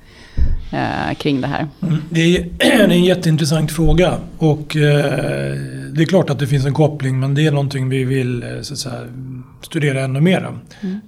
eh, 0.72 1.14
kring 1.18 1.40
det 1.40 1.46
här? 1.46 1.66
Mm, 1.82 1.96
Det 2.10 2.36
är, 2.36 2.46
det 2.58 2.72
är 2.72 2.88
en 2.88 3.04
jätteintressant 3.04 3.72
fråga. 3.72 4.14
Och 4.38 4.76
eh, 4.76 5.54
det 5.92 6.02
är 6.02 6.06
klart 6.06 6.30
att 6.30 6.38
det 6.38 6.46
finns 6.46 6.66
en 6.66 6.74
koppling 6.74 7.20
men 7.20 7.34
det 7.34 7.46
är 7.46 7.50
någonting 7.50 7.88
vi 7.88 8.04
vill 8.04 8.42
eh, 8.42 8.60
säga, 8.60 8.94
studera 9.62 10.00
ännu 10.00 10.20
mera. 10.20 10.58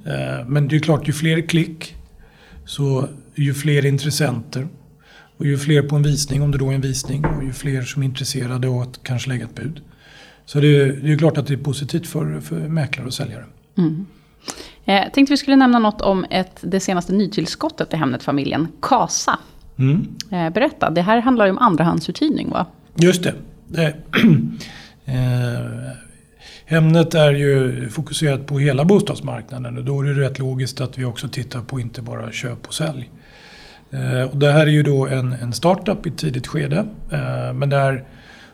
Eh, 0.06 0.46
men 0.46 0.68
det 0.68 0.76
är 0.76 0.80
klart, 0.80 1.08
ju 1.08 1.12
fler 1.12 1.40
klick 1.40 1.94
så 2.66 3.08
ju 3.38 3.54
fler 3.54 3.86
intressenter. 3.86 4.68
Och 5.36 5.46
ju 5.46 5.58
fler 5.58 5.82
på 5.82 5.96
en 5.96 6.02
visning, 6.02 6.42
om 6.42 6.50
det 6.50 6.58
då 6.58 6.70
är 6.70 6.74
en 6.74 6.80
visning, 6.80 7.24
och 7.24 7.44
ju 7.44 7.52
fler 7.52 7.82
som 7.82 8.02
är 8.02 8.06
intresserade 8.06 8.68
och 8.68 8.82
att 8.82 9.02
kanske 9.02 9.28
lägga 9.28 9.44
ett 9.44 9.54
bud. 9.54 9.80
Så 10.44 10.60
det 10.60 10.76
är, 10.76 10.86
det 10.86 11.12
är 11.12 11.18
klart 11.18 11.38
att 11.38 11.46
det 11.46 11.54
är 11.54 11.58
positivt 11.58 12.06
för, 12.06 12.40
för 12.40 12.56
mäklare 12.56 13.06
och 13.06 13.14
säljare. 13.14 13.44
Mm. 13.78 14.06
Eh, 14.84 15.12
tänkte 15.12 15.32
vi 15.32 15.36
skulle 15.36 15.56
nämna 15.56 15.78
något 15.78 16.00
om 16.00 16.26
ett, 16.30 16.58
det 16.60 16.80
senaste 16.80 17.12
nytillskottet 17.12 17.94
i 17.94 17.96
Hemnet-familjen, 17.96 18.68
Kasa. 18.82 19.38
Mm. 19.76 20.08
Eh, 20.30 20.50
berätta, 20.52 20.90
det 20.90 21.02
här 21.02 21.20
handlar 21.20 21.44
ju 21.44 21.50
om 21.50 21.58
andrahandsuthyrning 21.58 22.50
va? 22.50 22.66
Just 22.94 23.22
det. 23.22 23.34
Ämnet 26.70 27.14
Hemnet 27.14 27.14
är 27.14 27.32
ju 27.32 27.88
fokuserat 27.88 28.46
på 28.46 28.58
hela 28.58 28.84
bostadsmarknaden 28.84 29.78
och 29.78 29.84
då 29.84 30.00
är 30.00 30.04
det 30.04 30.20
rätt 30.20 30.38
logiskt 30.38 30.80
att 30.80 30.98
vi 30.98 31.04
också 31.04 31.28
tittar 31.28 31.60
på 31.60 31.80
inte 31.80 32.02
bara 32.02 32.32
köp 32.32 32.66
och 32.66 32.74
sälj. 32.74 33.10
Eh, 33.90 34.22
och 34.22 34.36
det 34.36 34.52
här 34.52 34.66
är 34.66 34.70
ju 34.70 34.82
då 34.82 35.06
en, 35.06 35.32
en 35.32 35.52
startup 35.52 36.06
i 36.06 36.08
ett 36.08 36.18
tidigt 36.18 36.46
skede 36.46 36.86
eh, 37.12 37.52
men 37.52 37.70
där 37.70 38.04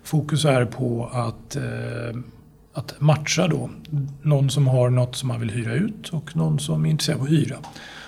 fokus 0.02 0.44
är 0.44 0.64
på 0.64 1.10
att, 1.12 1.56
eh, 1.56 2.18
att 2.72 3.00
matcha 3.00 3.48
då 3.48 3.70
någon 4.22 4.50
som 4.50 4.66
har 4.66 4.90
något 4.90 5.16
som 5.16 5.28
man 5.28 5.40
vill 5.40 5.50
hyra 5.50 5.74
ut 5.74 6.08
och 6.08 6.36
någon 6.36 6.58
som 6.58 6.86
är 6.86 6.90
intresserad 6.90 7.18
av 7.18 7.24
att 7.24 7.30
hyra. 7.30 7.56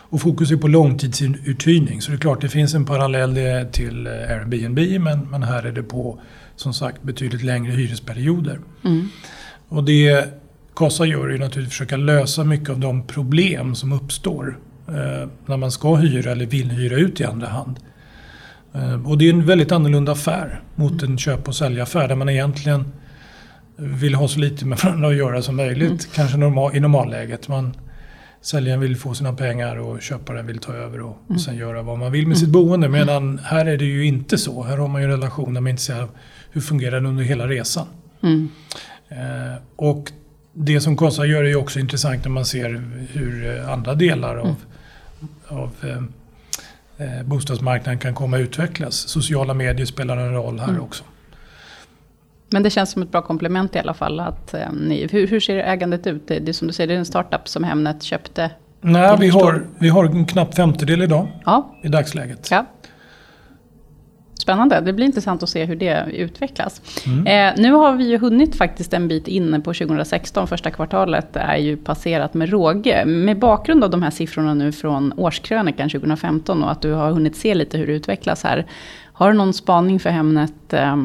Och 0.09 0.21
fokus 0.21 0.51
är 0.51 0.57
på 0.57 0.69
långtidsuthyrning 0.69 2.03
så 2.03 2.11
det 2.11 2.17
är 2.17 2.21
klart 2.21 2.41
det 2.41 2.49
finns 2.49 2.75
en 2.75 2.85
parallell 2.85 3.67
till 3.73 4.07
Airbnb 4.07 5.01
men, 5.01 5.31
men 5.31 5.43
här 5.43 5.63
är 5.63 5.73
det 5.73 5.83
på 5.83 6.21
som 6.57 6.75
sagt 6.75 7.03
betydligt 7.03 7.43
längre 7.43 7.73
hyresperioder. 7.73 8.61
Mm. 8.85 9.09
Och 9.69 9.85
det 9.85 10.29
Kasa 10.77 11.05
gör 11.05 11.29
är 11.29 11.39
naturligtvis 11.39 11.67
att 11.67 11.73
försöka 11.73 11.97
lösa 11.97 12.45
mycket 12.45 12.71
av 12.71 12.81
de 12.81 13.07
problem 13.07 13.75
som 13.75 13.93
uppstår 13.93 14.59
eh, 14.89 15.29
när 15.47 15.57
man 15.57 15.71
ska 15.71 15.95
hyra 15.95 16.33
eller 16.33 16.47
vill 16.47 16.71
hyra 16.71 16.97
ut 16.97 17.21
i 17.21 17.25
andra 17.25 17.49
hand. 17.49 17.81
Eh, 18.75 19.07
och 19.07 19.19
det 19.19 19.29
är 19.29 19.33
en 19.33 19.47
väldigt 19.47 19.73
annorlunda 19.73 20.13
affär 20.13 20.61
mot 20.75 21.03
en 21.03 21.19
köp 21.19 21.49
och 21.49 21.57
säljaffär 21.57 22.09
där 22.09 22.17
man 22.17 22.29
egentligen 22.29 22.93
vill 23.77 24.15
ha 24.15 24.29
så 24.29 24.39
lite 24.39 24.67
med 24.67 24.79
varandra 24.79 25.09
att 25.09 25.17
göra 25.17 25.43
som 25.43 25.57
möjligt. 25.57 26.09
Kanske 26.15 26.37
normal, 26.37 26.77
i 26.77 26.81
normalläget. 26.81 27.49
Man, 27.49 27.77
säljaren 28.41 28.81
vill 28.81 28.97
få 28.97 29.15
sina 29.15 29.33
pengar 29.33 29.77
och 29.77 30.03
köparen 30.03 30.47
vill 30.47 30.59
ta 30.59 30.73
över 30.73 31.01
och, 31.01 31.17
och 31.27 31.41
sen 31.41 31.57
göra 31.57 31.83
vad 31.83 31.99
man 31.99 32.13
vill 32.13 32.27
med 32.27 32.39
sitt 32.39 32.49
boende. 32.49 32.89
Medan 32.89 33.41
här 33.45 33.67
är 33.67 33.77
det 33.77 33.85
ju 33.85 34.07
inte 34.07 34.39
så. 34.39 34.63
Här 34.63 34.77
har 34.77 34.89
man 34.89 35.03
ju 35.03 35.05
en 35.05 35.11
relation 35.11 35.55
där 35.55 35.61
man 35.61 35.67
är 35.67 35.71
intresserad 35.71 36.03
av 36.03 36.09
hur 36.51 36.61
fungerar 36.61 36.97
den 36.97 37.07
under 37.07 37.25
hela 37.25 37.47
resan. 37.47 37.87
Mm. 38.23 38.49
Eh, 39.09 39.55
och 39.77 40.13
det 40.53 40.81
som 40.81 40.97
Kasa 40.97 41.27
gör 41.27 41.45
är 41.45 41.49
ju 41.49 41.57
också 41.57 41.79
intressant 41.79 42.25
när 42.25 42.31
man 42.31 42.45
ser 42.45 42.83
hur 43.13 43.57
eh, 43.59 43.73
andra 43.73 43.95
delar 43.95 44.37
av, 44.37 44.57
av 45.49 45.71
eh, 45.83 47.07
eh, 47.07 47.23
bostadsmarknaden 47.25 47.99
kan 47.99 48.15
komma 48.15 48.37
att 48.37 48.41
utvecklas. 48.41 48.95
Sociala 48.95 49.55
medier 49.55 49.87
spelar 49.87 50.17
en 50.17 50.33
roll 50.35 50.59
här 50.61 50.69
Mm. 50.69 50.81
också. 50.83 51.05
Men 52.51 52.63
det 52.63 52.71
känns 52.71 52.91
som 52.91 53.03
ett 53.03 53.13
bra 53.13 53.23
komplement 53.23 53.77
i 53.77 53.79
alla 53.79 53.95
fall. 53.95 54.21
Att, 54.21 54.55
eh, 54.55 54.73
ni, 54.73 55.09
hur, 55.13 55.27
hur 55.27 55.41
ser 55.41 55.57
ägandet 55.57 56.07
ut? 56.07 56.29
Det, 56.29 56.39
det 56.39 56.51
är 56.51 56.53
som 56.53 56.67
du 56.69 56.73
säger, 56.75 56.89
det 56.89 56.95
är 56.95 56.99
en 56.99 57.05
startup 57.07 57.49
som 57.49 57.65
Hemnet 57.65 58.03
köpte. 58.03 58.51
Nej, 58.81 59.17
vi 59.21 59.29
har, 59.29 59.67
vi 59.79 59.89
har 59.89 60.05
en 60.05 60.25
knapp 60.27 60.55
femtedel 60.55 61.03
idag 61.03 61.29
Ja, 61.45 61.75
i 61.83 61.89
dagsläget. 61.89 62.49
ja. 62.51 62.67
Spännande, 64.47 64.81
det 64.81 64.93
blir 64.93 65.07
intressant 65.07 65.43
att 65.43 65.49
se 65.49 65.65
hur 65.65 65.77
det 65.77 66.07
utvecklas. 66.13 66.81
Mm. 67.07 67.27
Eh, 67.27 67.63
nu 67.63 67.73
har 67.73 67.93
vi 67.93 68.05
ju 68.05 68.19
hunnit 68.19 68.57
faktiskt 68.57 68.93
en 68.93 69.09
bit 69.09 69.29
inne 69.29 69.61
på 69.61 69.75
2016, 69.75 70.47
första 70.47 70.71
kvartalet 70.71 71.37
är 71.37 71.57
ju 71.57 71.77
passerat 71.77 72.35
med 72.35 72.51
råge. 72.51 73.05
Med 73.05 73.39
bakgrund 73.39 73.85
av 73.85 73.91
de 73.91 74.03
här 74.03 74.11
siffrorna 74.11 74.55
nu 74.55 74.73
från 74.73 75.13
årskrönikan 75.17 75.91
2015 75.91 76.65
och 76.65 76.71
att 76.71 76.83
du 76.83 76.93
har 76.93 77.11
hunnit 77.11 77.37
se 77.37 77.55
lite 77.55 77.79
hur 77.79 77.87
det 77.87 77.93
utvecklas 77.93 78.43
här. 78.43 78.67
Har 79.13 79.33
du 79.33 79.39
någon 79.39 79.53
spaning 79.53 80.01
för 80.01 80.11
Hemnet 80.11 80.73
eh, 80.73 80.97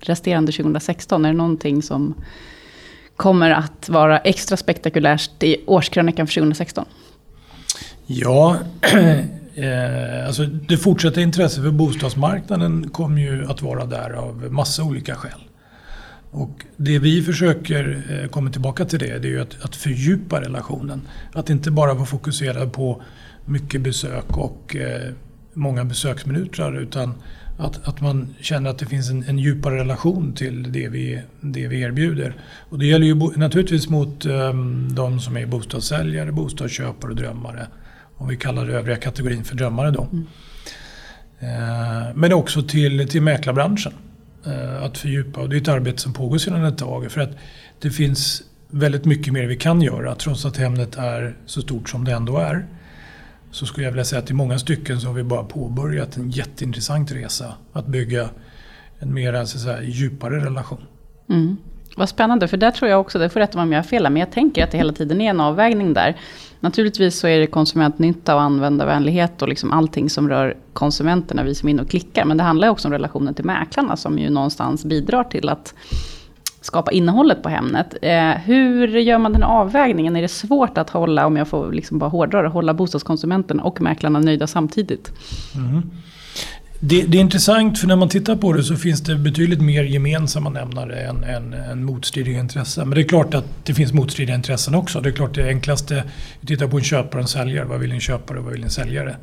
resterande 0.00 0.52
2016? 0.52 1.24
Är 1.24 1.28
det 1.28 1.36
någonting 1.36 1.82
som 1.82 2.14
kommer 3.16 3.50
att 3.50 3.88
vara 3.88 4.18
extra 4.18 4.56
spektakulärt 4.56 5.42
i 5.42 5.56
årskrönikan 5.66 6.26
för 6.26 6.34
2016? 6.34 6.84
Ja, 8.06 8.56
eh, 9.54 10.26
alltså 10.26 10.44
det 10.44 10.76
fortsatta 10.76 11.20
intresset 11.20 11.64
för 11.64 11.70
bostadsmarknaden 11.70 12.90
kommer 12.90 13.22
ju 13.22 13.46
att 13.46 13.62
vara 13.62 13.84
där 13.84 14.10
av 14.10 14.52
massa 14.52 14.82
olika 14.82 15.14
skäl. 15.14 15.40
Och 16.30 16.64
det 16.76 16.98
vi 16.98 17.22
försöker 17.22 18.02
eh, 18.10 18.28
komma 18.28 18.50
tillbaka 18.50 18.84
till 18.84 18.98
det, 18.98 19.18
det 19.18 19.28
är 19.28 19.32
ju 19.32 19.40
att, 19.40 19.64
att 19.64 19.76
fördjupa 19.76 20.40
relationen. 20.40 21.02
Att 21.32 21.50
inte 21.50 21.70
bara 21.70 21.94
vara 21.94 22.06
fokuserad 22.06 22.72
på 22.72 23.02
mycket 23.44 23.80
besök 23.80 24.36
och 24.36 24.76
eh, 24.76 25.12
många 25.52 25.84
besöksminuter 25.84 26.80
utan 26.80 27.14
att, 27.58 27.88
att 27.88 28.00
man 28.00 28.34
känner 28.40 28.70
att 28.70 28.78
det 28.78 28.86
finns 28.86 29.10
en, 29.10 29.24
en 29.28 29.38
djupare 29.38 29.76
relation 29.76 30.32
till 30.32 30.72
det 30.72 30.88
vi, 30.88 31.22
det 31.40 31.68
vi 31.68 31.80
erbjuder. 31.80 32.34
Och 32.68 32.78
det 32.78 32.86
gäller 32.86 33.06
ju 33.06 33.14
bo, 33.14 33.32
naturligtvis 33.36 33.88
mot 33.88 34.26
eh, 34.26 34.54
de 34.94 35.20
som 35.20 35.36
är 35.36 35.46
bostadssäljare, 35.46 36.32
bostadsköpare 36.32 37.10
och 37.10 37.16
drömmare. 37.16 37.66
Om 38.16 38.28
vi 38.28 38.36
kallar 38.36 38.66
det 38.66 38.72
övriga 38.72 38.96
kategorin 38.96 39.44
för 39.44 39.56
drömmare 39.56 39.90
då. 39.90 40.08
Mm. 40.12 40.26
men 42.14 42.32
också 42.32 42.62
till, 42.62 43.08
till 43.08 43.22
mäklarbranschen. 43.22 43.92
Eh, 44.46 44.82
att 44.82 44.98
fördjupa 44.98 45.40
och 45.40 45.48
det 45.48 45.56
är 45.56 45.60
ett 45.60 45.68
arbete 45.68 45.98
som 45.98 46.12
pågår 46.12 46.38
sedan 46.38 46.64
ett 46.64 46.78
tag. 46.78 47.12
För 47.12 47.20
att 47.20 47.30
det 47.78 47.90
finns 47.90 48.42
väldigt 48.70 49.04
mycket 49.04 49.32
mer 49.32 49.46
vi 49.46 49.56
kan 49.56 49.82
göra 49.82 50.14
trots 50.14 50.44
att 50.44 50.56
Hemnet 50.56 50.96
är 50.96 51.36
så 51.46 51.62
stort 51.62 51.88
som 51.88 52.04
det 52.04 52.12
ändå 52.12 52.38
är. 52.38 52.66
Så 53.50 53.66
skulle 53.66 53.86
jag 53.86 53.92
vilja 53.92 54.04
säga 54.04 54.22
att 54.22 54.30
i 54.30 54.34
många 54.34 54.58
stycken 54.58 55.00
så 55.00 55.06
har 55.06 55.14
vi 55.14 55.22
bara 55.22 55.44
påbörjat 55.44 56.16
en 56.16 56.30
jätteintressant 56.30 57.12
resa. 57.12 57.54
Att 57.72 57.86
bygga 57.86 58.28
en 58.98 59.14
mer 59.14 59.32
alltså, 59.32 59.58
så 59.58 59.70
att 59.70 59.76
säga, 59.76 59.88
djupare 59.88 60.44
relation. 60.44 60.80
Mm. 61.28 61.56
Vad 61.96 62.08
spännande, 62.08 62.48
för 62.48 62.56
där 62.56 62.70
tror 62.70 62.90
jag 62.90 63.00
också, 63.00 63.18
det 63.18 63.28
får 63.28 63.40
rätta 63.40 63.58
mig 63.58 63.62
om 63.62 63.72
jag 63.72 63.78
har 63.78 63.84
fel, 63.88 64.02
men 64.02 64.16
jag 64.16 64.32
tänker 64.32 64.64
att 64.64 64.70
det 64.70 64.78
hela 64.78 64.92
tiden 64.92 65.20
är 65.20 65.30
en 65.30 65.40
avvägning 65.40 65.94
där. 65.94 66.16
Naturligtvis 66.64 67.18
så 67.18 67.26
är 67.26 67.38
det 67.38 67.46
konsumentnytta 67.46 68.34
och 68.34 68.42
användarvänlighet 68.42 69.42
och 69.42 69.48
liksom 69.48 69.72
allting 69.72 70.10
som 70.10 70.28
rör 70.28 70.56
konsumenterna, 70.72 71.42
vi 71.42 71.54
som 71.54 71.68
är 71.68 71.70
inne 71.70 71.82
och 71.82 71.90
klickar. 71.90 72.24
Men 72.24 72.36
det 72.36 72.42
handlar 72.42 72.68
också 72.68 72.88
om 72.88 72.92
relationen 72.92 73.34
till 73.34 73.44
mäklarna 73.44 73.96
som 73.96 74.18
ju 74.18 74.30
någonstans 74.30 74.84
bidrar 74.84 75.24
till 75.24 75.48
att 75.48 75.74
skapa 76.60 76.92
innehållet 76.92 77.42
på 77.42 77.48
Hemnet. 77.48 77.94
Eh, 78.02 78.30
hur 78.30 78.88
gör 78.88 79.18
man 79.18 79.32
den 79.32 79.42
avvägningen? 79.42 80.16
Är 80.16 80.22
det 80.22 80.28
svårt 80.28 80.78
att 80.78 80.90
hålla, 80.90 81.26
om 81.26 81.36
jag 81.36 81.48
får 81.48 81.72
liksom 81.72 81.98
bara 81.98 82.10
hårdra 82.10 82.42
det, 82.42 82.48
hålla 82.48 82.74
bostadskonsumenten 82.74 83.60
och 83.60 83.80
mäklarna 83.80 84.20
nöjda 84.20 84.46
samtidigt? 84.46 85.12
Mm-hmm. 85.54 85.82
Det, 86.86 87.02
det 87.02 87.18
är 87.18 87.20
intressant 87.20 87.78
för 87.78 87.86
när 87.86 87.96
man 87.96 88.08
tittar 88.08 88.36
på 88.36 88.52
det 88.52 88.62
så 88.62 88.76
finns 88.76 89.00
det 89.00 89.16
betydligt 89.16 89.60
mer 89.60 89.84
gemensamma 89.84 90.50
nämnare 90.50 91.00
än, 91.00 91.24
än, 91.24 91.52
än 91.52 91.84
motstridiga 91.84 92.40
intressen. 92.40 92.88
Men 92.88 92.96
det 92.96 93.02
är 93.02 93.08
klart 93.08 93.34
att 93.34 93.44
det 93.64 93.74
finns 93.74 93.92
motstridiga 93.92 94.36
intressen 94.36 94.74
också. 94.74 95.00
Det 95.00 95.08
är 95.08 95.12
klart 95.12 95.34
det 95.34 95.48
enklaste, 95.48 96.04
vi 96.40 96.46
tittar 96.46 96.68
på 96.68 96.76
en 96.76 96.84
köpare 96.84 97.14
och 97.14 97.20
en 97.20 97.28
säljare. 97.28 97.64
Vad 97.64 97.80
vill 97.80 97.92
en 97.92 98.00
köpare 98.00 98.38
och 98.38 98.44
vad 98.44 98.52
vill 98.52 98.64
en 98.64 98.70
säljare? 98.70 99.16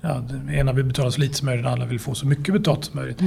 Ja, 0.00 0.22
den 0.28 0.50
ena 0.50 0.72
vill 0.72 0.84
betala 0.84 1.10
så 1.10 1.20
lite 1.20 1.34
som 1.34 1.46
möjligt, 1.46 1.64
den 1.64 1.72
andra 1.72 1.86
vill 1.86 2.00
få 2.00 2.14
så 2.14 2.26
mycket 2.26 2.54
betalt 2.54 2.84
som 2.84 3.00
möjligt. 3.00 3.18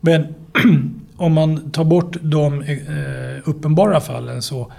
Men 0.00 0.34
om 1.16 1.32
man 1.32 1.70
tar 1.70 1.84
bort 1.84 2.16
de 2.20 2.62
eh, 2.62 2.78
uppenbara 3.44 4.00
fallen 4.00 4.42
så 4.42 4.72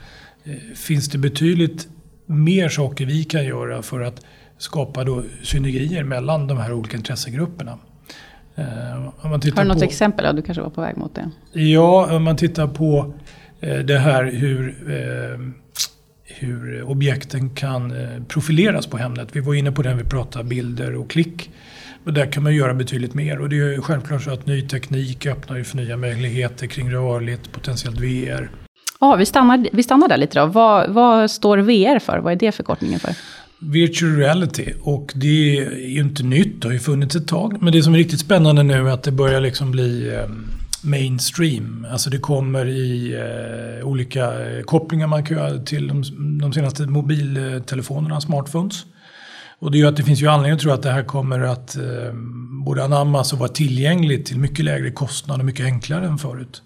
eh, 0.43 0.53
finns 0.75 1.09
det 1.09 1.17
betydligt 1.17 1.87
mer 2.25 2.69
saker 2.69 3.05
vi 3.05 3.23
kan 3.23 3.45
göra 3.45 3.81
för 3.81 4.01
att 4.01 4.21
skapa 4.57 5.03
då 5.03 5.23
synergier 5.43 6.03
mellan 6.03 6.47
de 6.47 6.57
här 6.57 6.73
olika 6.73 6.97
intressegrupperna. 6.97 7.71
Eh, 7.71 7.77
om 7.77 7.77
man 7.77 7.85
tittar 7.85 8.46
Har 8.57 9.63
du 9.63 9.63
något 9.63 9.79
på, 9.79 9.85
exempel? 9.85 10.25
Ja, 10.25 10.33
du 10.33 10.41
kanske 10.41 10.61
var 10.61 10.69
på 10.69 10.81
väg 10.81 10.97
mot 10.97 11.15
det. 11.15 11.29
Ja, 11.61 12.15
om 12.15 12.23
man 12.23 12.35
tittar 12.35 12.67
på 12.67 13.13
eh, 13.59 13.77
det 13.77 13.97
här 13.97 14.23
hur, 14.23 14.75
eh, 14.87 15.39
hur 16.23 16.83
objekten 16.83 17.49
kan 17.49 17.91
eh, 17.91 18.23
profileras 18.27 18.87
på 18.87 18.97
Hemnet. 18.97 19.29
Vi 19.31 19.39
var 19.39 19.53
inne 19.53 19.71
på 19.71 19.81
det 19.81 19.89
när 19.89 19.97
vi 19.97 20.09
pratade 20.09 20.45
bilder 20.45 20.95
och 20.95 21.09
klick. 21.09 21.49
Men 22.03 22.13
där 22.13 22.31
kan 22.31 22.43
man 22.43 22.55
göra 22.55 22.73
betydligt 22.73 23.13
mer 23.13 23.39
och 23.39 23.49
det 23.49 23.55
är 23.55 23.81
självklart 23.81 24.23
så 24.23 24.31
att 24.31 24.45
ny 24.45 24.61
teknik 24.61 25.25
öppnar 25.25 25.63
för 25.63 25.77
nya 25.77 25.97
möjligheter 25.97 26.67
kring 26.67 26.91
rörligt, 26.91 27.51
potentiellt 27.51 27.99
VR. 27.99 28.49
Ja, 28.99 29.15
vi 29.15 29.25
stannar, 29.25 29.67
vi 29.71 29.83
stannar 29.83 30.07
där 30.07 30.17
lite 30.17 30.39
då. 30.39 30.45
Vad, 30.45 30.89
vad 30.89 31.31
står 31.31 31.57
VR 31.57 31.99
för? 31.99 32.17
Vad 32.17 32.33
är 32.33 32.37
det 32.37 32.51
förkortningen 32.51 32.99
för? 32.99 33.15
Virtual 33.59 34.15
reality 34.15 34.73
och 34.81 35.11
det 35.15 35.57
är 35.57 35.87
ju 35.87 35.99
inte 35.99 36.23
nytt, 36.23 36.61
det 36.61 36.67
har 36.67 36.73
ju 36.73 36.79
funnits 36.79 37.15
ett 37.15 37.27
tag. 37.27 37.61
Men 37.61 37.73
det 37.73 37.83
som 37.83 37.93
är 37.93 37.97
riktigt 37.97 38.19
spännande 38.19 38.63
nu 38.63 38.73
är 38.73 38.93
att 38.93 39.03
det 39.03 39.11
börjar 39.11 39.41
liksom 39.41 39.71
bli 39.71 40.15
eh, 40.15 40.29
mainstream. 40.81 41.87
Alltså 41.91 42.09
det 42.09 42.17
kommer 42.17 42.65
i 42.65 43.13
eh, 43.13 43.87
olika 43.87 44.49
eh, 44.49 44.61
kopplingar 44.63 45.07
man 45.07 45.25
kan 45.25 45.37
göra 45.37 45.59
till 45.59 45.87
de, 45.87 46.03
de 46.41 46.53
senaste 46.53 46.87
mobiltelefonerna, 46.87 48.21
smartphones. 48.21 48.85
Och 49.59 49.71
det 49.71 49.77
gör 49.77 49.89
att 49.89 49.97
det 49.97 50.03
finns 50.03 50.21
ju 50.21 50.27
anledning 50.27 50.53
att 50.53 50.59
tro 50.59 50.71
att 50.71 50.83
det 50.83 50.91
här 50.91 51.03
kommer 51.03 51.39
att 51.39 51.75
eh, 51.75 52.13
både 52.65 52.83
anammas 52.83 53.33
och 53.33 53.39
vara 53.39 53.49
tillgängligt 53.49 54.25
till 54.25 54.39
mycket 54.39 54.65
lägre 54.65 54.91
kostnad 54.91 55.39
och 55.39 55.45
mycket 55.45 55.65
enklare 55.65 56.05
än 56.05 56.17
förut. 56.17 56.61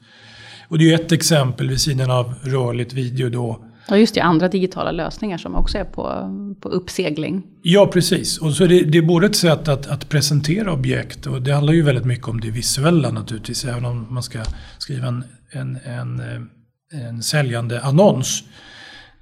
Och 0.67 0.77
det 0.77 0.83
är 0.83 0.87
ju 0.87 0.93
ett 1.05 1.11
exempel 1.11 1.69
vid 1.69 1.81
sidan 1.81 2.11
av 2.11 2.33
rörligt 2.43 2.93
video 2.93 3.29
då 3.29 3.65
Ja, 3.87 3.97
just 3.97 4.15
det. 4.15 4.21
Andra 4.21 4.47
digitala 4.47 4.91
lösningar 4.91 5.37
som 5.37 5.55
också 5.55 5.77
är 5.77 5.83
på, 5.83 6.29
på 6.61 6.69
uppsegling. 6.69 7.43
Ja, 7.61 7.89
precis. 7.93 8.37
Och 8.37 8.53
så 8.53 8.63
är 8.63 8.67
det, 8.67 8.83
det 8.83 8.97
är 8.97 9.01
både 9.01 9.25
ett 9.25 9.35
sätt 9.35 9.67
att, 9.67 9.87
att 9.87 10.09
presentera 10.09 10.73
objekt 10.73 11.25
och 11.25 11.41
det 11.41 11.53
handlar 11.53 11.73
ju 11.73 11.81
väldigt 11.81 12.05
mycket 12.05 12.27
om 12.27 12.41
det 12.41 12.49
visuella 12.51 13.11
naturligtvis. 13.11 13.65
Även 13.65 13.85
om 13.85 14.13
man 14.13 14.23
ska 14.23 14.39
skriva 14.77 15.07
en, 15.07 15.23
en, 15.51 15.79
en, 15.85 16.19
eh, 16.19 17.07
en 17.07 17.23
säljande 17.23 17.81
annons. 17.81 18.43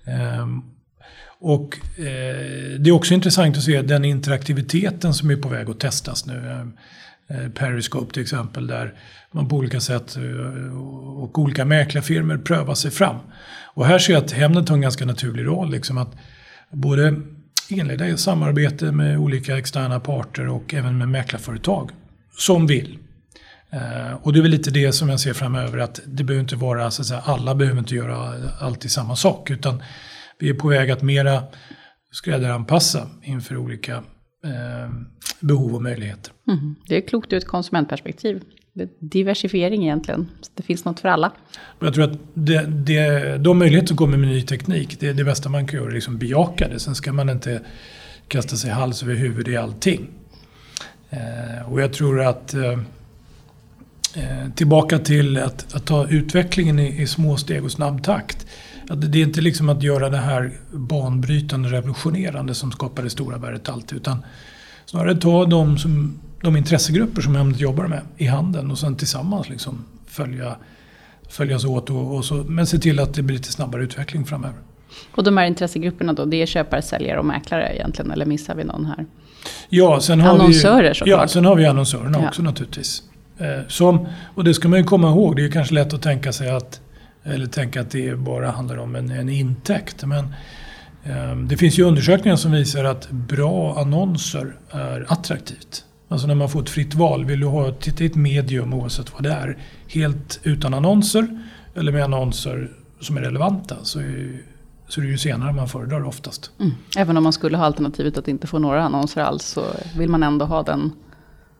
Ehm, 0.05 0.61
och 1.41 1.77
eh, 1.97 2.79
det 2.79 2.89
är 2.89 2.91
också 2.91 3.13
intressant 3.13 3.57
att 3.57 3.63
se 3.63 3.81
den 3.81 4.05
interaktiviteten 4.05 5.13
som 5.13 5.31
är 5.31 5.35
på 5.35 5.49
väg 5.49 5.69
att 5.69 5.79
testas 5.79 6.25
nu. 6.25 6.49
Ehm, 6.51 6.73
Eh, 7.29 7.49
Periscope 7.49 8.13
till 8.13 8.21
exempel 8.21 8.67
där 8.67 8.93
man 9.31 9.49
på 9.49 9.55
olika 9.55 9.79
sätt 9.79 10.17
eh, 10.17 10.77
och 11.23 11.39
olika 11.39 11.65
mäklarfirmor 11.65 12.37
prövar 12.37 12.75
sig 12.75 12.91
fram. 12.91 13.15
Och 13.73 13.85
här 13.85 13.99
ser 13.99 14.13
jag 14.13 14.23
att 14.23 14.31
Hemnet 14.31 14.69
har 14.69 14.75
en 14.75 14.81
ganska 14.81 15.05
naturlig 15.05 15.45
roll. 15.45 15.71
Liksom 15.71 15.97
att 15.97 16.15
både 16.71 17.21
inleda 17.69 18.07
i 18.07 18.17
samarbete 18.17 18.91
med 18.91 19.17
olika 19.17 19.57
externa 19.57 19.99
parter 19.99 20.47
och 20.47 20.73
även 20.73 20.97
med 20.97 21.09
mäklarföretag 21.09 21.91
som 22.37 22.67
vill. 22.67 22.97
Eh, 23.69 24.13
och 24.21 24.33
det 24.33 24.39
är 24.39 24.41
väl 24.41 24.51
lite 24.51 24.71
det 24.71 24.91
som 24.91 25.09
jag 25.09 25.19
ser 25.19 25.33
framöver 25.33 25.77
att 25.77 25.99
det 26.05 26.23
behöver 26.23 26.41
inte 26.41 26.55
vara 26.55 26.91
så 26.91 27.01
att 27.01 27.07
säga, 27.07 27.21
alla 27.25 27.55
behöver 27.55 27.79
inte 27.79 27.95
göra 27.95 28.33
alltid 28.59 28.91
samma 28.91 29.15
sak 29.15 29.49
utan 29.49 29.83
vi 30.39 30.49
är 30.49 30.53
på 30.53 30.67
väg 30.67 30.91
att 30.91 31.01
mera 31.01 31.43
skräddaranpassa 32.11 33.07
inför 33.23 33.57
olika 33.57 34.03
eh, 34.43 34.91
behov 35.39 35.75
och 35.75 35.83
möjligheter. 35.83 36.33
Mm. 36.47 36.75
Det 36.87 36.97
är 36.97 37.01
klokt 37.01 37.33
ur 37.33 37.37
ett 37.37 37.47
konsumentperspektiv. 37.47 38.41
Diversifiering 38.99 39.83
egentligen. 39.83 40.29
Så 40.41 40.51
det 40.55 40.63
finns 40.63 40.85
något 40.85 40.99
för 40.99 41.09
alla. 41.09 41.31
Jag 41.79 41.93
tror 41.93 42.03
att 42.03 42.19
det, 42.33 42.65
det, 42.65 43.37
de 43.37 43.59
möjligheter 43.59 43.87
som 43.87 43.97
kommer 43.97 44.17
med 44.17 44.29
ny 44.29 44.41
teknik, 44.41 44.99
det 44.99 45.07
är 45.07 45.13
det 45.13 45.23
bästa 45.23 45.49
man 45.49 45.67
kan 45.67 45.79
göra, 45.79 45.89
liksom 45.89 46.17
bejaka 46.17 46.67
det. 46.67 46.79
Sen 46.79 46.95
ska 46.95 47.13
man 47.13 47.29
inte 47.29 47.61
kasta 48.27 48.55
sig 48.55 48.71
hals 48.71 49.03
över 49.03 49.15
huvud 49.15 49.47
i 49.47 49.57
allting. 49.57 50.07
Eh, 51.09 51.71
och 51.71 51.81
jag 51.81 51.93
tror 51.93 52.21
att 52.21 52.53
eh, 52.53 52.71
eh, 54.15 54.49
tillbaka 54.55 54.99
till 54.99 55.37
att, 55.37 55.75
att 55.75 55.85
ta 55.85 56.07
utvecklingen 56.07 56.79
i, 56.79 57.01
i 57.01 57.07
små 57.07 57.37
steg 57.37 57.63
och 57.63 57.71
snabb 57.71 58.03
takt. 58.03 58.47
Det 58.95 59.17
är 59.19 59.23
inte 59.23 59.41
liksom 59.41 59.69
att 59.69 59.83
göra 59.83 60.09
det 60.09 60.17
här 60.17 60.51
banbrytande, 60.71 61.69
revolutionerande 61.69 62.53
som 62.53 62.71
skapar 62.71 63.03
det 63.03 63.09
stora 63.09 63.37
värdet 63.37 63.69
alltid. 63.69 63.97
Utan 63.97 64.23
snarare 64.85 65.15
ta 65.15 65.45
de, 65.45 65.77
som, 65.77 66.19
de 66.41 66.55
intressegrupper 66.57 67.21
som 67.21 67.35
Hemnet 67.35 67.59
jobbar 67.59 67.87
med 67.87 68.01
i 68.17 68.25
handen 68.25 68.71
och 68.71 68.79
sen 68.79 68.95
tillsammans 68.95 69.49
liksom 69.49 69.85
följa, 70.07 70.55
följas 71.29 71.65
åt. 71.65 71.89
Och, 71.89 72.15
och 72.15 72.25
så, 72.25 72.33
men 72.35 72.67
se 72.67 72.77
till 72.77 72.99
att 72.99 73.13
det 73.13 73.21
blir 73.21 73.37
lite 73.37 73.51
snabbare 73.51 73.83
utveckling 73.83 74.25
framöver. 74.25 74.57
Och 75.15 75.23
de 75.23 75.37
här 75.37 75.45
intressegrupperna 75.45 76.13
då, 76.13 76.25
det 76.25 76.41
är 76.41 76.45
köpare, 76.45 76.81
säljare 76.81 77.19
och 77.19 77.25
mäklare 77.25 77.75
egentligen, 77.75 78.11
eller 78.11 78.25
missar 78.25 78.55
vi 78.55 78.63
någon 78.63 78.85
här? 78.85 79.05
Ja, 79.69 79.99
sen 80.01 80.21
har 80.21 80.29
Annonsörer 80.29 80.89
vi, 80.89 80.95
såklart. 80.95 81.19
Ja, 81.21 81.27
sen 81.27 81.45
har 81.45 81.55
vi 81.55 81.65
annonsörerna 81.65 82.19
Ja. 82.21 82.27
också 82.27 82.41
naturligtvis. 82.41 83.03
Eh, 83.37 83.67
som, 83.67 84.07
och 84.35 84.43
det 84.43 84.53
ska 84.53 84.67
man 84.67 84.79
ju 84.79 84.85
komma 84.85 85.09
ihåg, 85.09 85.35
det 85.35 85.41
är 85.41 85.43
ju 85.43 85.51
kanske 85.51 85.73
lätt 85.73 85.93
att 85.93 86.01
tänka 86.01 86.33
sig 86.33 86.49
att 86.49 86.81
eller 87.23 87.45
tänka 87.45 87.81
att 87.81 87.91
det 87.91 88.19
bara 88.19 88.51
handlar 88.51 88.77
om 88.77 88.95
en, 88.95 89.11
en 89.11 89.29
intäkt. 89.29 90.05
Men 90.05 90.25
eh, 91.03 91.35
det 91.35 91.57
finns 91.57 91.79
ju 91.79 91.83
undersökningar 91.83 92.35
som 92.35 92.51
visar 92.51 92.83
att 92.83 93.11
bra 93.11 93.79
annonser 93.79 94.55
är 94.71 95.05
attraktivt. 95.09 95.85
Alltså 96.07 96.27
när 96.27 96.35
man 96.35 96.49
får 96.49 96.61
ett 96.61 96.69
fritt 96.69 96.95
val, 96.95 97.25
vill 97.25 97.39
du 97.39 97.45
ha 97.45 97.71
titta 97.71 98.03
i 98.03 98.07
ett 98.07 98.15
medium 98.15 98.73
oavsett 98.73 99.13
vad 99.13 99.23
det 99.23 99.31
är, 99.31 99.57
helt 99.87 100.39
utan 100.43 100.73
annonser 100.73 101.39
eller 101.75 101.91
med 101.91 102.03
annonser 102.03 102.71
som 102.99 103.17
är 103.17 103.21
relevanta 103.21 103.75
så 103.83 103.99
är, 103.99 104.41
så 104.87 105.01
är 105.01 105.05
det 105.05 105.11
ju 105.11 105.17
senare 105.17 105.53
man 105.53 105.69
föredrar 105.69 106.03
oftast. 106.03 106.51
Mm. 106.59 106.71
Även 106.97 107.17
om 107.17 107.23
man 107.23 107.33
skulle 107.33 107.57
ha 107.57 107.65
alternativet 107.65 108.17
att 108.17 108.27
inte 108.27 108.47
få 108.47 108.59
några 108.59 108.83
annonser 108.83 109.21
alls 109.21 109.45
så 109.45 109.63
vill 109.97 110.09
man 110.09 110.23
ändå 110.23 110.45
ha 110.45 110.63
den. 110.63 110.91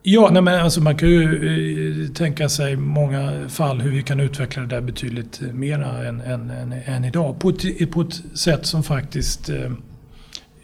Ja, 0.04 0.30
nej 0.32 0.42
men 0.42 0.62
alltså 0.62 0.82
man 0.82 0.98
kan 0.98 1.10
ju 1.10 2.04
eh, 2.04 2.12
tänka 2.14 2.50
sig 2.50 2.76
många 2.76 3.50
fall 3.50 3.82
hur 3.82 3.92
vi 3.92 4.04
kan 4.04 4.20
utveckla 4.20 4.62
det 4.62 4.68
där 4.68 4.82
betydligt 4.82 5.42
eh, 5.42 5.48
mera 5.48 6.08
än, 6.08 6.22
än, 6.22 6.50
än, 6.50 6.74
än 6.86 7.06
idag. 7.06 7.40
På 7.40 7.50
ett, 7.50 7.92
på 7.92 8.02
ett 8.02 8.22
sätt 8.34 8.66
som 8.66 8.84
faktiskt 8.84 9.50
eh, 9.50 9.72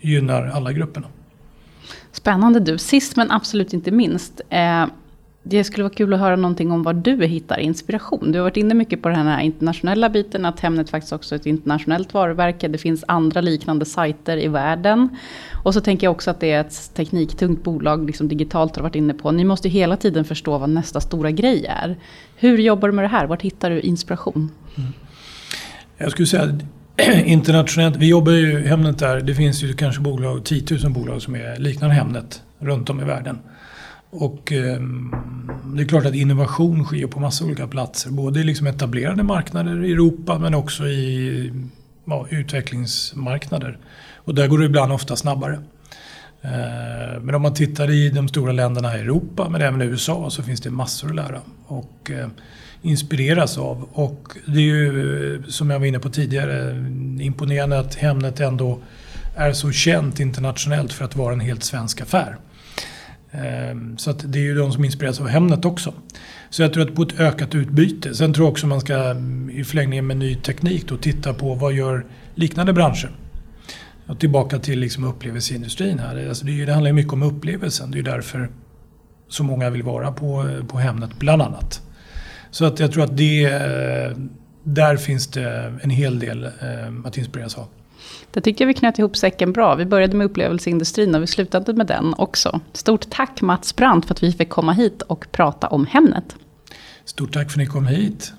gynnar 0.02 0.48
alla 0.48 0.72
grupperna. 0.72 1.08
Spännande 2.12 2.60
du. 2.60 2.78
Sist 2.78 3.16
men 3.16 3.32
absolut 3.32 3.74
inte 3.74 3.92
minst. 3.92 4.42
Eh, 4.50 4.86
det 5.48 5.64
skulle 5.64 5.84
vara 5.84 5.94
kul 5.94 6.14
att 6.14 6.20
höra 6.20 6.36
någonting 6.36 6.72
om 6.72 6.84
var 6.84 6.94
du 6.94 7.26
hittar 7.26 7.60
inspiration. 7.60 8.32
Du 8.32 8.40
har 8.40 8.44
varit 8.44 8.58
inne 8.58 8.74
mycket 8.74 9.02
på 9.02 9.10
den 9.10 9.28
här 9.28 9.42
internationella 9.42 10.10
biten, 10.10 10.46
att 10.46 10.60
Hemnet 10.60 10.90
faktiskt 10.90 11.14
också 11.14 11.36
är 11.36 11.40
ett 11.40 11.46
internationellt 11.46 12.14
varumärke. 12.14 12.68
Det 12.68 12.78
finns 12.78 13.04
andra 13.08 13.42
liknande 13.42 13.86
sajter 13.86 14.38
i 14.38 14.48
världen. 14.48 15.10
Och 15.64 15.74
så 15.74 15.82
tänker 15.82 16.08
jag 16.08 16.12
också 16.12 16.32
att 16.32 16.40
det 16.40 16.52
är 16.52 16.62
ett 16.62 16.92
tekniktungt 16.94 17.64
bolag, 17.64 18.06
liksom 18.06 18.28
digitalt 18.28 18.76
har 18.76 18.82
du 18.82 18.84
varit 18.84 18.96
inne 18.96 19.14
på. 19.14 19.32
Ni 19.32 19.44
måste 19.44 19.68
ju 19.68 19.74
hela 19.74 19.98
tiden 19.98 20.26
förstå 20.26 20.58
vad 20.58 20.70
nästa 20.70 21.02
stora 21.02 21.32
grej 21.32 21.66
är. 21.66 21.98
Hur 22.36 22.58
jobbar 22.58 22.88
du 22.88 22.94
med 22.94 23.04
det 23.04 23.10
här? 23.10 23.26
Vart 23.26 23.42
hittar 23.42 23.70
du 23.70 23.80
inspiration? 23.80 24.52
Mm. 24.78 24.94
Jag 25.98 26.12
skulle 26.12 26.28
säga 26.28 26.60
internationellt, 27.26 27.96
vi 27.96 28.10
jobbar 28.10 28.32
ju 28.32 28.68
Hemnet 28.68 29.00
där, 29.00 29.22
det 29.22 29.36
finns 29.36 29.64
ju 29.64 29.74
kanske 29.74 30.02
bolag, 30.02 30.44
10 30.44 30.64
000 30.84 30.92
bolag 30.92 31.22
som 31.22 31.36
är 31.36 31.60
liknande 31.60 31.96
Hemnet 31.96 32.42
runt 32.60 32.90
om 32.90 33.02
i 33.02 33.04
världen. 33.04 33.40
Och 34.18 34.52
eh, 34.52 34.80
det 35.76 35.82
är 35.82 35.88
klart 35.88 36.06
att 36.06 36.16
innovation 36.16 36.86
sker 36.86 37.08
på 37.08 37.20
massa 37.20 37.46
olika 37.46 37.68
platser. 37.68 38.12
Både 38.12 38.40
i 38.40 38.44
liksom 38.44 38.68
etablerade 38.68 39.24
marknader 39.24 39.86
i 39.86 39.92
Europa 39.92 40.40
men 40.40 40.56
också 40.56 40.88
i 40.88 41.52
ja, 42.06 42.28
utvecklingsmarknader. 42.30 43.78
Och 44.16 44.36
där 44.36 44.48
går 44.48 44.58
det 44.58 44.66
ibland 44.66 44.92
ofta 44.92 45.16
snabbare. 45.16 45.60
Eh, 46.42 47.22
Men 47.22 47.36
om 47.36 47.42
man 47.42 47.54
tittar 47.54 47.92
i 47.92 48.10
de 48.10 48.28
stora 48.28 48.52
länderna 48.52 48.98
i 48.98 49.02
Europa, 49.02 49.50
men 49.50 49.62
även 49.62 49.82
i 49.82 49.86
USA, 49.86 50.30
så 50.30 50.44
finns 50.44 50.62
det 50.62 50.70
massor 50.70 51.10
att 51.10 51.16
lära 51.16 51.42
och 51.68 52.12
eh, 52.12 52.28
inspireras 52.82 53.58
av. 53.58 53.90
Och 53.94 54.38
det 54.46 54.60
är 54.60 54.62
ju, 54.62 55.36
eh, 55.36 55.42
som 55.48 55.70
jag 55.70 55.80
var 55.80 55.86
inne 55.86 56.00
på 56.00 56.10
tidigare, 56.10 56.72
imponerande 57.20 57.80
att 57.80 57.96
Hemnet 57.96 58.40
ändå 58.40 58.80
är 59.36 59.54
så 59.54 59.72
känt 59.72 60.20
internationellt 60.20 60.94
för 60.94 61.06
att 61.06 61.16
vara 61.16 61.34
en 61.34 61.40
helt 61.40 61.64
svensk 61.64 62.02
affär. 62.02 62.38
Ehm, 63.44 63.98
så 63.98 64.10
att 64.12 64.34
det 64.34 64.40
är 64.40 64.44
ju 64.44 64.56
de 64.56 64.72
som 64.72 64.86
inspireras 64.86 65.22
av 65.22 65.28
Hemnet 65.28 65.66
också. 65.66 65.94
Så 66.50 66.62
jag 66.62 66.74
tror 66.74 66.84
att 66.84 66.96
på 66.96 67.02
ett 67.02 67.20
ökat 67.20 67.56
utbyte. 67.56 68.16
Sen 68.16 68.34
tror 68.34 68.46
jag 68.46 68.52
också 68.52 68.68
man 68.68 68.82
ska 68.82 68.96
mm, 68.96 69.50
i 69.50 69.64
förlängningen 69.64 70.08
med 70.08 70.18
ny 70.18 70.36
teknik 70.36 70.88
då 70.88 70.98
titta 70.98 71.34
på 71.34 71.56
vad 71.56 71.74
gör 71.74 72.06
liknande 72.36 72.74
branscher. 72.74 73.12
Och 74.08 74.20
tillbaka 74.20 74.60
till 74.60 74.80
liksom 74.80 75.04
upplevelseindustrin 75.04 76.00
här. 76.00 76.28
Alltså 76.28 76.46
det, 76.46 76.66
det 76.66 76.74
handlar 76.74 76.90
ju 76.90 76.94
mycket 76.94 77.14
om 77.14 77.24
upplevelsen. 77.24 77.92
Det 77.92 77.96
är 77.96 77.98
ju 77.98 78.04
därför 78.04 78.50
så 79.28 79.44
många 79.44 79.70
vill 79.70 79.84
vara 79.84 80.12
på, 80.12 80.48
eh, 80.50 80.66
på 80.66 80.78
Hemnet 80.78 81.20
bland 81.20 81.42
annat. 81.42 81.82
Så 82.52 82.66
att 82.66 82.80
jag 82.80 82.92
tror 82.92 83.04
att 83.04 83.18
det, 83.18 83.44
eh, 83.44 84.18
där 84.64 84.98
finns 84.98 85.28
det 85.28 85.74
en 85.82 85.90
hel 85.90 86.20
del 86.20 86.44
eh, 86.44 86.52
att 87.06 87.18
inspireras 87.18 87.58
av. 87.58 87.68
Det 88.36 88.42
tycker 88.42 88.66
jag 88.66 88.68
vi 88.68 88.74
knöt 88.74 89.00
ihop 89.00 89.18
säcken 89.18 89.54
bra. 89.54 89.76
Vi 89.76 89.86
började 89.86 90.18
med 90.18 90.26
upplevelseindustrin 90.26 91.16
och 91.16 91.22
vi 91.22 91.28
slutade 91.28 91.74
med 91.74 91.88
den 91.88 92.14
också. 92.18 92.60
Stort 92.74 93.10
tack 93.10 93.42
Mats 93.42 93.76
Brandt 93.76 94.08
för 94.08 94.14
att 94.14 94.24
vi 94.24 94.32
fick 94.32 94.50
komma 94.50 94.74
hit 94.74 95.02
och 95.02 95.28
prata 95.32 95.68
om 95.68 95.86
Hemnet. 95.86 96.36
Stort 97.06 97.34
tack 97.34 97.52
för 97.52 97.54
att 97.54 97.58
ni 97.58 97.66
kom 97.66 97.88
hit. 97.88 98.34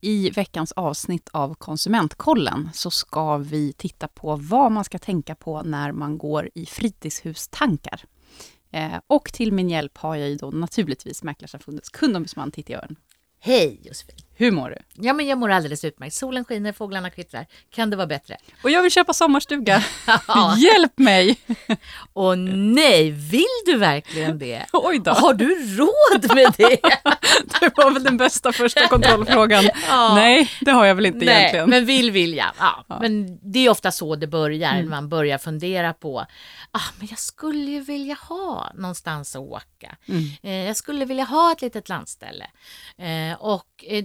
I 0.00 0.30
veckans 0.30 0.72
avsnitt 0.72 1.28
av 1.32 1.54
Konsumentkollen 1.54 2.70
så 2.74 2.90
ska 2.90 3.36
vi 3.36 3.72
titta 3.72 4.08
på 4.08 4.36
vad 4.36 4.72
man 4.72 4.84
ska 4.84 4.98
tänka 4.98 5.34
på 5.34 5.62
när 5.62 5.92
man 5.92 6.18
går 6.18 6.50
i 6.54 6.66
fritidshustankar. 6.66 8.04
Eh, 8.70 9.00
och 9.06 9.32
till 9.32 9.52
min 9.52 9.70
hjälp 9.70 9.98
har 9.98 10.16
jag 10.16 10.28
ju 10.28 10.36
då 10.36 10.50
naturligtvis 10.50 11.22
Mäklarsamfundets 11.22 11.88
kundombudsman 11.88 12.50
Titti 12.50 12.74
Örn. 12.74 12.96
Hej 13.40 13.80
Josefin! 13.84 14.25
Hur 14.38 14.50
mår 14.50 14.70
du? 14.70 14.76
Ja 15.06 15.12
men 15.12 15.26
jag 15.26 15.38
mår 15.38 15.50
alldeles 15.50 15.84
utmärkt. 15.84 16.14
Solen 16.14 16.44
skiner, 16.44 16.72
fåglarna 16.72 17.10
kvittrar. 17.10 17.46
Kan 17.70 17.90
det 17.90 17.96
vara 17.96 18.06
bättre? 18.06 18.36
Och 18.62 18.70
jag 18.70 18.82
vill 18.82 18.92
köpa 18.92 19.12
sommarstuga. 19.12 19.84
Ja. 20.28 20.56
Hjälp 20.58 20.98
mig! 20.98 21.36
Och 22.12 22.38
nej, 22.38 23.10
vill 23.10 23.44
du 23.66 23.76
verkligen 23.76 24.38
det? 24.38 24.66
Oj 24.72 24.98
då, 24.98 25.10
Har 25.10 25.34
du 25.34 25.76
råd 25.76 26.34
med 26.34 26.54
det? 26.56 26.78
det 27.60 27.72
var 27.76 27.90
väl 27.90 28.02
den 28.04 28.16
bästa 28.16 28.52
första 28.52 28.88
kontrollfrågan. 28.88 29.64
Ja. 29.88 30.14
Nej, 30.14 30.50
det 30.60 30.70
har 30.70 30.84
jag 30.86 30.94
väl 30.94 31.06
inte 31.06 31.24
Nej, 31.24 31.38
egentligen. 31.38 31.70
men 31.70 31.86
vill 31.86 32.10
vill 32.10 32.34
jag. 32.34 32.50
Ja, 32.58 32.84
Men 33.00 33.38
det 33.52 33.58
är 33.66 33.70
ofta 33.70 33.92
så 33.92 34.16
det 34.16 34.26
börjar, 34.26 34.72
när 34.72 34.82
man 34.82 35.08
börjar 35.08 35.38
fundera 35.38 35.92
på 35.92 36.26
ah, 36.70 36.80
men 36.98 37.06
jag 37.10 37.18
skulle 37.18 37.70
ju 37.70 37.80
vilja 37.80 38.16
ha 38.28 38.72
någonstans 38.74 39.36
att 39.36 39.42
åka. 39.42 39.96
Eh, 40.42 40.52
jag 40.52 40.76
skulle 40.76 41.04
vilja 41.04 41.24
ha 41.24 41.52
ett 41.52 41.62
litet 41.62 41.88
landställe. 41.88 42.46
Eh, 42.98 43.38
och 43.38 43.84
eh, 43.88 44.04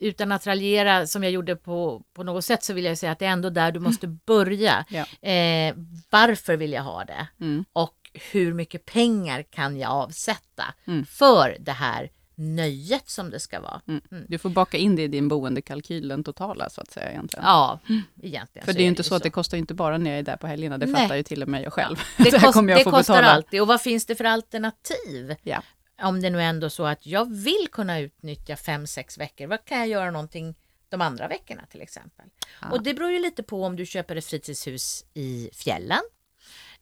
utan 0.00 0.32
att 0.32 0.46
raljera 0.46 1.06
som 1.06 1.22
jag 1.22 1.32
gjorde 1.32 1.56
på, 1.56 2.02
på 2.14 2.22
något 2.22 2.44
sätt 2.44 2.64
så 2.64 2.72
vill 2.72 2.84
jag 2.84 2.98
säga 2.98 3.12
att 3.12 3.18
det 3.18 3.26
är 3.26 3.30
ändå 3.30 3.50
där 3.50 3.72
du 3.72 3.80
måste 3.80 4.06
börja. 4.06 4.84
Ja. 5.20 5.28
Eh, 5.30 5.74
varför 6.10 6.56
vill 6.56 6.72
jag 6.72 6.82
ha 6.82 7.04
det? 7.04 7.26
Mm. 7.40 7.64
Och 7.72 7.94
hur 8.32 8.52
mycket 8.54 8.84
pengar 8.84 9.42
kan 9.42 9.76
jag 9.76 9.90
avsätta 9.90 10.64
Mm. 10.86 11.06
för 11.06 11.56
det 11.60 11.72
här 11.72 12.10
nöjet 12.36 13.08
som 13.08 13.30
det 13.30 13.40
ska 13.40 13.60
vara? 13.60 13.80
Mm. 13.88 14.02
Du 14.28 14.38
får 14.38 14.50
baka 14.50 14.76
in 14.78 14.96
det 14.96 15.02
i 15.02 15.08
din 15.08 15.28
boendekalkyl, 15.28 16.08
den 16.08 16.24
totala 16.24 16.70
så 16.70 16.80
att 16.80 16.90
säga 16.90 17.10
egentligen. 17.10 17.44
Ja, 17.44 17.78
egentligen. 18.22 18.64
För 18.64 18.72
så 18.72 18.76
det 18.76 18.80
är 18.82 18.84
ju 18.84 18.88
inte 18.88 19.02
så 19.02 19.14
att 19.14 19.22
det 19.22 19.30
kostar 19.30 19.58
inte 19.58 19.74
bara 19.74 19.98
när 19.98 20.10
jag 20.10 20.18
är 20.18 20.22
där 20.22 20.36
på 20.36 20.46
helgerna, 20.46 20.78
det 20.78 20.86
Nej. 20.86 21.02
fattar 21.02 21.16
ju 21.16 21.22
till 21.22 21.42
och 21.42 21.48
med 21.48 21.62
jag 21.62 21.72
själv. 21.72 21.96
Det, 22.16 22.38
här 22.38 22.52
kost, 22.52 22.66
det 22.66 22.84
kostar 22.84 23.14
betala. 23.14 23.26
alltid. 23.30 23.60
Och 23.60 23.66
vad 23.66 23.80
finns 23.80 24.06
det 24.06 24.14
för 24.14 24.24
alternativ? 24.24 25.34
Ja. 25.42 25.62
Om 26.02 26.20
det 26.20 26.30
nu 26.30 26.42
ändå 26.42 26.70
så 26.70 26.86
att 26.86 27.06
jag 27.06 27.32
vill 27.34 27.68
kunna 27.72 28.00
utnyttja 28.00 28.56
fem, 28.56 28.86
sex 28.86 29.18
veckor. 29.18 29.46
Vad 29.46 29.64
kan 29.64 29.78
jag 29.78 29.88
göra 29.88 30.10
någonting 30.10 30.54
de 30.88 31.00
andra 31.00 31.28
veckorna 31.28 31.66
till 31.66 31.82
exempel? 31.82 32.24
Ja. 32.60 32.70
Och 32.70 32.82
det 32.82 32.94
beror 32.94 33.10
ju 33.10 33.18
lite 33.18 33.42
på 33.42 33.64
om 33.64 33.76
du 33.76 33.86
köper 33.86 34.16
ett 34.16 34.26
fritidshus 34.26 35.04
i 35.14 35.50
fjällen. 35.52 36.02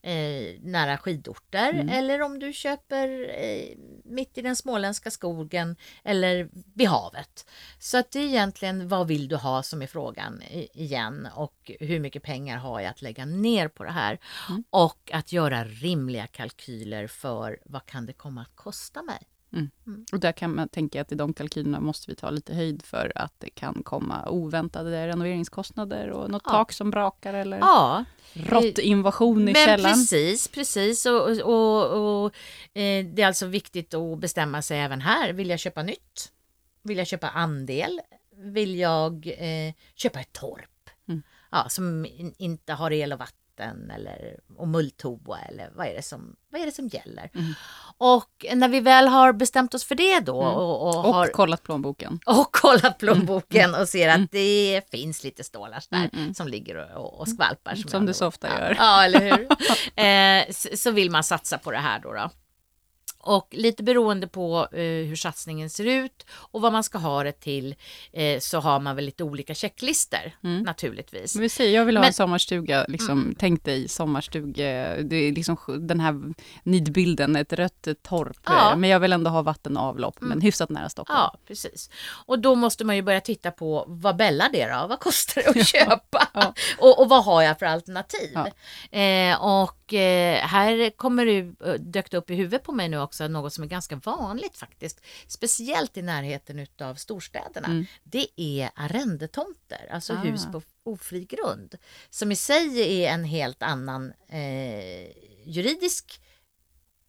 Eh, 0.05 0.61
nära 0.61 0.99
skidorter 0.99 1.73
Mm. 1.73 1.89
eller 1.89 2.23
om 2.23 2.39
du 2.39 2.53
köper 2.53 3.09
eh, 3.39 3.77
mitt 4.05 4.39
i 4.39 4.43
den 4.43 4.57
småländska 4.57 5.11
skogen 5.11 5.77
eller 6.05 6.49
vid 6.75 6.89
havet. 6.89 7.47
Så 7.79 7.99
att 7.99 8.11
det 8.11 8.19
är 8.19 8.25
egentligen 8.25 8.89
vad 8.89 9.09
vill 9.09 9.29
du 9.29 9.37
ha 9.37 9.63
som 9.63 9.83
är 9.83 9.87
frågan 9.87 10.43
i- 10.43 10.69
igen 10.75 11.29
och 11.35 11.71
hur 11.81 12.01
mycket 12.01 12.23
pengar 12.23 12.57
har 12.59 12.81
jag 12.81 12.91
att 12.91 13.03
lägga 13.03 13.25
ner 13.25 13.69
på 13.69 13.85
det 13.85 13.91
här 13.93 14.19
Mm. 14.49 14.65
och 14.71 15.11
att 15.13 15.33
göra 15.33 15.65
rimliga 15.65 16.27
kalkyler 16.27 17.07
för 17.07 17.59
vad 17.65 17.87
kan 17.87 18.07
det 18.07 18.13
komma 18.13 18.43
att 18.43 18.57
kosta 18.57 19.03
mig. 19.03 19.29
Och 20.13 20.21
där 20.21 20.33
kan 20.33 20.55
man 20.55 20.69
tänka 20.69 21.01
att 21.01 21.13
i 21.13 21.15
de 21.15 21.33
kalkylerna 21.35 21.81
måste 21.81 22.11
vi 22.11 22.15
ta 22.17 22.31
lite 22.31 22.55
höjd 22.55 22.83
för 22.83 23.13
att 23.15 23.33
det 23.39 23.51
kan 23.51 23.83
komma 23.83 24.29
oväntade 24.29 25.07
renoveringskostnader 25.09 26.11
och 26.11 26.31
något 26.31 26.43
Ja. 26.47 26.51
tak 26.51 26.73
som 26.73 26.91
brakar 26.91 27.35
eller 27.35 27.59
Ja, 27.59 28.05
råttinvasion 28.33 29.41
i 29.41 29.45
men 29.45 29.55
källaren. 29.55 29.95
precis, 29.95 30.49
precis. 30.49 31.07
Och, 31.07 31.29
och, 31.31 31.41
och, 31.41 32.25
och 32.25 32.37
eh, 32.77 33.05
det 33.07 33.23
är 33.23 33.27
alltså 33.27 33.47
viktigt 33.47 33.95
att 33.95 34.19
bestämma 34.19 34.63
sig 34.63 34.79
även 34.81 35.01
här. 35.01 35.33
Vill 35.33 35.51
jag 35.51 35.59
köpa 35.61 35.83
nytt? 35.83 36.33
Vill 36.83 36.99
jag 36.99 37.07
köpa 37.07 37.29
andel? 37.29 38.01
Vill 38.37 38.79
jag 38.79 39.27
eh, 39.39 39.75
köpa 39.95 40.21
ett 40.21 40.33
torp? 40.33 40.91
Mm. 41.09 41.23
Ja, 41.51 41.69
som 41.69 42.07
in, 42.07 42.35
inte 42.39 42.73
har 42.73 42.91
el 42.91 43.13
och 43.13 43.19
vatten 43.19 43.37
eller 43.91 44.41
och 44.57 44.69
mulltoa 44.69 45.39
eller 45.49 45.71
vad 45.75 45.87
är 45.87 45.95
det 45.95 46.03
som, 46.03 46.37
vad 46.51 46.61
är 46.61 46.67
det 46.67 46.73
som 46.73 46.89
gäller? 46.89 47.31
Mm. 47.35 47.55
Och 47.99 48.47
när 48.55 48.69
vi 48.69 48.81
väl 48.81 49.09
har 49.09 49.33
bestämt 49.33 49.75
oss 49.75 49.85
för 49.85 49.95
det 49.95 50.21
då 50.21 50.43
Mm. 50.43 50.55
och, 50.55 50.89
och, 50.89 51.05
Och 51.07 51.15
har 51.15 51.27
kollat 51.27 51.63
plånboken. 51.63 52.21
och 52.27 52.53
kollat 52.53 52.99
plånboken 52.99 53.75
och 53.75 53.89
ser 53.89 54.09
att 54.09 54.31
det 54.31 54.83
finns 54.91 55.25
lite 55.25 55.45
stålar 55.45 55.83
där 55.89 55.99
Mm, 55.99 56.11
mm. 56.15 56.35
som 56.35 56.49
ligger 56.49 56.97
och, 56.97 57.21
och 57.21 57.29
skvalpar. 57.29 57.75
Som 57.75 57.91
det 57.91 57.99
nog- 58.07 58.15
så 58.17 58.27
ofta 58.27 58.49
gör. 58.49 58.75
Ja, 58.79 59.05
eller 59.05 59.21
hur? 59.21 59.47
eh, 60.05 60.53
så, 60.53 60.77
så 60.77 60.91
vill 60.91 61.11
man 61.11 61.25
satsa 61.25 61.59
på 61.59 61.71
det 61.71 61.79
här 61.79 61.99
då. 62.01 62.13
då. 62.13 62.31
Och 63.25 63.49
lite 63.51 63.83
beroende 63.83 64.27
på 64.29 64.69
eh, 64.73 64.79
hur 64.83 65.17
satsningen 65.17 65.71
ser 65.71 65.85
ut 65.85 66.27
och 66.33 66.61
vad 66.61 66.73
man 66.73 66.85
ska 66.85 66.99
ha 66.99 67.23
det 67.23 67.33
till 67.33 67.75
eh, 68.13 68.39
så 68.41 68.61
har 68.61 68.81
man 68.81 68.97
väl 68.97 69.05
lite 69.05 69.25
olika 69.25 69.55
checklister 69.55 70.37
Mm. 70.45 70.63
naturligtvis. 70.63 71.35
Men 71.35 71.43
vi 71.43 71.49
säger, 71.49 71.75
jag 71.77 71.85
vill 71.85 71.97
ha 71.97 72.01
Men- 72.01 72.09
en 72.09 72.13
sommarstuga, 72.15 72.85
liksom, 72.89 73.35
tänk 73.39 73.65
dig 73.65 73.89
sommarstuga, 73.89 74.97
det 75.03 75.17
är 75.17 75.33
liksom 75.33 75.57
den 75.87 76.01
här 76.01 76.15
nidbilden, 76.63 77.37
ett 77.37 77.53
rött 77.53 77.89
torp, 78.03 78.37
Ja. 78.47 78.71
eh, 78.73 78.77
men 78.77 78.91
jag 78.91 79.01
vill 79.01 79.13
ändå 79.13 79.31
ha 79.31 79.43
vatten 79.43 79.77
och 79.77 79.83
avlopp, 79.83 80.17
men 80.21 80.41
hyfsat 80.41 80.71
nära 80.71 80.89
Stockholm. 80.89 81.19
Ja, 81.21 81.39
precis. 81.47 81.91
Och 82.27 82.39
då 82.39 82.55
måste 82.55 82.85
man 82.85 82.97
ju 82.97 83.03
börja 83.03 83.21
titta 83.21 83.51
på 83.51 83.85
vad 83.89 84.17
bällar 84.17 84.49
det 84.53 84.67
då? 84.81 84.87
Vad 84.87 85.01
kostar 85.01 85.43
det 85.43 85.61
att 85.61 85.67
köpa? 85.89 86.29
Ja. 86.35 86.55
Och, 86.79 87.01
och 87.01 87.09
vad 87.09 87.25
har 87.25 87.43
jag 87.43 87.59
för 87.59 87.67
alternativ? 87.67 88.31
Ja. 88.35 88.99
Eh, 88.99 89.43
och 89.45 89.79
här 90.43 90.91
kommer 90.91 91.27
det 91.27 91.39
eh, 91.69 91.75
dök 91.75 92.11
det 92.11 92.17
upp 92.17 92.31
i 92.31 92.35
huvudet 92.35 92.63
på 92.63 92.73
mig 92.73 92.89
nu 92.89 92.99
också 93.01 93.29
något 93.29 93.53
som 93.53 93.65
är 93.65 93.69
ganska 93.69 93.97
vanligt 93.97 94.57
faktiskt. 94.57 95.01
Speciellt 95.27 95.97
i 95.97 96.03
närheten 96.03 96.59
utav 96.59 96.95
storstäderna. 96.95 97.67
Mm. 97.69 97.87
Det 98.05 98.27
är 98.37 98.71
arrendetomter, 98.75 99.89
alltså 99.93 100.13
Ah. 100.13 100.17
hus 100.17 100.47
på 100.53 100.63
ofri 100.85 101.25
grund. 101.25 101.75
Som 102.11 102.33
i 102.33 102.37
sig 102.37 103.03
är 103.05 103.13
en 103.15 103.25
helt 103.25 103.63
annan 103.63 104.13
eh, 104.29 105.07
juridisk 105.47 106.21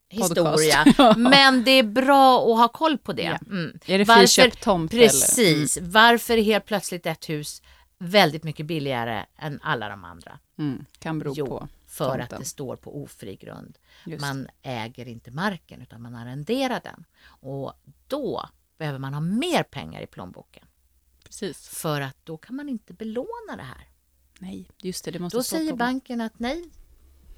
historia. 0.09 0.85
Men 1.17 1.63
det 1.63 1.71
är 1.71 1.83
bra 1.83 2.51
att 2.51 2.57
ha 2.57 2.67
koll 2.67 2.97
på 2.97 3.13
det. 3.13 3.39
Mm. 3.51 3.79
Är 3.85 3.97
det 3.97 4.05
friköpt 4.05 4.63
tomt? 4.63 4.91
Precis. 4.91 5.77
Varför 5.81 6.37
är 6.37 6.41
helt 6.43 6.65
plötsligt 6.65 7.05
ett 7.05 7.29
hus 7.29 7.61
väldigt 7.97 8.43
mycket 8.43 8.65
billigare 8.65 9.25
än 9.37 9.59
alla 9.63 9.89
de 9.89 10.03
andra? 10.03 10.39
Mm, 10.59 10.85
kan 10.99 11.19
bero 11.19 11.33
Jo, 11.35 11.45
på. 11.45 11.67
För 11.93 12.05
tomten. 12.09 12.21
att 12.21 12.39
det 12.39 12.45
står 12.45 12.75
på 12.75 13.03
ofri 13.03 13.35
grund. 13.35 13.77
Just. 14.05 14.21
Man 14.21 14.47
äger 14.61 15.07
inte 15.07 15.31
marken 15.31 15.81
utan 15.81 16.01
man 16.01 16.15
arrenderar 16.15 16.81
den. 16.83 17.05
Och 17.25 17.73
då 18.07 18.49
behöver 18.77 18.99
man 18.99 19.13
ha 19.13 19.21
mer 19.21 19.63
pengar 19.63 20.01
i 20.01 20.07
plånboken. 20.07 20.67
Precis. 21.25 21.67
För 21.67 22.01
att 22.01 22.17
då 22.23 22.37
kan 22.37 22.55
man 22.55 22.69
inte 22.69 22.93
belåna 22.93 23.55
det 23.57 23.63
här. 23.63 23.87
Nej, 24.39 24.69
just 24.81 25.05
det, 25.05 25.11
det 25.11 25.19
måste 25.19 25.37
Då 25.37 25.43
säger 25.43 25.71
på. 25.71 25.77
banken 25.77 26.21
att 26.21 26.39
nej, 26.39 26.69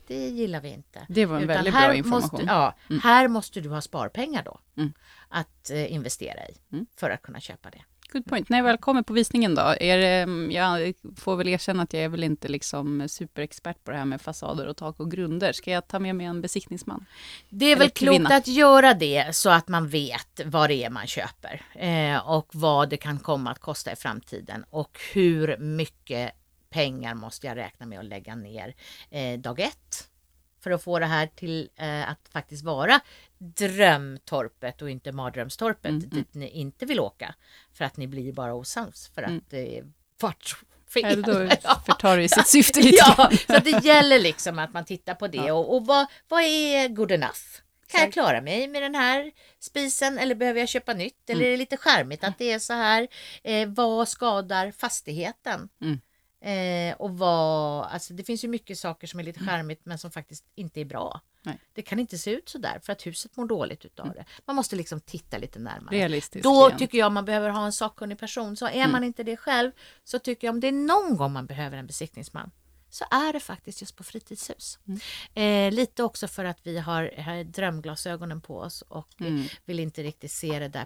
det 0.07 0.29
gillar 0.29 0.61
vi 0.61 0.69
inte. 0.69 1.05
Det 1.09 1.25
var 1.25 1.35
en 1.37 1.43
Utan 1.43 1.55
väldigt 1.55 1.73
bra 1.73 1.95
information. 1.95 2.29
Måste, 2.31 2.45
ja, 2.45 2.75
Här 3.03 3.27
måste 3.27 3.61
du 3.61 3.69
ha 3.69 3.81
sparpengar 3.81 4.43
då 4.43 4.59
Mm. 4.77 4.93
att 5.29 5.69
eh, 5.69 5.91
investera 5.93 6.47
i 6.49 6.57
Mm. 6.71 6.85
för 6.95 7.09
att 7.09 7.21
kunna 7.21 7.39
köpa 7.39 7.69
det. 7.69 7.81
Good 8.11 8.25
point. 8.25 8.49
När 8.49 8.57
jag 8.57 8.63
väl 8.63 8.77
kommer 8.77 9.01
på 9.01 9.13
visningen 9.13 9.55
då, 9.55 9.75
är 9.79 9.97
det, 9.97 10.53
jag 10.53 10.93
får 11.17 11.35
väl 11.35 11.47
erkänna 11.47 11.83
att 11.83 11.93
jag 11.93 12.03
är 12.03 12.09
väl 12.09 12.23
inte 12.23 12.47
liksom 12.47 13.09
superexpert 13.09 13.83
på 13.83 13.91
det 13.91 13.97
här 13.97 14.05
med 14.05 14.21
fasader 14.21 14.67
och 14.67 14.77
tak 14.77 14.99
och 14.99 15.11
grunder. 15.11 15.53
Ska 15.53 15.71
jag 15.71 15.87
ta 15.87 15.99
med 15.99 16.15
mig 16.15 16.25
en 16.25 16.41
besiktningsman? 16.41 17.05
Det 17.49 17.65
är 17.65 17.69
Eller 17.71 17.79
väl 17.79 17.89
klokt 17.89 18.17
kvinna. 18.17 18.35
att 18.35 18.47
göra 18.47 18.93
det 18.93 19.35
så 19.35 19.49
att 19.49 19.67
man 19.67 19.87
vet 19.87 20.41
vad 20.45 20.69
det 20.69 20.83
är 20.83 20.89
man 20.89 21.07
köper 21.07 21.61
eh, 21.75 22.29
och 22.29 22.49
vad 22.53 22.89
det 22.89 22.97
kan 22.97 23.19
komma 23.19 23.51
att 23.51 23.59
kosta 23.59 23.91
i 23.91 23.95
framtiden 23.95 24.65
och 24.69 24.99
hur 25.13 25.57
mycket 25.57 26.31
pengar 26.69 27.15
måste 27.15 27.47
jag 27.47 27.57
räkna 27.57 27.85
med 27.85 27.99
att 27.99 28.05
lägga 28.05 28.35
ner 28.35 28.75
eh, 29.09 29.39
dag 29.39 29.59
ett 29.59 30.09
för 30.63 30.71
att 30.71 30.83
få 30.83 30.99
det 30.99 31.05
här 31.05 31.27
till 31.27 31.69
eh, 31.75 32.09
att 32.09 32.29
faktiskt 32.33 32.63
vara 32.65 32.99
drömtorpet 33.37 34.81
och 34.81 34.89
inte 34.89 35.11
mardrömstorpet 35.11 35.89
Mm, 35.89 36.09
dit 36.09 36.33
ni 36.33 36.49
inte 36.49 36.85
vill 36.85 36.99
åka. 36.99 37.35
För 37.73 37.85
att 37.85 37.97
ni 37.97 38.07
blir 38.07 38.33
bara 38.33 38.53
osams 38.53 39.11
för 39.15 39.23
Mm. 39.23 39.37
att 39.37 39.49
det 39.49 39.83
vart 40.21 40.55
fel. 40.93 41.21
Då 41.21 41.33
förtar 41.85 42.15
det 42.17 42.21
ju 42.21 42.27
sitt 42.29 42.47
syfte 42.55 42.81
lite 42.81 42.97
Ja, 42.97 43.31
så 43.47 43.59
det 43.59 43.83
gäller 43.85 44.19
liksom 44.19 44.59
att 44.59 44.73
man 44.73 44.85
tittar 44.85 45.13
på 45.15 45.27
det 45.27 45.37
Ja. 45.37 45.53
och, 45.53 45.75
och 45.75 45.85
vad, 45.85 46.05
vad 46.27 46.41
är 46.43 46.87
good 46.87 47.11
enough? 47.11 47.39
Kan 47.87 48.01
jag 48.01 48.13
klara 48.13 48.41
mig 48.41 48.67
med 48.67 48.81
den 48.81 48.95
här 48.95 49.31
spisen 49.59 50.17
eller 50.17 50.35
behöver 50.35 50.59
jag 50.59 50.69
köpa 50.69 50.93
nytt? 50.93 51.29
Eller 51.29 51.41
Mm. 51.41 51.47
är 51.47 51.51
det 51.51 51.57
lite 51.57 51.77
charmigt 51.77 52.23
att 52.23 52.37
det 52.37 52.51
är 52.51 52.59
så 52.59 52.73
här? 52.73 53.07
Eh, 53.43 53.67
vad 53.69 54.07
skadar 54.07 54.71
fastigheten? 54.71 55.69
Mm. 55.81 55.99
Eh, 56.45 56.95
och 56.95 57.17
vad, 57.17 57.85
alltså 57.85 58.13
det 58.13 58.23
finns 58.23 58.43
ju 58.43 58.47
mycket 58.47 58.79
saker 58.79 59.07
som 59.07 59.19
är 59.19 59.23
lite 59.23 59.39
charmigt 59.39 59.81
men 59.85 59.97
som 59.97 60.11
faktiskt 60.11 60.45
inte 60.55 60.81
är 60.81 60.85
bra. 60.85 61.21
Nej. 61.41 61.59
Det 61.73 61.81
kan 61.81 61.99
inte 61.99 62.17
se 62.17 62.31
ut 62.31 62.49
så 62.49 62.57
där 62.57 62.79
för 62.83 62.93
att 62.93 63.05
huset 63.07 63.37
mår 63.37 63.45
dåligt 63.45 63.85
utav 63.85 64.13
det. 64.13 64.25
Man 64.45 64.55
måste 64.55 64.75
liksom 64.75 64.99
titta 65.01 65.37
lite 65.37 65.59
närmare. 65.59 65.95
Realistiskt. 65.95 66.43
Då 66.43 66.67
igen. 66.67 66.79
tycker 66.79 66.97
jag 66.97 67.11
man 67.11 67.25
behöver 67.25 67.49
ha 67.49 67.65
en 67.65 67.73
sakkunnig 67.73 68.19
person. 68.19 68.57
Så 68.57 68.65
är 68.67 68.71
Mm. 68.75 68.91
man 68.91 69.03
inte 69.03 69.23
det 69.23 69.37
själv 69.37 69.71
så 70.03 70.19
tycker 70.19 70.47
jag 70.47 70.53
om 70.53 70.59
det 70.59 70.67
är 70.67 70.71
någon 70.71 71.17
gång 71.17 71.31
man 71.33 71.45
behöver 71.45 71.77
en 71.77 71.87
besiktningsman 71.87 72.51
så 72.89 73.05
är 73.11 73.33
det 73.33 73.39
faktiskt 73.39 73.81
just 73.81 73.95
på 73.95 74.03
fritidshus. 74.03 74.79
Mm. 74.87 74.99
Eh, 75.33 75.75
lite 75.75 76.03
också 76.03 76.27
för 76.27 76.45
att 76.45 76.59
vi 76.63 76.77
har, 76.79 77.21
har 77.21 77.43
drömglasögonen 77.43 78.41
på 78.41 78.57
oss 78.59 78.81
och 78.81 79.21
Mm. 79.21 79.43
vill 79.65 79.79
inte 79.79 80.03
riktigt 80.03 80.31
se 80.31 80.59
det 80.59 80.67
där 80.67 80.85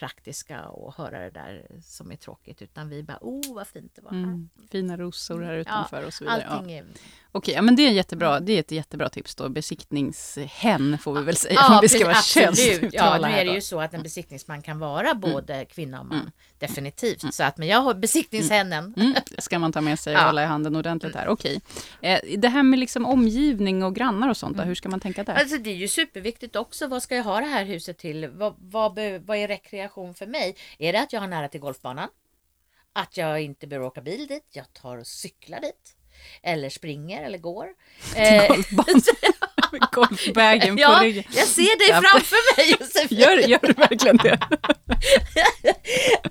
praktiska 0.00 0.64
och 0.68 0.94
höra 0.94 1.18
det 1.20 1.30
där 1.30 1.66
som 1.82 2.12
är 2.12 2.16
tråkigt 2.16 2.62
utan 2.62 2.88
vi 2.88 3.02
bara, 3.02 3.18
oh 3.20 3.54
vad 3.54 3.66
fint 3.66 3.92
det 3.94 4.02
var 4.02 4.10
här. 4.10 4.18
Mm. 4.22 4.48
Fina 4.70 4.96
rosor 4.96 5.42
här 5.42 5.54
utanför 5.54 6.06
och 6.06 6.14
så 6.14 6.24
vidare. 6.24 6.44
Ja. 6.48 6.54
Allting 6.54 6.72
är... 6.72 6.84
Okej, 7.32 7.54
ja, 7.54 7.62
men 7.62 7.76
det 7.76 7.82
är, 7.86 7.90
jättebra, 7.90 8.40
det 8.40 8.52
är 8.52 8.60
ett 8.60 8.70
jättebra 8.70 9.08
tips 9.08 9.34
då. 9.34 9.48
Besiktningshen 9.48 10.98
får 10.98 11.14
vi 11.14 11.22
väl 11.22 11.36
säga. 11.36 11.54
Ja, 11.54 11.74
om 11.74 11.80
vi 11.82 11.88
ska 11.88 12.04
vara 12.04 12.14
precis. 12.14 12.36
Ja, 12.36 12.52
könsneutrala 12.52 13.28
nu 13.28 13.32
här 13.34 13.40
är 13.40 13.44
det 13.44 13.54
ju 13.54 13.60
så 13.60 13.80
att 13.80 13.94
en 13.94 14.02
besiktningsman 14.02 14.62
kan 14.62 14.78
vara 14.78 15.14
både 15.14 15.64
kvinna 15.64 16.00
och 16.00 16.06
man. 16.06 16.18
Mm. 16.20 16.30
Definitivt. 16.58 17.34
Så 17.34 17.42
att, 17.44 17.58
men 17.58 17.68
jag 17.68 17.80
har 17.80 17.94
besiktningshennen. 17.94 18.94
Mm, 18.96 19.14
det 19.36 19.42
ska 19.42 19.58
man 19.58 19.72
ta 19.72 19.80
med 19.80 19.98
sig 19.98 20.14
och 20.16 20.20
Ja. 20.22 20.26
hålla 20.26 20.42
i 20.42 20.46
handen 20.46 20.76
ordentligt 20.76 21.14
här. 21.14 21.28
Okej. 21.28 21.60
Eh, 22.02 22.20
det 22.38 22.48
här 22.48 22.62
med 22.62 22.78
liksom 22.78 23.06
omgivning 23.06 23.84
och 23.84 23.94
grannar 23.94 24.28
och 24.28 24.36
sånt, 24.36 24.54
Mm. 24.54 24.64
då, 24.64 24.68
hur 24.68 24.74
ska 24.74 24.88
man 24.88 25.00
tänka 25.00 25.24
där? 25.24 25.34
Alltså 25.34 25.58
det 25.58 25.70
är 25.70 25.74
ju 25.74 25.88
superviktigt 25.88 26.56
också. 26.56 26.86
Vad 26.86 27.02
ska 27.02 27.16
jag 27.16 27.24
ha 27.24 27.40
det 27.40 27.46
här 27.46 27.64
huset 27.64 27.98
till? 27.98 28.28
Vad, 28.28 28.54
vad, 28.58 28.98
vad 29.26 29.36
är 29.36 29.48
rekreation 29.48 29.89
för 30.14 30.26
mig? 30.26 30.56
Är 30.78 30.92
det 30.92 31.00
att 31.00 31.12
jag 31.12 31.20
har 31.20 31.28
nära 31.28 31.48
till 31.48 31.60
golfbanan? 31.60 32.08
Att 32.92 33.16
jag 33.16 33.40
inte 33.40 33.66
behöver 33.66 33.86
åka 33.86 34.00
bil 34.00 34.26
dit? 34.26 34.46
Jag 34.52 34.72
tar 34.72 34.98
och 34.98 35.06
cyklar 35.06 35.60
dit? 35.60 35.96
Eller 36.42 36.68
springer 36.68 37.22
eller 37.22 37.38
går? 37.38 37.68
Eh, 38.16 38.48
Golfbanan. 38.48 39.02
Med 39.72 39.80
golfbagen 39.92 40.76
på 40.76 40.82
ja, 40.82 41.00
ryggen. 41.02 41.24
jag 41.30 41.46
ser 41.46 41.78
dig 41.78 42.02
framför 42.02 42.56
mig 42.56 42.76
Josefin. 42.80 43.18
Gör, 43.18 43.48
gör 43.48 43.58
du 43.62 43.72
verkligen 43.72 44.16
det? 44.16 44.38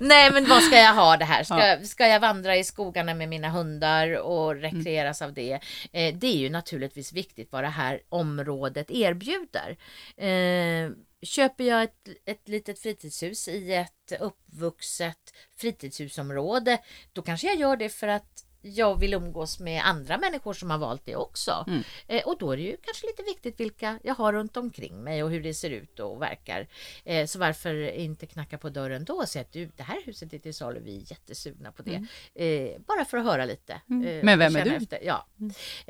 Nej 0.00 0.32
men 0.32 0.48
vad 0.48 0.62
ska 0.62 0.76
jag 0.76 0.94
ha 0.94 1.16
det 1.16 1.24
här? 1.24 1.44
Ska, 1.44 1.86
ska 1.86 2.06
jag 2.06 2.20
vandra 2.20 2.56
i 2.56 2.64
skogarna 2.64 3.14
med 3.14 3.28
mina 3.28 3.48
hundar 3.48 4.18
och 4.18 4.54
rekreeras 4.56 5.22
av 5.22 5.32
det? 5.32 5.52
Eh, 5.92 6.14
det 6.14 6.26
är 6.26 6.36
ju 6.36 6.50
naturligtvis 6.50 7.12
viktigt 7.12 7.52
vad 7.52 7.64
det 7.64 7.68
här 7.68 8.00
området 8.08 8.90
erbjuder. 8.90 9.76
Eh, 10.16 10.90
köper 11.22 11.64
jag 11.64 11.82
ett, 11.82 12.08
ett 12.24 12.48
litet 12.48 12.78
fritidshus 12.78 13.48
i 13.48 13.74
ett 13.74 14.12
uppvuxet 14.20 15.34
fritidshusområde 15.56 16.78
då 17.12 17.22
kanske 17.22 17.46
jag 17.46 17.56
gör 17.56 17.76
det 17.76 17.88
för 17.88 18.08
att 18.08 18.44
jag 18.62 18.98
vill 19.00 19.14
umgås 19.14 19.60
med 19.60 19.82
andra 19.84 20.18
människor 20.18 20.52
som 20.52 20.70
har 20.70 20.78
valt 20.78 21.04
det 21.04 21.16
också. 21.16 21.64
Mm. 21.66 21.82
Eh, 22.08 22.22
och 22.26 22.38
då 22.38 22.52
är 22.52 22.56
det 22.56 22.62
ju 22.62 22.76
kanske 22.82 23.06
lite 23.06 23.22
viktigt 23.22 23.60
vilka 23.60 23.98
jag 24.04 24.14
har 24.14 24.32
runt 24.32 24.56
omkring 24.56 25.04
mig 25.04 25.22
och 25.22 25.30
hur 25.30 25.42
det 25.42 25.54
ser 25.54 25.70
ut 25.70 26.00
och 26.00 26.22
verkar. 26.22 26.68
Eh, 27.04 27.26
så 27.26 27.38
varför 27.38 27.74
inte 27.90 28.26
knacka 28.26 28.58
på 28.58 28.68
dörren 28.68 29.04
då 29.04 29.14
och 29.14 29.28
säga 29.28 29.40
att 29.40 29.52
du, 29.52 29.70
det 29.76 29.82
här 29.82 30.02
huset 30.04 30.32
är 30.32 30.38
till 30.38 30.54
salu, 30.54 30.80
vi 30.80 30.96
är 30.96 31.10
jättesugna 31.10 31.72
på 31.72 31.82
det. 31.82 32.06
Eh, 32.44 32.80
bara 32.80 33.04
för 33.04 33.16
att 33.18 33.24
höra 33.24 33.44
lite. 33.44 33.80
Mm. 33.90 34.06
eh, 34.06 34.24
Men 34.24 34.38
vem 34.38 34.56
är 34.56 34.64
du? 34.64 34.70
Efter. 34.70 34.98
Ja. 35.02 35.26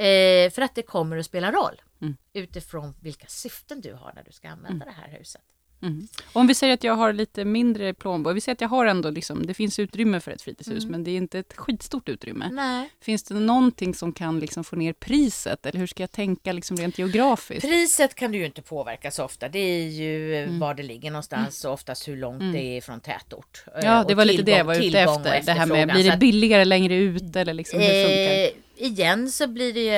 Eh, 0.05 0.51
för 0.51 0.63
att 0.63 0.75
det 0.75 0.83
kommer 0.83 1.17
att 1.17 1.27
spela 1.27 1.53
roll 1.53 1.83
Mm. 2.03 2.17
utifrån 2.33 2.95
vilka 3.01 3.27
syften 3.27 3.81
du 3.81 3.95
har 3.95 4.13
när 4.15 4.25
du 4.25 4.33
ska 4.33 4.49
använda 4.49 4.85
det 4.85 4.91
här 4.91 5.19
huset. 5.19 5.43
Mm. 5.83 6.09
Om 6.33 6.47
vi 6.47 6.55
säger 6.55 6.75
att 6.75 6.85
jag 6.85 6.95
har 6.95 7.13
lite 7.13 7.45
mindre 7.45 7.95
plånbok, 7.95 8.37
vi 8.37 8.41
säger 8.41 8.55
att 8.57 8.61
jag 8.61 8.69
har 8.69 8.87
ändå 8.87 9.11
liksom, 9.11 9.47
det 9.47 9.55
finns 9.55 9.79
utrymme 9.79 10.21
för 10.21 10.31
ett 10.31 10.43
fritidshus, 10.43 10.79
Mm. 10.85 10.91
men 10.91 11.05
det 11.05 11.11
är 11.11 11.17
inte 11.17 11.39
ett 11.39 11.53
skitstort 11.57 12.09
utrymme. 12.09 12.49
Nej. 12.53 12.89
Finns 13.01 13.23
det 13.23 13.35
någonting 13.35 13.95
som 13.95 14.13
kan 14.13 14.41
liksom 14.41 14.65
få 14.65 14.77
ner 14.77 14.93
priset, 14.93 15.67
eller 15.67 15.79
hur 15.81 15.87
ska 15.87 16.03
jag 16.03 16.11
tänka 16.13 16.53
liksom 16.53 16.77
rent 16.77 16.99
geografiskt? 16.99 17.61
Priset 17.69 18.15
kan 18.15 18.33
du 18.33 18.39
ju 18.39 18.47
inte 18.47 18.63
påverka 18.63 19.11
så 19.11 19.25
ofta. 19.25 19.49
Det 19.49 19.59
är 19.59 19.89
ju 19.89 20.37
Mm. 20.37 20.59
var 20.59 20.75
det 20.75 20.83
ligger 20.83 21.11
någonstans 21.11 21.65
och 21.65 21.73
oftast 21.73 22.09
hur 22.09 22.17
långt 22.17 22.53
det 22.53 22.63
är 22.77 22.81
från 22.81 23.01
tätort. 23.01 23.65
Eh, 23.67 23.81
Ja, 23.85 24.05
det 24.09 24.15
var 24.15 24.25
lite 24.25 24.43
det 24.43 24.51
jag 24.53 24.65
var 24.65 24.75
ute 24.75 25.01
efter. 25.01 25.43
Det 25.47 25.53
här 25.53 25.67
med, 25.67 25.89
blir 25.89 26.11
det 26.11 26.17
billigare 26.17 26.65
längre 26.65 26.95
ut, 26.97 27.37
eller 27.37 27.55
liksom, 27.55 27.81
hur 27.81 27.87
funkar 27.87 28.31
Eh, 28.31 28.49
igen 28.87 29.31
så 29.31 29.47
blir 29.47 29.73
det 29.73 29.89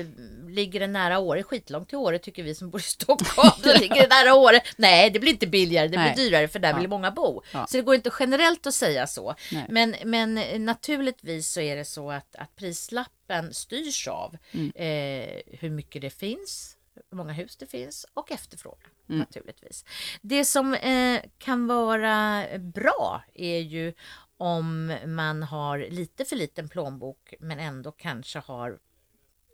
eh, 0.00 0.06
Ligger 0.48 0.80
det 0.80 0.86
nära 0.86 1.18
Åre, 1.18 1.42
skitlångt 1.42 1.88
till 1.88 1.98
Åre 1.98 2.18
tycker 2.18 2.42
vi 2.42 2.54
som 2.54 2.70
bor 2.70 2.80
i 2.80 2.82
Stockholm. 2.84 3.50
Så 3.62 3.78
ligger 3.78 3.94
det 3.94 4.08
nära 4.08 4.34
Åre. 4.34 4.60
Nej, 4.76 5.10
det 5.10 5.18
blir 5.20 5.32
inte 5.32 5.46
billigare, 5.46 5.88
det 5.88 5.96
Nej. 5.98 6.14
blir 6.14 6.24
dyrare 6.24 6.48
för 6.48 6.58
där 6.58 6.70
Ja. 6.70 6.78
vill 6.78 6.88
många 6.88 7.10
bo. 7.10 7.42
Ja. 7.52 7.66
Så 7.66 7.76
det 7.76 7.82
går 7.82 7.94
inte 7.94 8.10
generellt 8.20 8.66
att 8.66 8.74
säga 8.74 9.06
så. 9.06 9.34
Nej. 9.52 9.66
Men, 9.68 9.94
men 10.04 10.34
naturligtvis 10.64 11.48
så 11.48 11.60
är 11.60 11.76
det 11.76 11.84
så 11.84 12.10
att, 12.10 12.36
att 12.36 12.56
prislappen 12.56 13.54
styrs 13.54 14.08
av 14.08 14.36
Mm. 14.52 14.72
eh, 14.74 15.34
hur 15.58 15.70
mycket 15.70 16.02
det 16.02 16.10
finns, 16.10 16.76
hur 17.10 17.16
många 17.16 17.32
hus 17.32 17.56
det 17.56 17.66
finns 17.66 18.06
och 18.14 18.32
efterfrågan 18.32 18.90
Mm. 19.08 19.18
naturligtvis. 19.18 19.84
Det 20.22 20.44
som 20.44 20.74
eh, 20.74 21.20
kan 21.38 21.66
vara 21.66 22.44
bra 22.58 23.22
är 23.34 23.58
ju 23.58 23.92
om 24.36 24.94
man 25.06 25.42
har 25.42 25.78
lite 25.90 26.24
för 26.24 26.36
liten 26.36 26.68
plånbok 26.68 27.34
men 27.40 27.58
ändå 27.58 27.92
kanske 27.92 28.38
har 28.38 28.78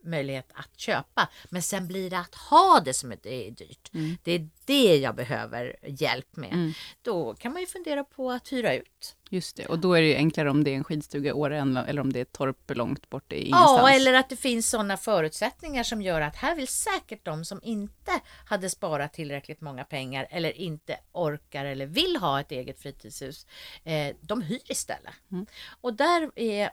möjlighet 0.04 0.50
att 0.54 0.80
köpa. 0.80 1.28
Men 1.50 1.62
sen 1.62 1.86
blir 1.86 2.10
det 2.10 2.18
att 2.18 2.34
ha 2.34 2.80
det 2.84 2.94
som 2.94 3.14
det 3.22 3.46
är 3.46 3.50
dyrt. 3.50 3.90
Mm. 3.94 4.16
Det 4.22 4.32
är 4.32 4.48
det 4.64 4.96
jag 4.96 5.14
behöver 5.14 5.76
hjälp 5.82 6.36
med. 6.36 6.52
Mm. 6.52 6.72
Då 7.02 7.34
kan 7.34 7.52
man 7.52 7.60
ju 7.60 7.66
fundera 7.66 8.04
på 8.04 8.30
att 8.30 8.52
hyra 8.52 8.74
ut. 8.74 9.16
Just 9.30 9.56
det, 9.56 9.66
och 9.66 9.78
då 9.78 9.94
är 9.94 10.02
det 10.02 10.16
enklare 10.16 10.50
om 10.50 10.64
det 10.64 10.70
är 10.70 10.74
en 10.74 10.84
skidstuga 10.84 11.30
i 11.30 11.32
Åre 11.32 11.58
eller 11.58 12.00
om 12.00 12.12
det 12.12 12.18
är 12.18 12.22
ett 12.22 12.32
torp 12.32 12.70
långt 12.74 13.10
bort 13.10 13.32
i 13.32 13.36
ingenstans. 13.36 13.80
Ja, 13.82 13.90
eller 13.90 14.12
att 14.12 14.28
det 14.28 14.36
finns 14.36 14.70
sådana 14.70 14.96
förutsättningar 14.96 15.82
som 15.82 16.02
gör 16.02 16.20
att 16.20 16.36
här 16.36 16.54
vill 16.54 16.68
säkert 16.68 17.24
de 17.24 17.44
som 17.44 17.60
inte 17.62 18.12
hade 18.46 18.70
sparat 18.70 19.12
tillräckligt 19.12 19.60
många 19.60 19.84
pengar 19.84 20.26
eller 20.30 20.58
inte 20.58 20.96
orkar 21.12 21.64
eller 21.64 21.86
vill 21.86 22.16
ha 22.16 22.40
ett 22.40 22.52
eget 22.52 22.80
fritidshus, 22.80 23.46
eh, 23.84 24.16
de 24.20 24.42
hyr 24.42 24.60
istället. 24.64 25.14
Mm. 25.32 25.46
Och 25.80 25.94
där 25.94 26.30
är 26.36 26.70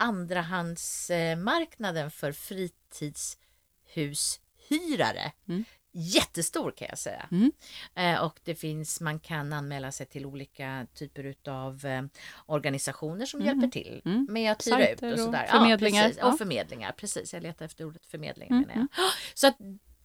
andrahandsmarknaden 0.00 2.10
för 2.10 2.32
fritidshushyrare 2.32 5.32
Mm. 5.48 5.64
jättestor 5.92 6.70
kan 6.76 6.88
jag 6.88 6.98
säga. 6.98 7.28
Mm. 7.30 7.52
Eh, 7.94 8.24
och 8.24 8.40
det 8.44 8.54
finns, 8.54 9.00
man 9.00 9.20
kan 9.20 9.52
anmäla 9.52 9.92
sig 9.92 10.06
till 10.06 10.26
olika 10.26 10.86
typer 10.94 11.24
utav 11.24 11.86
eh, 11.86 12.02
organisationer 12.46 13.26
som 13.26 13.40
Mhm. 13.40 13.46
hjälper 13.46 13.68
till 13.68 14.02
Mm. 14.04 14.26
med 14.30 14.52
att 14.52 14.66
hyra 14.66 14.76
Sajter 14.76 14.92
ut 14.92 15.02
och 15.02 15.12
och 15.18 15.24
sådär. 15.24 15.46
förmedlingar. 15.46 16.02
Ja, 16.02 16.08
precis. 16.08 16.18
Ja. 16.20 16.26
Och 16.32 16.38
förmedlingar, 16.38 16.92
precis. 16.92 17.34
Jag 17.34 17.42
letar 17.42 17.64
efter 17.64 17.84
ordet 17.84 18.06
förmedling 18.06 18.48
Mm, 18.50 18.62
menar 18.68 18.74
jag. 18.76 18.86
Så 19.34 19.46
att 19.46 19.56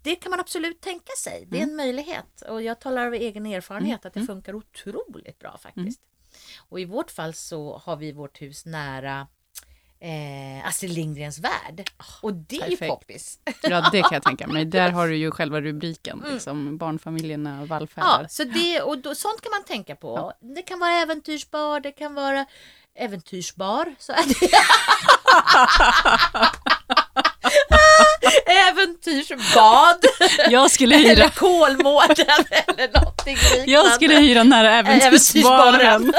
det 0.01 0.15
kan 0.15 0.29
man 0.29 0.39
absolut 0.39 0.81
tänka 0.81 1.11
sig. 1.23 1.45
Det 1.47 1.59
är 1.59 1.63
en 1.63 1.75
möjlighet. 1.75 2.41
Och 2.41 2.61
jag 2.61 2.79
talar 2.81 3.05
av 3.07 3.13
egen 3.13 3.45
erfarenhet 3.45 4.05
att 4.05 4.13
det 4.13 4.19
Mm. 4.19 4.27
funkar 4.27 4.55
otroligt 4.55 5.39
bra 5.39 5.57
faktiskt. 5.57 6.01
Och 6.69 6.79
i 6.79 6.85
vårt 6.85 7.11
fall 7.11 7.33
så 7.33 7.77
har 7.77 7.95
vi 7.95 8.11
vårt 8.11 8.41
hus 8.41 8.65
nära 8.65 9.27
eh, 10.01 10.67
Astrid 10.67 10.91
Lindgrens 10.91 11.39
värld. 11.39 11.89
Och 12.21 12.33
det 12.33 12.55
är 12.61 12.69
ju 12.69 12.77
perfekt. 12.77 12.89
poppis. 12.89 13.39
Ja, 13.61 13.89
det 13.91 14.01
kan 14.01 14.13
jag 14.13 14.23
tänka 14.23 14.47
mig. 14.47 14.65
Där 14.65 14.89
har 14.97 15.07
du 15.07 15.15
ju 15.17 15.31
själva 15.31 15.61
rubriken, 15.61 16.23
liksom, 16.31 16.77
barnfamiljerna 16.77 17.65
vallfärdar. 17.65 18.07
Mm. 18.13 18.21
Ja, 18.21 18.29
så 18.29 18.43
det, 18.43 18.81
och 18.81 18.97
då, 18.97 19.15
sånt 19.15 19.41
kan 19.41 19.51
man 19.51 19.63
tänka 19.63 19.95
på. 19.95 20.33
Det 20.55 20.61
kan 20.61 20.79
vara 20.79 20.91
äventyrsbar, 20.91 21.79
det 21.79 21.91
kan 21.91 22.13
vara 22.13 22.45
äventyrsbar. 22.95 23.95
Så 23.99 24.11
är 24.11 24.23
det. 24.27 24.51
Äventyrsbad 28.67 30.05
Jag 30.49 30.71
skulle 30.71 30.95
eller 30.95 31.15
hyra, 31.15 31.29
Kolmården 31.29 32.45
eller 32.67 32.99
någonting 32.99 33.35
liknande. 33.35 33.71
jag 33.71 33.91
skulle 33.93 34.15
hyra 34.15 34.43
nära 34.43 34.71
äventyrsbaren. 34.71 35.75
Äventyrsbaren. 35.75 36.13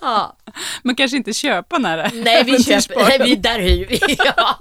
Ja. 0.00 0.36
Men 0.82 0.94
kanske 0.94 1.16
inte 1.16 1.32
köpa 1.32 1.78
nära 1.78 2.10
Nej, 2.14 2.44
vi 2.44 2.62
köper, 2.64 2.96
nej, 2.96 3.18
vi, 3.24 3.36
där 3.36 3.58
hyr 3.60 3.86
vi. 3.86 4.00
Ja. 4.18 4.58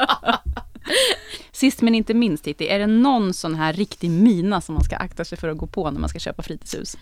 Sist 1.51 1.81
men 1.81 1.95
inte 1.95 2.13
minst, 2.13 2.43
Titti, 2.43 2.67
är 2.67 2.79
det 2.79 2.87
någon 2.87 3.33
sån 3.33 3.55
här 3.55 3.73
riktig 3.73 4.09
mina 4.09 4.61
som 4.61 4.75
man 4.75 4.83
ska 4.83 4.95
akta 4.95 5.25
sig 5.25 5.37
för 5.37 5.49
att 5.49 5.57
gå 5.57 5.67
på 5.67 5.91
när 5.91 5.99
man 5.99 6.09
ska 6.09 6.19
köpa 6.19 6.43
fritidshus? 6.43 6.97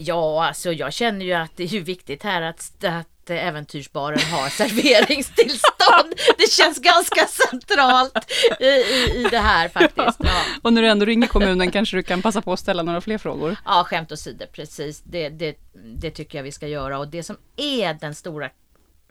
Ja, 0.00 0.46
alltså 0.46 0.72
jag 0.72 0.92
känner 0.92 1.26
ju 1.26 1.32
att 1.32 1.56
det 1.56 1.62
är 1.62 1.66
ju 1.68 1.80
viktigt 1.80 2.22
här 2.22 2.42
att, 2.42 2.84
att 2.84 3.19
att 3.30 3.40
äventyrsbaren 3.40 4.20
har 4.20 4.48
serveringstillstånd. 4.60 6.14
Det 6.38 6.50
känns 6.50 6.78
ganska 6.78 7.26
centralt 7.26 8.32
i, 8.60 8.64
i, 8.64 9.12
i 9.16 9.26
det 9.30 9.38
här 9.38 9.68
faktiskt. 9.68 10.18
Ja. 10.18 10.42
Och 10.62 10.72
när 10.72 10.82
du 10.82 10.88
ändå 10.88 11.06
ringer 11.06 11.26
kommunen 11.26 11.70
kanske 11.70 11.96
du 11.96 12.02
kan 12.02 12.22
passa 12.22 12.42
på 12.42 12.52
att 12.52 12.60
ställa 12.60 12.82
några 12.82 13.00
fler 13.00 13.18
frågor. 13.18 13.56
Ja, 13.64 13.84
skämt 13.84 14.12
åsido, 14.12 14.44
precis. 14.52 15.02
Det, 15.04 15.28
det, 15.28 15.56
det 15.84 16.10
tycker 16.10 16.38
jag 16.38 16.42
vi 16.42 16.52
ska 16.52 16.68
göra. 16.68 16.98
Och 16.98 17.08
det 17.08 17.22
som 17.22 17.36
är 17.56 17.94
den 17.94 18.14
stora, 18.14 18.50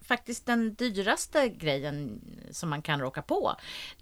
faktiskt 0.02 0.46
den 0.46 0.74
dyraste 0.74 1.48
grejen 1.48 2.20
som 2.50 2.70
man 2.70 2.82
kan 2.82 3.00
råka 3.00 3.22
på, 3.22 3.56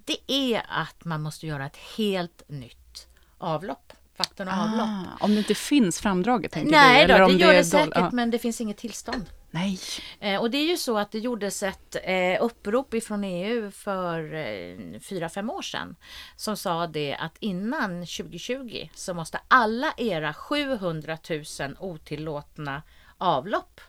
det 0.05 0.19
är 0.27 0.63
att 0.69 1.05
man 1.05 1.23
måste 1.23 1.47
göra 1.47 1.67
ett 1.67 1.79
helt 1.97 2.43
nytt 2.49 3.07
avlopp. 3.39 3.93
Vatten 4.17 4.49
och 4.49 4.55
avlopp. 4.55 4.89
Ah, 4.89 5.25
om 5.25 5.33
det 5.33 5.39
inte 5.39 5.55
finns 5.55 6.01
framdraget 6.01 6.53
tänker 6.53 6.71
Nej 6.71 7.07
du? 7.07 7.13
då, 7.13 7.19
det 7.19 7.25
om 7.25 7.39
gör 7.39 7.53
det 7.53 7.59
är 7.59 7.63
säkert, 7.63 7.93
ja. 7.95 8.11
men 8.13 8.31
det 8.31 8.39
finns 8.39 8.61
inget 8.61 8.77
tillstånd. 8.77 9.27
Nej. 9.51 9.79
Eh, 10.21 10.41
och 10.41 10.51
det 10.51 10.59
är 10.59 10.67
ju 10.67 10.77
så 10.77 10.99
att 10.99 11.13
det 11.13 11.19
gjordes 11.19 11.63
ett 11.63 11.97
eh, 12.05 12.43
upprop 12.45 12.95
ifrån 12.95 13.25
EU 13.25 13.71
för 13.71 14.35
eh, 14.35 15.01
fyra, 15.01 15.29
fem 15.29 15.51
år 15.51 15.63
sedan 15.63 15.97
som 16.37 16.57
sa 16.57 16.87
det 16.87 17.15
att 17.15 17.37
innan 17.41 17.91
2020 17.91 18.89
så 18.95 19.15
måste 19.15 19.41
alla 19.49 19.93
era 19.97 20.35
700 20.35 21.19
000 21.61 21.77
otillåtna 21.79 22.83
avlopp 23.19 23.81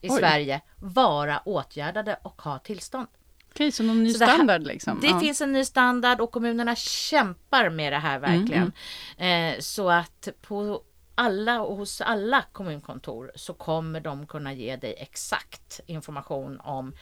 i 0.00 0.10
Oj. 0.10 0.18
Sverige 0.18 0.60
vara 0.76 1.38
åtgärdade 1.38 2.18
och 2.22 2.42
ha 2.42 2.58
tillstånd. 2.58 3.08
Okej, 3.50 3.72
så 3.72 3.82
någon 3.82 4.04
ny 4.04 4.12
det 4.12 4.24
här- 4.26 4.34
standard 4.34 4.62
liksom? 4.62 5.00
Det 5.00 5.06
ja. 5.06 5.20
finns 5.20 5.40
en 5.40 5.52
ny 5.52 5.64
standard 5.64 6.20
och 6.20 6.30
kommunerna 6.32 6.76
kämpar 6.76 7.70
med 7.70 7.92
det 7.92 7.98
här 7.98 8.18
verkligen. 8.18 8.72
Eh, 9.18 9.60
så 9.60 9.90
att 9.90 10.28
på 10.42 10.82
alla 11.22 11.62
och 11.62 11.76
hos 11.76 12.00
alla 12.00 12.44
kommunkontor 12.52 13.32
så 13.34 13.54
kommer 13.54 14.00
de 14.00 14.26
kunna 14.26 14.52
ge 14.52 14.76
dig 14.76 14.94
exakt 14.98 15.80
information 15.86 16.60
om 16.60 16.94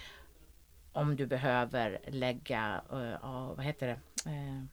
om 0.92 1.16
du 1.16 1.26
behöver 1.26 1.98
lägga, 2.06 2.80
ja, 3.22 3.52
vad 3.56 3.64
heter 3.64 3.86
det? 3.86 4.30
Eh, 4.30 4.64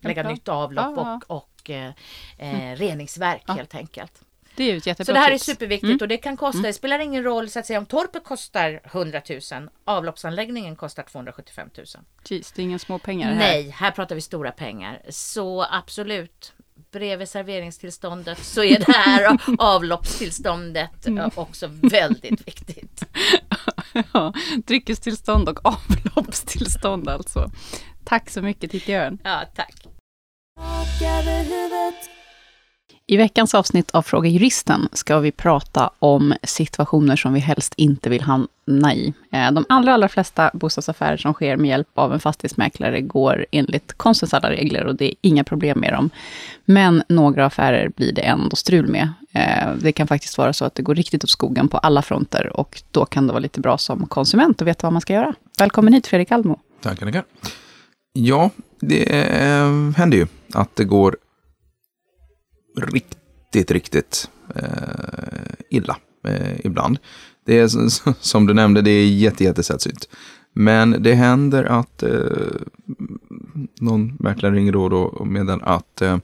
lägga 0.00 0.22
nytt 0.22 0.48
avlopp 0.48 0.92
Ja, 0.96 1.20
och, 1.28 1.36
och 1.36 1.70
eh, 1.70 1.92
eh, 2.38 2.76
reningsverk 2.76 3.42
helt 3.48 3.74
enkelt. 3.74 4.22
Det 4.56 4.64
är 4.64 4.72
ju 4.72 4.76
ett 4.76 4.86
jättebra 4.86 5.04
Så 5.04 5.12
det 5.12 5.18
här 5.18 5.30
är 5.30 5.34
tips. 5.34 5.44
superviktigt 5.44 6.02
och 6.02 6.08
det 6.08 6.16
kan 6.16 6.36
kosta, 6.36 6.62
det 6.62 6.72
spelar 6.72 6.98
ingen 6.98 7.22
roll 7.24 7.50
så 7.50 7.58
att 7.58 7.66
säga 7.66 7.78
om 7.78 7.86
torpet 7.86 8.24
kostar 8.24 8.80
100 8.84 9.22
000, 9.52 9.68
avloppsanläggningen 9.84 10.76
kostar 10.76 11.02
275 11.02 11.70
000. 11.76 11.86
Jeez, 12.24 12.52
det 12.52 12.62
är 12.62 12.64
inga 12.64 12.78
små 12.78 12.98
pengar 12.98 13.28
här. 13.28 13.38
Nej, 13.38 13.70
här 13.70 13.90
pratar 13.90 14.14
vi 14.14 14.20
stora 14.20 14.52
pengar. 14.52 15.02
Så 15.08 15.66
absolut, 15.70 16.54
bredvid 16.92 17.28
serveringstillståndet 17.28 18.38
så 18.44 18.62
är 18.64 18.78
det 18.78 18.92
här 18.92 19.38
avloppstillståndet 19.58 21.06
Mm. 21.06 21.18
eh, 21.24 21.38
också 21.38 21.66
väldigt 21.82 22.48
viktigt. 22.48 23.04
Ja, 24.12 24.32
dryckestillstånd 24.66 25.48
och 25.48 25.60
avloppstillstånd 25.66 27.08
alltså. 27.08 27.50
Tack 28.04 28.30
så 28.30 28.42
mycket 28.42 28.70
Titti 28.70 28.94
Örn. 28.94 29.18
Ja, 29.24 29.42
tack. 29.54 29.74
I 33.08 33.16
veckans 33.16 33.54
avsnitt 33.54 33.90
av 33.90 34.02
Fråga 34.02 34.28
Juristen 34.28 34.88
ska 34.92 35.18
vi 35.18 35.32
prata 35.32 35.90
om 35.98 36.34
situationer 36.42 37.16
som 37.16 37.32
vi 37.32 37.40
helst 37.40 37.74
inte 37.76 38.10
vill 38.10 38.22
hamna 38.22 38.94
i. 38.94 39.14
Eh, 39.32 39.52
de 39.52 39.64
allra, 39.68 39.94
allra 39.94 40.08
flesta 40.08 40.50
bostadsaffärer 40.54 41.16
som 41.16 41.32
sker 41.32 41.56
med 41.56 41.68
hjälp 41.68 41.88
av 41.94 42.12
en 42.12 42.20
fastighetsmäklare 42.20 43.00
går 43.00 43.46
enligt 43.50 43.92
konstens 43.92 44.34
alla 44.34 44.50
regler 44.50 44.86
och 44.86 44.96
det 44.96 45.04
är 45.04 45.14
inga 45.20 45.44
problem 45.44 45.80
med 45.80 45.92
dem. 45.92 46.10
Men 46.64 47.02
några 47.08 47.46
affärer 47.46 47.88
blir 47.88 48.12
det 48.12 48.22
ändå 48.22 48.56
strul 48.56 48.86
med. 48.86 49.08
Eh, 49.32 49.74
det 49.78 49.92
kan 49.92 50.06
faktiskt 50.06 50.38
vara 50.38 50.52
så 50.52 50.64
att 50.64 50.74
det 50.74 50.82
går 50.82 50.94
riktigt 50.94 51.24
åt 51.24 51.30
skogen 51.30 51.68
på 51.68 51.78
alla 51.78 52.02
fronter 52.02 52.56
och 52.56 52.82
då 52.90 53.04
kan 53.04 53.26
det 53.26 53.32
vara 53.32 53.40
lite 53.40 53.60
bra 53.60 53.78
som 53.78 54.06
konsument 54.06 54.62
att 54.62 54.68
veta 54.68 54.86
vad 54.86 54.92
man 54.92 55.02
ska 55.02 55.12
göra. 55.12 55.34
Välkommen 55.58 55.92
hit 55.92 56.06
Fredrik 56.06 56.32
Almo. 56.32 56.58
Tackar, 56.82 57.06
tackar. 57.06 57.24
Ja, 58.12 58.50
det 58.80 59.20
eh, 59.20 59.90
händer 59.96 60.16
ju 60.16 60.26
att 60.54 60.76
det 60.76 60.84
går 60.84 61.16
riktigt, 62.76 63.70
riktigt 63.70 64.30
eh, 64.54 65.54
illa 65.70 65.96
eh, 66.28 66.66
ibland. 66.66 66.98
Det 67.44 67.58
är 67.58 67.68
som 68.20 68.46
du 68.46 68.54
nämnde, 68.54 68.82
det 68.82 68.90
är 68.90 69.06
jätte, 69.08 69.44
jättesällsynt. 69.44 70.08
Men 70.52 71.02
det 71.02 71.14
händer 71.14 71.64
att 71.64 72.02
eh, 72.02 72.20
någon 73.80 74.16
mäklare 74.20 74.54
ringer 74.54 74.72
då 74.72 74.84
och 74.84 74.90
då 74.90 75.02
och 75.02 75.26
meddelar 75.26 75.62
att 75.62 76.02
eh, 76.02 76.18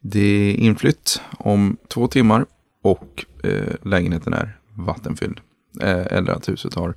det 0.00 0.20
är 0.20 0.54
inflytt 0.54 1.22
om 1.38 1.76
två 1.88 2.08
timmar 2.08 2.46
och 2.82 3.24
eh, 3.44 3.74
lägenheten 3.82 4.32
är 4.32 4.58
vattenfylld. 4.74 5.40
Eh, 5.80 6.06
eller 6.06 6.32
att 6.32 6.48
huset 6.48 6.74
har 6.74 6.94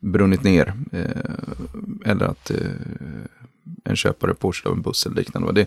brunnit 0.00 0.42
ner. 0.42 0.74
Eh, 0.92 2.10
eller 2.10 2.26
att 2.26 2.50
eh, 2.50 2.56
en 3.88 3.96
köpare 3.96 4.34
påkörd 4.34 4.66
av 4.70 4.76
en 4.76 4.82
buss 4.82 5.06
eller 5.06 5.16
liknande. 5.16 5.52
Det, 5.52 5.66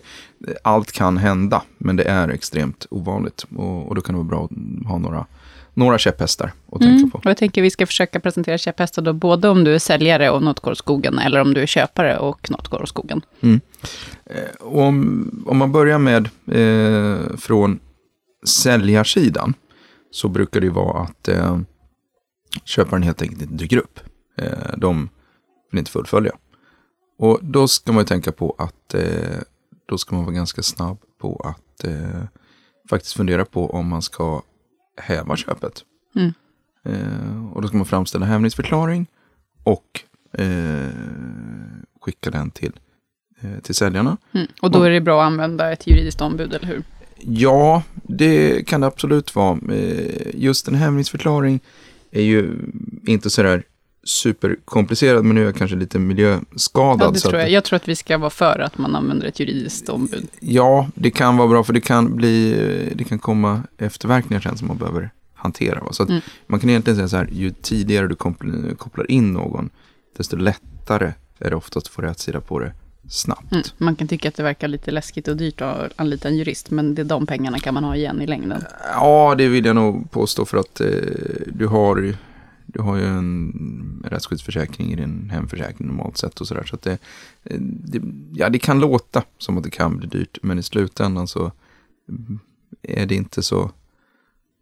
allt 0.64 0.92
kan 0.92 1.16
hända, 1.16 1.62
men 1.78 1.96
det 1.96 2.04
är 2.04 2.28
extremt 2.28 2.86
ovanligt. 2.90 3.44
Och, 3.56 3.88
och 3.88 3.94
då 3.94 4.00
kan 4.00 4.14
det 4.14 4.18
vara 4.18 4.28
bra 4.28 4.44
att 4.44 4.86
ha 4.88 4.98
några, 4.98 5.26
några 5.74 5.98
käpphästar 5.98 6.52
att 6.72 6.78
tänka 6.80 6.96
Mm. 6.98 7.10
på. 7.10 7.18
Och 7.18 7.26
jag 7.26 7.36
tänker 7.36 7.62
vi 7.62 7.70
ska 7.70 7.86
försöka 7.86 8.20
presentera 8.20 8.58
käpphästar 8.58 9.02
då, 9.02 9.12
både 9.12 9.48
om 9.48 9.64
du 9.64 9.74
är 9.74 9.78
säljare 9.78 10.30
och 10.30 10.42
något 10.42 10.60
går 10.60 10.70
åt 10.72 10.78
skogen, 10.78 11.18
eller 11.18 11.40
om 11.40 11.54
du 11.54 11.62
är 11.62 11.66
köpare 11.66 12.18
och 12.18 12.50
något 12.50 12.68
går 12.68 12.82
åt 12.82 12.88
skogen. 12.88 13.22
Eh, 13.42 14.54
och 14.60 14.82
om, 14.82 15.44
om 15.46 15.58
man 15.58 15.72
börjar 15.72 15.98
med 15.98 16.28
eh, 16.52 17.36
från 17.36 17.78
säljarsidan 18.46 19.54
så 20.10 20.28
brukar 20.28 20.60
det 20.60 20.70
vara 20.70 21.02
att 21.02 21.28
eh, 21.28 21.58
köparen 22.64 23.02
helt 23.02 23.22
enkelt 23.22 23.42
inte 23.42 23.54
dyker 23.54 23.76
upp. 23.76 24.00
Eh, 24.38 24.76
de 24.76 25.08
vill 25.70 25.78
inte 25.78 25.90
fullfölja. 25.90 26.32
Och 27.22 27.38
då 27.42 27.68
ska 27.68 27.92
man 27.92 28.00
ju 28.00 28.06
tänka 28.06 28.32
på 28.32 28.54
att 28.58 28.94
eh, 28.94 29.38
då 29.86 29.98
ska 29.98 30.14
man 30.14 30.24
vara 30.24 30.34
ganska 30.34 30.62
snabb 30.62 30.98
på 31.20 31.36
att 31.44 31.84
eh, 31.84 32.24
faktiskt 32.90 33.16
fundera 33.16 33.44
på 33.44 33.70
om 33.70 33.88
man 33.88 34.02
ska 34.02 34.42
häva 34.96 35.36
köpet. 35.36 35.84
Mm. 36.16 36.32
Eh, 36.84 37.52
och 37.52 37.62
då 37.62 37.68
ska 37.68 37.76
man 37.76 37.86
framställa 37.86 38.26
hävningsförklaring 38.26 39.06
och 39.62 40.00
eh, 40.38 40.88
skicka 42.00 42.30
den 42.30 42.50
till, 42.50 42.72
eh, 43.40 43.60
till 43.62 43.74
säljarna. 43.74 44.16
Mm. 44.32 44.46
Och 44.62 44.70
då 44.70 44.82
är 44.82 44.90
det 44.90 45.00
bra 45.00 45.22
att 45.22 45.26
använda 45.26 45.72
ett 45.72 45.86
juridiskt 45.86 46.20
ombud, 46.20 46.54
eller 46.54 46.66
hur? 46.66 46.82
Ja, 47.20 47.82
det 47.94 48.66
kan 48.66 48.80
det 48.80 48.86
absolut 48.86 49.34
vara. 49.34 49.58
Eh, 49.72 50.30
Just 50.34 50.68
en 50.68 50.74
hävningsförklaring 50.74 51.60
är 52.10 52.22
ju 52.22 52.58
inte 53.06 53.30
sådär 53.30 53.64
superkomplicerad, 54.04 55.24
men 55.24 55.34
nu 55.34 55.40
är 55.40 55.44
jag 55.44 55.54
kanske 55.56 55.76
lite 55.76 55.98
miljöskadad. 55.98 57.06
Ja, 57.08 57.10
det 57.10 57.18
så 57.18 57.28
tror 57.30 57.38
att- 57.40 57.44
jag. 57.46 57.52
Jag 57.52 57.64
tror 57.64 57.76
att 57.76 57.88
vi 57.88 57.96
ska 57.96 58.18
vara 58.18 58.30
för 58.30 58.58
att 58.58 58.78
man 58.78 58.94
använder 58.96 59.26
ett 59.26 59.40
juridiskt 59.40 59.88
ombud. 59.88 60.28
Ja, 60.40 60.88
det 60.94 61.10
kan 61.10 61.36
vara 61.36 61.48
bra 61.48 61.64
för 61.64 61.72
det 61.72 61.80
kan 61.80 62.16
bli, 62.16 62.54
det 62.94 63.04
kan 63.04 63.18
komma 63.18 63.62
efterverkningar 63.78 64.40
sen 64.40 64.56
som 64.58 64.68
man 64.68 64.76
behöver 64.78 65.10
hantera. 65.34 65.80
va. 65.80 65.92
Så 65.92 66.02
Mm. 66.02 66.20
man 66.46 66.60
kan 66.60 66.70
egentligen 66.70 66.96
säga 66.96 67.08
så 67.08 67.16
här, 67.16 67.28
ju 67.32 67.50
tidigare 67.50 68.06
du 68.08 68.14
kopplar 68.76 69.10
in 69.10 69.32
någon, 69.32 69.70
desto 70.16 70.36
lättare 70.36 71.12
är 71.38 71.50
det 71.50 71.56
oftast 71.56 71.86
att 71.86 71.92
få 71.92 72.02
rätt 72.02 72.18
sida 72.18 72.40
på 72.40 72.58
det 72.58 72.72
snabbt. 73.08 73.52
Mm. 73.52 73.64
Man 73.76 73.96
kan 73.96 74.08
tycka 74.08 74.28
att 74.28 74.34
det 74.34 74.42
verkar 74.42 74.68
lite 74.68 74.90
läskigt 74.90 75.28
och 75.28 75.36
dyrt 75.36 75.60
att 75.60 75.92
anlita 75.96 76.28
en 76.28 76.36
jurist, 76.36 76.70
men 76.70 76.94
det 76.94 77.02
är 77.02 77.06
de 77.06 77.26
pengarna 77.26 77.58
kan 77.58 77.74
man 77.74 77.84
ha 77.84 77.96
igen 77.96 78.22
i 78.22 78.26
längden. 78.26 78.64
Ja, 78.94 79.34
det 79.38 79.48
vill 79.48 79.64
jag 79.64 79.74
nog 79.76 80.10
påstå 80.10 80.44
för 80.44 80.56
att 80.58 80.80
eh, 80.80 80.86
du 81.46 81.66
har 81.66 82.14
du 82.72 82.82
har 82.82 82.96
ju 82.96 83.04
en 83.04 84.04
rättsskyddsförsäkring 84.10 84.92
i 84.92 84.96
din 84.96 85.30
hemförsäkring 85.30 85.88
normalt 85.88 86.16
sett 86.16 86.40
och 86.40 86.46
sådär. 86.46 86.64
Så 86.64 86.74
att 86.76 86.82
det, 86.82 86.98
eh, 87.44 87.56
det, 87.60 88.02
ja, 88.34 88.48
det 88.48 88.58
kan 88.58 88.80
låta 88.80 89.22
som 89.38 89.58
att 89.58 89.64
det 89.64 89.70
kan 89.70 89.96
bli 89.96 90.08
dyrt, 90.08 90.38
men 90.42 90.58
i 90.58 90.62
slutändan 90.62 91.28
så 91.28 91.52
mm, 92.08 92.38
är 92.82 93.06
det 93.06 93.14
inte 93.14 93.42
så, 93.42 93.70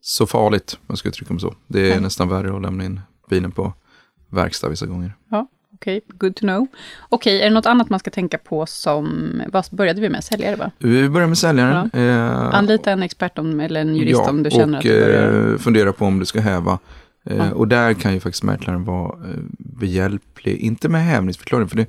så 0.01 0.27
farligt, 0.27 0.79
om 0.81 0.85
jag 0.87 0.99
ska 0.99 1.09
uttrycka 1.09 1.33
mig 1.35 1.41
så. 1.41 1.55
Det 1.67 1.81
är 1.87 1.91
Nej. 1.91 2.01
nästan 2.01 2.29
värre 2.29 2.57
att 2.57 2.63
lämna 2.63 2.85
in 2.85 3.01
bilen 3.31 3.53
på 3.53 3.73
verkstad 4.29 4.69
vissa 4.69 4.87
gånger. 4.87 5.15
Ja, 5.31 5.47
okej, 5.75 6.01
good 6.09 6.37
to 6.37 6.41
know. 6.41 6.67
Okej, 7.09 7.41
är 7.41 7.45
det 7.45 7.55
något 7.55 7.67
annat 7.67 7.91
man 7.91 7.99
ska 7.99 8.11
tänka 8.11 8.39
på 8.39 8.67
som, 8.67 9.33
vad 9.53 9.65
började 9.71 10.01
vi 10.01 10.09
med? 10.09 10.25
Säljare 10.25 10.57
va? 10.57 10.71
Vi 10.79 11.09
börjar 11.09 11.29
med 11.29 11.39
säljaren. 11.39 11.91
Eh, 11.93 12.55
Anlita 12.55 12.91
en 12.91 13.03
expert 13.03 13.39
om, 13.39 13.61
eller 13.61 13.81
en 13.81 13.97
jurist 13.97 14.21
om 14.21 14.43
du 14.43 14.51
känner 14.51 14.79
och 14.79 14.79
att 14.79 14.83
du 14.83 15.01
börjar... 15.01 15.53
eh, 15.53 15.59
fundera 15.59 15.93
på 15.93 16.05
om 16.05 16.19
du 16.19 16.27
ska 16.27 16.41
häva. 16.41 16.79
Eh. 17.25 17.51
Och 17.51 17.69
där 17.69 17.95
kan 17.95 18.15
ju 18.15 18.21
faktiskt 18.21 18.43
mäklaren 18.43 18.85
vara 18.85 19.29
eh, 19.29 19.39
behjälplig. 19.59 20.57
Inte 20.57 20.89
med 20.89 21.05
hävningsförklaring, 21.05 21.69
för 21.69 21.77
det, 21.77 21.87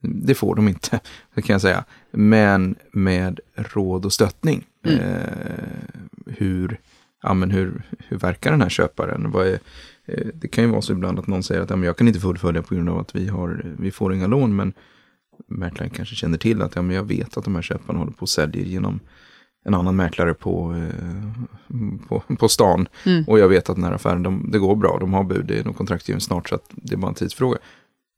det 0.00 0.34
får 0.34 0.54
de 0.54 0.68
inte, 0.68 1.00
det 1.34 1.42
kan 1.42 1.54
jag 1.54 1.60
säga. 1.60 1.84
Men 2.10 2.74
med 2.92 3.40
råd 3.54 4.04
och 4.04 4.12
stöttning. 4.12 4.64
Mm. 4.84 4.98
Eh, 4.98 5.14
hur, 6.26 6.80
ja, 7.22 7.34
men 7.34 7.50
hur, 7.50 7.82
hur 8.08 8.18
verkar 8.18 8.50
den 8.50 8.62
här 8.62 8.68
köparen? 8.68 9.30
Vad 9.30 9.46
är, 9.46 9.58
eh, 10.04 10.26
det 10.34 10.48
kan 10.48 10.64
ju 10.64 10.70
vara 10.70 10.82
så 10.82 10.92
ibland 10.92 11.18
att 11.18 11.26
någon 11.26 11.42
säger 11.42 11.60
att 11.60 11.70
ja, 11.70 11.76
men 11.76 11.86
jag 11.86 11.96
kan 11.96 12.08
inte 12.08 12.20
fullfölja 12.20 12.62
på 12.62 12.74
grund 12.74 12.88
av 12.88 12.98
att 12.98 13.16
vi, 13.16 13.28
har, 13.28 13.74
vi 13.78 13.90
får 13.90 14.14
inga 14.14 14.26
lån. 14.26 14.56
Men 14.56 14.72
mäklaren 15.46 15.90
kanske 15.90 16.14
känner 16.14 16.38
till 16.38 16.62
att 16.62 16.76
ja, 16.76 16.82
men 16.82 16.96
jag 16.96 17.04
vet 17.04 17.36
att 17.36 17.44
de 17.44 17.54
här 17.54 17.62
köparna 17.62 17.98
håller 17.98 18.12
på 18.12 18.22
och 18.22 18.28
säljer 18.28 18.64
genom 18.64 19.00
en 19.64 19.74
annan 19.74 19.96
mäklare 19.96 20.34
på, 20.34 20.74
eh, 20.74 22.06
på, 22.08 22.22
på 22.38 22.48
stan. 22.48 22.88
Mm. 23.04 23.24
Och 23.26 23.38
jag 23.38 23.48
vet 23.48 23.70
att 23.70 23.76
den 23.76 23.84
här 23.84 23.92
affären, 23.92 24.22
de, 24.22 24.50
det 24.52 24.58
går 24.58 24.76
bra, 24.76 24.98
de 25.00 25.12
har 25.12 25.24
bud, 25.24 25.46
det 25.46 25.58
är 25.58 25.64
nog 25.64 25.76
kontraktgiven 25.76 26.20
snart 26.20 26.48
så 26.48 26.54
att 26.54 26.70
det 26.70 26.94
är 26.94 26.98
bara 26.98 27.08
en 27.08 27.14
tidsfråga. 27.14 27.58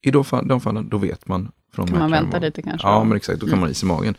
I 0.02 0.10
de, 0.10 0.24
fall, 0.24 0.48
de 0.48 0.60
fallen, 0.60 0.88
då 0.88 0.98
vet 0.98 1.28
man 1.28 1.52
från 1.74 1.86
Kan 1.86 1.98
man 1.98 2.10
vänta 2.10 2.38
lite 2.38 2.62
kanske? 2.62 2.88
Ja, 2.88 3.04
men 3.04 3.16
exakt. 3.16 3.40
Då 3.40 3.46
kan 3.46 3.58
man 3.58 3.68
ha 3.68 3.70
is 3.70 3.82
i 3.82 3.86
magen. 3.86 4.16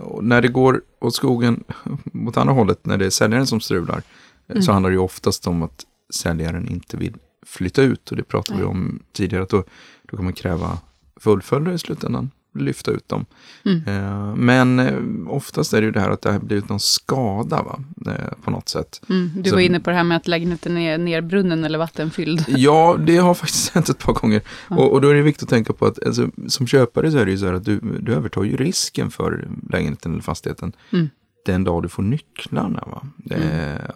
Och 0.00 0.24
när 0.24 0.42
det 0.42 0.48
går 0.48 0.80
åt 1.00 1.14
skogen 1.14 1.64
mot 2.04 2.36
andra 2.36 2.54
hållet, 2.54 2.86
när 2.86 2.96
det 2.96 3.06
är 3.06 3.10
säljaren 3.10 3.46
som 3.46 3.60
strular, 3.60 4.02
eh, 4.48 4.60
så 4.60 4.72
handlar 4.72 4.90
det 4.90 4.94
ju 4.94 5.00
oftast 5.00 5.46
om 5.46 5.62
att 5.62 5.84
säljaren 6.14 6.68
inte 6.68 6.96
vill 6.96 7.14
flytta 7.46 7.82
ut. 7.82 8.10
Och 8.10 8.16
det 8.16 8.22
pratade 8.22 8.58
vi 8.58 8.64
Nej. 8.64 8.70
om 8.70 8.98
tidigare, 9.12 9.42
att 9.42 9.50
då, 9.50 9.64
då 10.02 10.16
kan 10.16 10.24
man 10.24 10.32
kräva 10.32 10.78
fullföljare 11.20 11.74
i 11.74 11.78
slutändan, 11.78 12.30
lyfta 12.58 12.90
ut 12.90 13.08
dem. 13.08 13.26
Mm. 13.64 13.82
Eh, 13.86 14.34
men 14.34 14.78
eh, 14.78 14.94
oftast 15.28 15.72
är 15.74 15.80
det 15.80 15.84
ju 15.84 15.90
det 15.92 16.00
här 16.00 16.10
att 16.10 16.22
det 16.22 16.32
har 16.32 16.38
blivit 16.38 16.68
någon 16.68 16.80
skada 16.80 17.62
va? 17.62 17.80
Eh, 18.12 18.32
på 18.44 18.50
något 18.50 18.68
sätt. 18.68 19.00
Mm. 19.08 19.30
Du 19.36 19.50
Så- 19.50 19.56
var 19.56 19.62
inne 19.62 19.80
på 19.80 19.90
det 19.90 19.96
här 19.96 20.04
med 20.04 20.16
att 20.16 20.28
lägenheten 20.28 20.78
är 20.78 20.98
nerbrunnen 20.98 21.64
eller 21.64 21.78
vattenfylld. 21.78 22.44
Ja, 22.48 22.96
det 23.06 23.16
har 23.16 23.34
faktiskt 23.34 23.68
hänt 23.74 23.88
ett 23.88 23.98
par 23.98 24.12
gånger. 24.12 24.42
Och, 24.68 24.92
och 24.92 25.00
då 25.00 25.08
är 25.08 25.14
det 25.14 25.22
viktigt 25.22 25.42
att 25.42 25.48
tänka 25.48 25.72
på 25.72 25.86
att 25.86 26.06
alltså, 26.06 26.30
som 26.48 26.66
köpare 26.66 27.10
så 27.12 27.18
är 27.18 27.24
det 27.24 27.30
ju 27.30 27.38
så 27.38 27.46
här 27.46 27.52
att 27.52 27.64
du, 27.64 27.80
du 28.00 28.14
övertar 28.14 28.42
ju 28.44 28.56
risken 28.56 29.10
för 29.10 29.48
lägenheten 29.70 30.12
eller 30.12 30.22
fastigheten 30.22 30.72
Mm. 30.92 31.08
den 31.46 31.64
dag 31.64 31.82
du 31.82 31.88
får 31.88 32.02
nycklarna. 32.02 32.84
Va? 32.86 33.06
Det, 33.16 33.36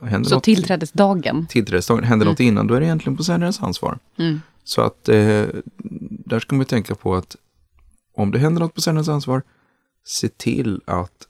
händer 0.03 0.29
Så 0.29 0.35
något, 0.35 0.45
tillträdesdagen. 0.45 1.47
tillträdesdagen, 1.47 2.05
händer 2.05 2.27
något 2.27 2.41
innan, 2.41 2.67
då 2.67 2.75
är 2.75 2.81
det 2.81 2.87
egentligen 2.87 3.17
på 3.17 3.25
säljarens 3.25 3.63
ansvar. 3.63 3.99
Mm. 4.19 4.41
Så 4.65 4.83
att 4.83 5.09
eh, 5.09 5.45
där 6.27 6.41
ska 6.41 6.57
man 6.57 6.65
tänka 6.67 6.95
på 6.95 7.15
att 7.17 7.37
om 8.13 8.31
det 8.31 8.39
händer 8.39 8.61
något 8.61 8.75
på 8.75 8.81
säljarens 8.81 9.09
ansvar, 9.09 9.43
se 10.05 10.29
till 10.29 10.83
att 10.87 11.29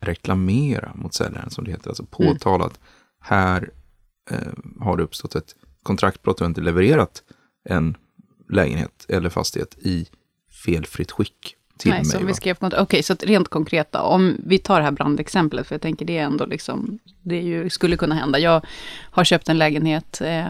reklamera 0.00 0.92
mot 0.94 1.14
säljaren 1.14 1.50
som 1.50 1.64
det 1.64 1.70
heter. 1.70 1.88
Alltså 1.88 2.06
påtala 2.06 2.64
att 2.64 2.80
här 3.20 3.70
eh, 4.30 4.52
har 4.80 4.96
det 4.96 5.02
uppstått 5.02 5.34
ett 5.34 5.54
kontraktbrott 5.82 6.40
och 6.40 6.46
inte 6.46 6.60
levererat 6.60 7.22
en 7.64 7.96
lägenhet 8.50 9.06
eller 9.08 9.30
fastighet 9.30 9.78
i 9.78 10.08
felfritt 10.64 11.10
skick 11.10 11.56
till 11.76 11.90
Nej, 11.90 11.98
mig. 11.98 12.06
så 12.06 12.18
vi 12.18 12.34
skrev 12.34 12.54
på 12.54 12.70
Okej, 12.78 13.02
så 13.02 13.12
att 13.12 13.24
rent 13.24 13.48
konkret 13.48 13.92
då, 13.92 13.98
om 13.98 14.36
vi 14.46 14.58
tar 14.58 14.78
det 14.78 14.84
här 14.84 14.92
brandexemplet, 14.92 15.66
för 15.66 15.74
jag 15.74 15.82
tänker 15.82 16.04
det 16.04 16.18
är 16.18 16.24
ändå 16.24 16.46
liksom, 16.46 16.98
det 17.22 17.40
ju, 17.40 17.70
skulle 17.70 17.96
kunna 17.96 18.14
hända. 18.14 18.38
Jag 18.38 18.66
har 19.10 19.24
köpt 19.24 19.48
en 19.48 19.58
lägenhet, 19.58 20.20
eh, 20.20 20.46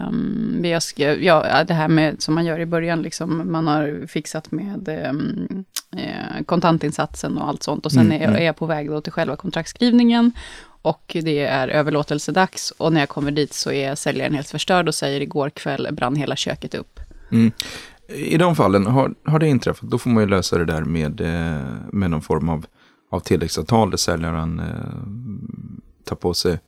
jag 0.63 0.83
skrev, 0.83 1.23
ja, 1.23 1.63
det 1.63 1.73
här 1.73 1.87
med 1.87 2.21
som 2.21 2.35
man 2.35 2.45
gör 2.45 2.59
i 2.59 2.65
början, 2.65 3.01
liksom, 3.01 3.51
man 3.51 3.67
har 3.67 4.07
fixat 4.07 4.51
med 4.51 4.89
ehm, 4.89 5.65
eh, 5.97 6.43
kontantinsatsen 6.45 7.37
och 7.37 7.47
allt 7.47 7.63
sånt. 7.63 7.85
Och 7.85 7.91
sen 7.91 8.07
Mm, 8.07 8.21
är, 8.21 8.21
jag, 8.21 8.29
mm. 8.29 8.41
är 8.41 8.45
jag 8.45 8.55
på 8.55 8.65
väg 8.65 8.89
då 8.89 9.01
till 9.01 9.11
själva 9.11 9.35
kontraktskrivningen. 9.35 10.31
Och 10.81 11.17
det 11.21 11.39
är 11.39 11.67
överlåtelsedags. 11.67 12.71
Och 12.71 12.93
när 12.93 12.99
jag 12.99 13.09
kommer 13.09 13.31
dit 13.31 13.53
så 13.53 13.71
är 13.71 13.95
säljaren 13.95 14.33
helt 14.33 14.49
förstörd 14.49 14.87
och 14.87 14.95
säger 14.95 15.21
igår 15.21 15.49
kväll 15.49 15.87
brann 15.91 16.15
hela 16.15 16.35
köket 16.35 16.75
upp. 16.75 16.99
Mm. 17.31 17.51
I 18.07 18.37
de 18.37 18.55
fallen, 18.55 18.85
har, 18.85 19.13
har 19.25 19.39
det 19.39 19.47
inträffat, 19.47 19.89
då 19.89 19.97
får 19.97 20.09
man 20.09 20.23
ju 20.23 20.29
lösa 20.29 20.57
det 20.57 20.65
där 20.65 20.81
med, 20.83 21.21
eh, 21.21 21.61
med 21.91 22.11
någon 22.11 22.21
form 22.21 22.49
av, 22.49 22.65
av 23.11 23.19
tilläggsavtal 23.19 23.89
där 23.89 23.97
säljaren 23.97 24.59
eh, 24.59 26.03
tar 26.03 26.15
på 26.15 26.33
sig 26.33 26.59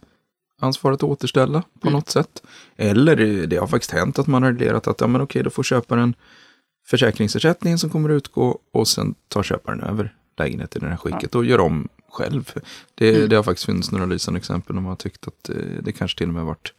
ansvaret 0.61 0.95
att 0.97 1.03
återställa 1.09 1.61
på 1.61 1.87
Mm. 1.87 1.93
något 1.93 2.09
sätt. 2.09 2.43
Eller 2.75 3.19
eh, 3.21 3.47
det 3.47 3.57
har 3.57 3.67
faktiskt 3.67 3.91
hänt 3.91 4.19
att 4.19 4.27
man 4.27 4.43
har 4.43 4.51
reglerat 4.51 4.87
att 4.87 5.01
ja, 5.01 5.07
men 5.07 5.21
okej, 5.21 5.43
då 5.43 5.49
får 5.49 5.63
köparen 5.63 6.13
försäkringsersättningen 6.87 7.79
som 7.79 7.89
kommer 7.89 8.09
att 8.09 8.13
utgå 8.17 8.59
och 8.73 8.87
sen 8.87 9.15
tar 9.27 9.43
köparen 9.43 9.81
över 9.81 10.15
lägenheten 10.37 10.81
i 10.81 10.85
det 10.85 10.89
här 10.89 10.97
skicket 10.97 11.35
och 11.35 11.45
gör 11.45 11.59
om 11.59 11.87
själv. 12.11 12.51
Det, 12.95 13.15
Mm. 13.15 13.29
det 13.29 13.35
har 13.35 13.43
faktiskt 13.43 13.65
funnits 13.65 13.91
några 13.91 14.05
lysande 14.05 14.37
exempel 14.37 14.75
där 14.75 14.81
man 14.81 14.89
har 14.89 14.95
tyckt 14.95 15.27
att 15.27 15.49
eh, 15.49 15.55
det 15.83 15.91
kanske 15.91 16.17
till 16.17 16.27
och 16.27 16.33
med 16.33 16.45
varit, 16.45 16.73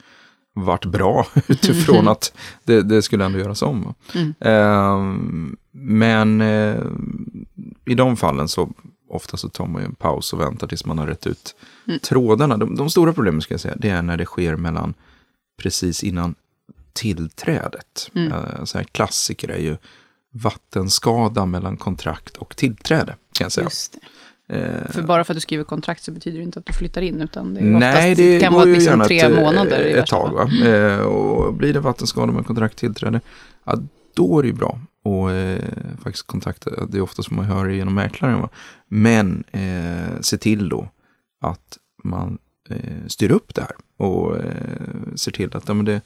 varit 0.54 0.84
bra 0.84 1.26
utifrån 1.46 2.08
att 2.14 2.32
det, 2.64 2.82
det 2.82 3.02
skulle 3.02 3.24
ändå 3.24 3.38
göras 3.38 3.62
om. 3.62 3.94
Mm. 4.14 4.34
Ehm, 4.40 5.56
men 5.72 6.40
eh, 6.40 6.82
i 7.86 7.94
de 7.94 8.16
fallen 8.16 8.48
så 8.48 8.70
ofta 9.08 9.36
så 9.36 9.48
tar 9.48 9.66
man 9.66 9.82
ju 9.82 9.86
en 9.86 9.94
paus 9.94 10.32
och 10.32 10.40
väntar 10.40 10.66
tills 10.66 10.84
man 10.84 10.98
har 10.98 11.06
rätt 11.06 11.26
ut 11.26 11.54
Mm. 11.86 12.00
trådarna. 12.00 12.56
De, 12.56 12.76
de 12.76 12.90
stora 12.90 13.12
problemen 13.12 13.40
ska 13.40 13.54
jag 13.54 13.60
säga, 13.60 13.74
det 13.78 13.88
är 13.88 14.02
när 14.02 14.16
det 14.16 14.24
sker 14.24 14.56
mellan 14.56 14.94
precis 15.62 16.04
innan 16.04 16.34
tillträdet. 16.92 18.10
Mm. 18.14 18.32
Eh, 18.32 18.64
så 18.64 18.78
här 18.78 18.84
klassiker 18.84 19.48
är 19.48 19.58
ju 19.58 19.76
vattenskada 20.32 21.46
mellan 21.46 21.76
kontrakt 21.76 22.36
och 22.36 22.56
tillträde. 22.56 23.16
Kan 23.32 23.44
jag 23.44 23.52
säga. 23.52 23.68
Eh, 24.52 24.90
För 24.90 25.02
bara 25.02 25.24
för 25.24 25.32
att 25.32 25.36
du 25.36 25.40
skriver 25.40 25.64
kontrakt 25.64 26.02
så 26.02 26.12
betyder 26.12 26.38
det 26.38 26.44
inte 26.44 26.58
att 26.58 26.66
du 26.66 26.72
flyttar 26.72 27.02
in, 27.02 27.20
utan 27.20 27.54
det 27.54 27.60
Nej, 27.60 28.14
det 28.14 28.40
kan 28.40 28.54
vara 28.54 28.64
liksom 28.64 29.00
tre 29.00 29.20
ett, 29.20 29.34
månader 29.36 29.84
ett 29.84 30.06
tag. 30.06 30.32
Va? 30.32 30.68
Eh, 30.68 31.00
och 31.00 31.54
blir 31.54 31.72
det 31.72 31.80
vattenskada 31.80 32.32
med 32.32 32.46
kontrakt 32.46 32.76
tillträde, 32.76 33.20
ja, 33.64 33.78
då 34.14 34.38
är 34.38 34.42
det 34.42 34.48
ju 34.48 34.54
bra. 34.54 34.80
Och 35.04 35.32
eh, 35.32 35.64
faktiskt 36.02 36.26
kontakta, 36.26 36.86
det 36.86 36.98
är 36.98 37.02
ofta 37.02 37.22
som 37.22 37.36
man 37.36 37.44
hör 37.44 37.66
det 37.66 37.74
genom 37.74 37.94
mäklaren. 37.94 38.40
Va? 38.40 38.48
Men 38.88 39.44
eh, 39.50 40.20
se 40.20 40.36
till 40.36 40.68
då 40.68 40.88
att 41.40 41.78
man 42.04 42.38
eh, 42.70 43.06
styr 43.06 43.30
upp 43.30 43.54
det 43.54 43.60
här 43.60 43.72
och 43.96 44.36
eh, 44.36 45.14
ser 45.14 45.32
till 45.32 45.56
att 45.56 45.68
ja, 45.68 45.74
det, 45.74 46.00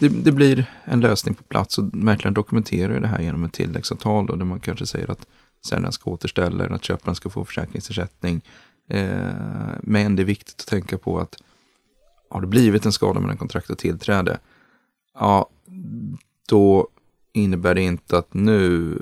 det, 0.00 0.08
det 0.08 0.32
blir 0.32 0.66
en 0.84 1.00
lösning 1.00 1.34
på 1.34 1.42
plats. 1.42 1.78
Och 1.78 1.94
mäklaren 1.94 2.34
dokumenterar 2.34 3.00
det 3.00 3.08
här 3.08 3.20
genom 3.20 3.44
ett 3.44 3.52
tilläggsavtal 3.52 4.26
då, 4.26 4.36
där 4.36 4.44
man 4.44 4.60
kanske 4.60 4.86
säger 4.86 5.10
att 5.10 5.26
sen 5.66 5.82
den 5.82 5.92
ska 5.92 6.10
återställa 6.10 6.64
att 6.64 6.84
köparen 6.84 7.14
ska 7.14 7.30
få 7.30 7.44
försäkringsersättning. 7.44 8.40
Eh, 8.88 9.30
men 9.80 10.16
det 10.16 10.22
är 10.22 10.24
viktigt 10.24 10.60
att 10.60 10.66
tänka 10.66 10.98
på 10.98 11.18
att 11.18 11.36
har 12.30 12.40
det 12.40 12.46
blivit 12.46 12.86
en 12.86 12.92
skada 12.92 13.20
mellan 13.20 13.36
kontrakt 13.36 13.70
och 13.70 13.78
tillträde, 13.78 14.38
ja, 15.14 15.48
då 16.48 16.88
innebär 17.32 17.74
det 17.74 17.82
inte 17.82 18.18
att 18.18 18.34
nu, 18.34 18.98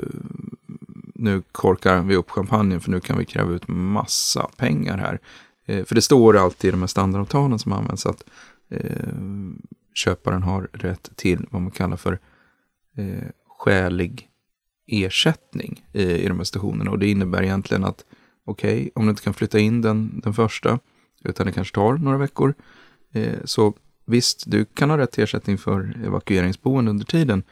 nu 1.14 1.42
korkar 1.52 2.00
vi 2.00 2.16
upp 2.16 2.30
champagnen 2.30 2.80
för 2.80 2.90
nu 2.90 3.00
kan 3.00 3.18
vi 3.18 3.24
kräva 3.24 3.52
ut 3.52 3.68
massa 3.68 4.48
pengar 4.56 4.98
här. 4.98 5.20
Eh, 5.66 5.84
för 5.84 5.94
det 5.94 6.02
står 6.02 6.36
alltid 6.36 6.68
i 6.68 6.70
de 6.70 6.80
här 6.80 6.86
standardavtalen 6.86 7.58
som 7.58 7.72
används 7.72 8.06
att 8.06 8.24
eh, 8.68 9.08
köparen 9.94 10.42
har 10.42 10.68
rätt 10.72 11.10
till 11.16 11.46
vad 11.50 11.62
man 11.62 11.70
kallar 11.70 11.96
för 11.96 12.18
eh, 12.96 13.28
skälig 13.48 14.28
ersättning 14.86 15.84
i, 15.92 16.02
i 16.02 16.28
de 16.28 16.36
här 16.36 16.44
stationerna. 16.44 16.90
Och 16.90 16.98
det 16.98 17.10
innebär 17.10 17.42
egentligen 17.42 17.84
att 17.84 18.04
okej, 18.44 18.90
om 18.94 19.04
du 19.06 19.10
inte 19.10 19.22
kan 19.22 19.34
flytta 19.34 19.58
in 19.58 19.82
den, 19.82 20.20
den 20.24 20.34
första, 20.34 20.78
utan 21.24 21.46
det 21.46 21.52
kanske 21.52 21.74
tar 21.74 21.92
några 21.94 22.18
veckor, 22.18 22.54
eh, 23.12 23.32
så 23.44 23.74
visst, 24.06 24.44
du 24.46 24.64
kan 24.64 24.90
ha 24.90 24.98
rätt 24.98 25.12
till 25.12 25.24
ersättning 25.24 25.58
för 25.58 25.96
evakueringsboende 26.04 26.90
under 26.90 27.04
tiden, 27.04 27.42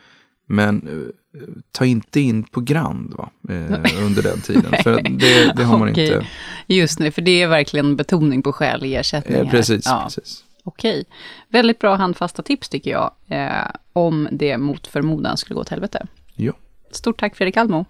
men 0.46 0.88
eh, 0.88 1.40
ta 1.72 1.84
inte 1.84 2.20
in 2.20 2.44
på 2.44 2.60
Grand 2.60 3.14
va, 3.14 3.30
eh, 3.48 4.04
under 4.06 4.22
den 4.22 4.40
tiden, 4.40 4.72
för 4.82 5.02
det, 5.02 5.52
det 5.56 5.64
har 5.64 5.78
man 5.78 5.90
Okej. 5.90 6.06
inte. 6.06 6.26
Just 6.66 6.98
det, 6.98 7.10
för 7.10 7.22
det 7.22 7.42
är 7.42 7.48
verkligen 7.48 7.96
betoning 7.96 8.42
på 8.42 8.52
skälig 8.52 8.94
ersättning. 8.94 9.38
Eh, 9.38 9.50
precis, 9.50 9.86
Ja, 9.86 10.02
precis. 10.04 10.44
Okej. 10.64 11.04
Väldigt 11.48 11.78
bra 11.78 11.94
handfasta 11.94 12.42
tips 12.42 12.68
tycker 12.68 12.90
jag, 12.90 13.10
eh, 13.28 13.70
om 13.92 14.28
det 14.32 14.58
mot 14.58 14.86
förmodan 14.86 15.36
skulle 15.36 15.54
gå 15.54 15.60
åt 15.60 15.68
helvete. 15.68 16.06
Ja, 16.34 16.52
Stort 16.94 17.20
tack 17.20 17.36
Fredrik 17.36 17.56
Almo, 17.56 17.84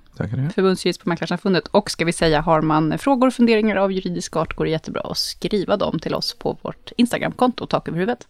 förbundsjurist 0.55 1.03
på 1.03 1.09
Mäklarsamfundet. 1.09 1.69
Och 1.69 1.91
ska 1.91 2.05
vi 2.05 2.13
säga, 2.13 2.41
har 2.41 2.63
man 2.63 2.99
frågor 2.99 3.27
och 3.27 3.35
funderingar 3.35 3.77
av 3.77 3.93
juridisk 3.93 4.37
art 4.37 4.55
går 4.55 4.65
det 4.65 4.71
jättebra 4.71 5.03
att 5.03 5.19
skriva 5.19 5.77
dem 5.77 5.99
till 5.99 6.15
oss 6.15 6.35
på 6.35 6.59
vårt 6.63 6.93
Instagramkonto, 6.97 7.67
Tak 7.67 7.89
över 7.89 7.99
huvudet. 7.99 8.29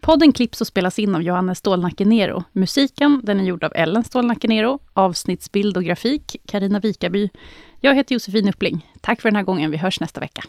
Podden 0.00 0.32
klipps 0.32 0.60
och 0.60 0.66
spelas 0.66 0.98
in 0.98 1.14
av 1.14 1.22
Johannes 1.22 1.58
Stålnacke 1.58 2.04
Nero. 2.04 2.44
Musiken 2.52 3.20
den 3.24 3.40
är 3.40 3.44
gjord 3.44 3.64
av 3.64 3.72
Ellen 3.74 4.04
Stålnacke 4.04 4.48
Nero. 4.48 4.78
Avsnittsbild 4.92 5.76
och 5.76 5.84
grafik, 5.84 6.36
Karina 6.46 6.80
Vikaby. 6.80 7.30
Jag 7.80 7.94
heter 7.94 8.14
Josefin 8.14 8.48
Uppling. 8.48 8.90
Tack 9.00 9.20
för 9.20 9.28
den 9.28 9.36
här 9.36 9.42
gången. 9.42 9.70
Vi 9.70 9.76
hörs 9.76 10.00
nästa 10.00 10.20
vecka. 10.20 10.42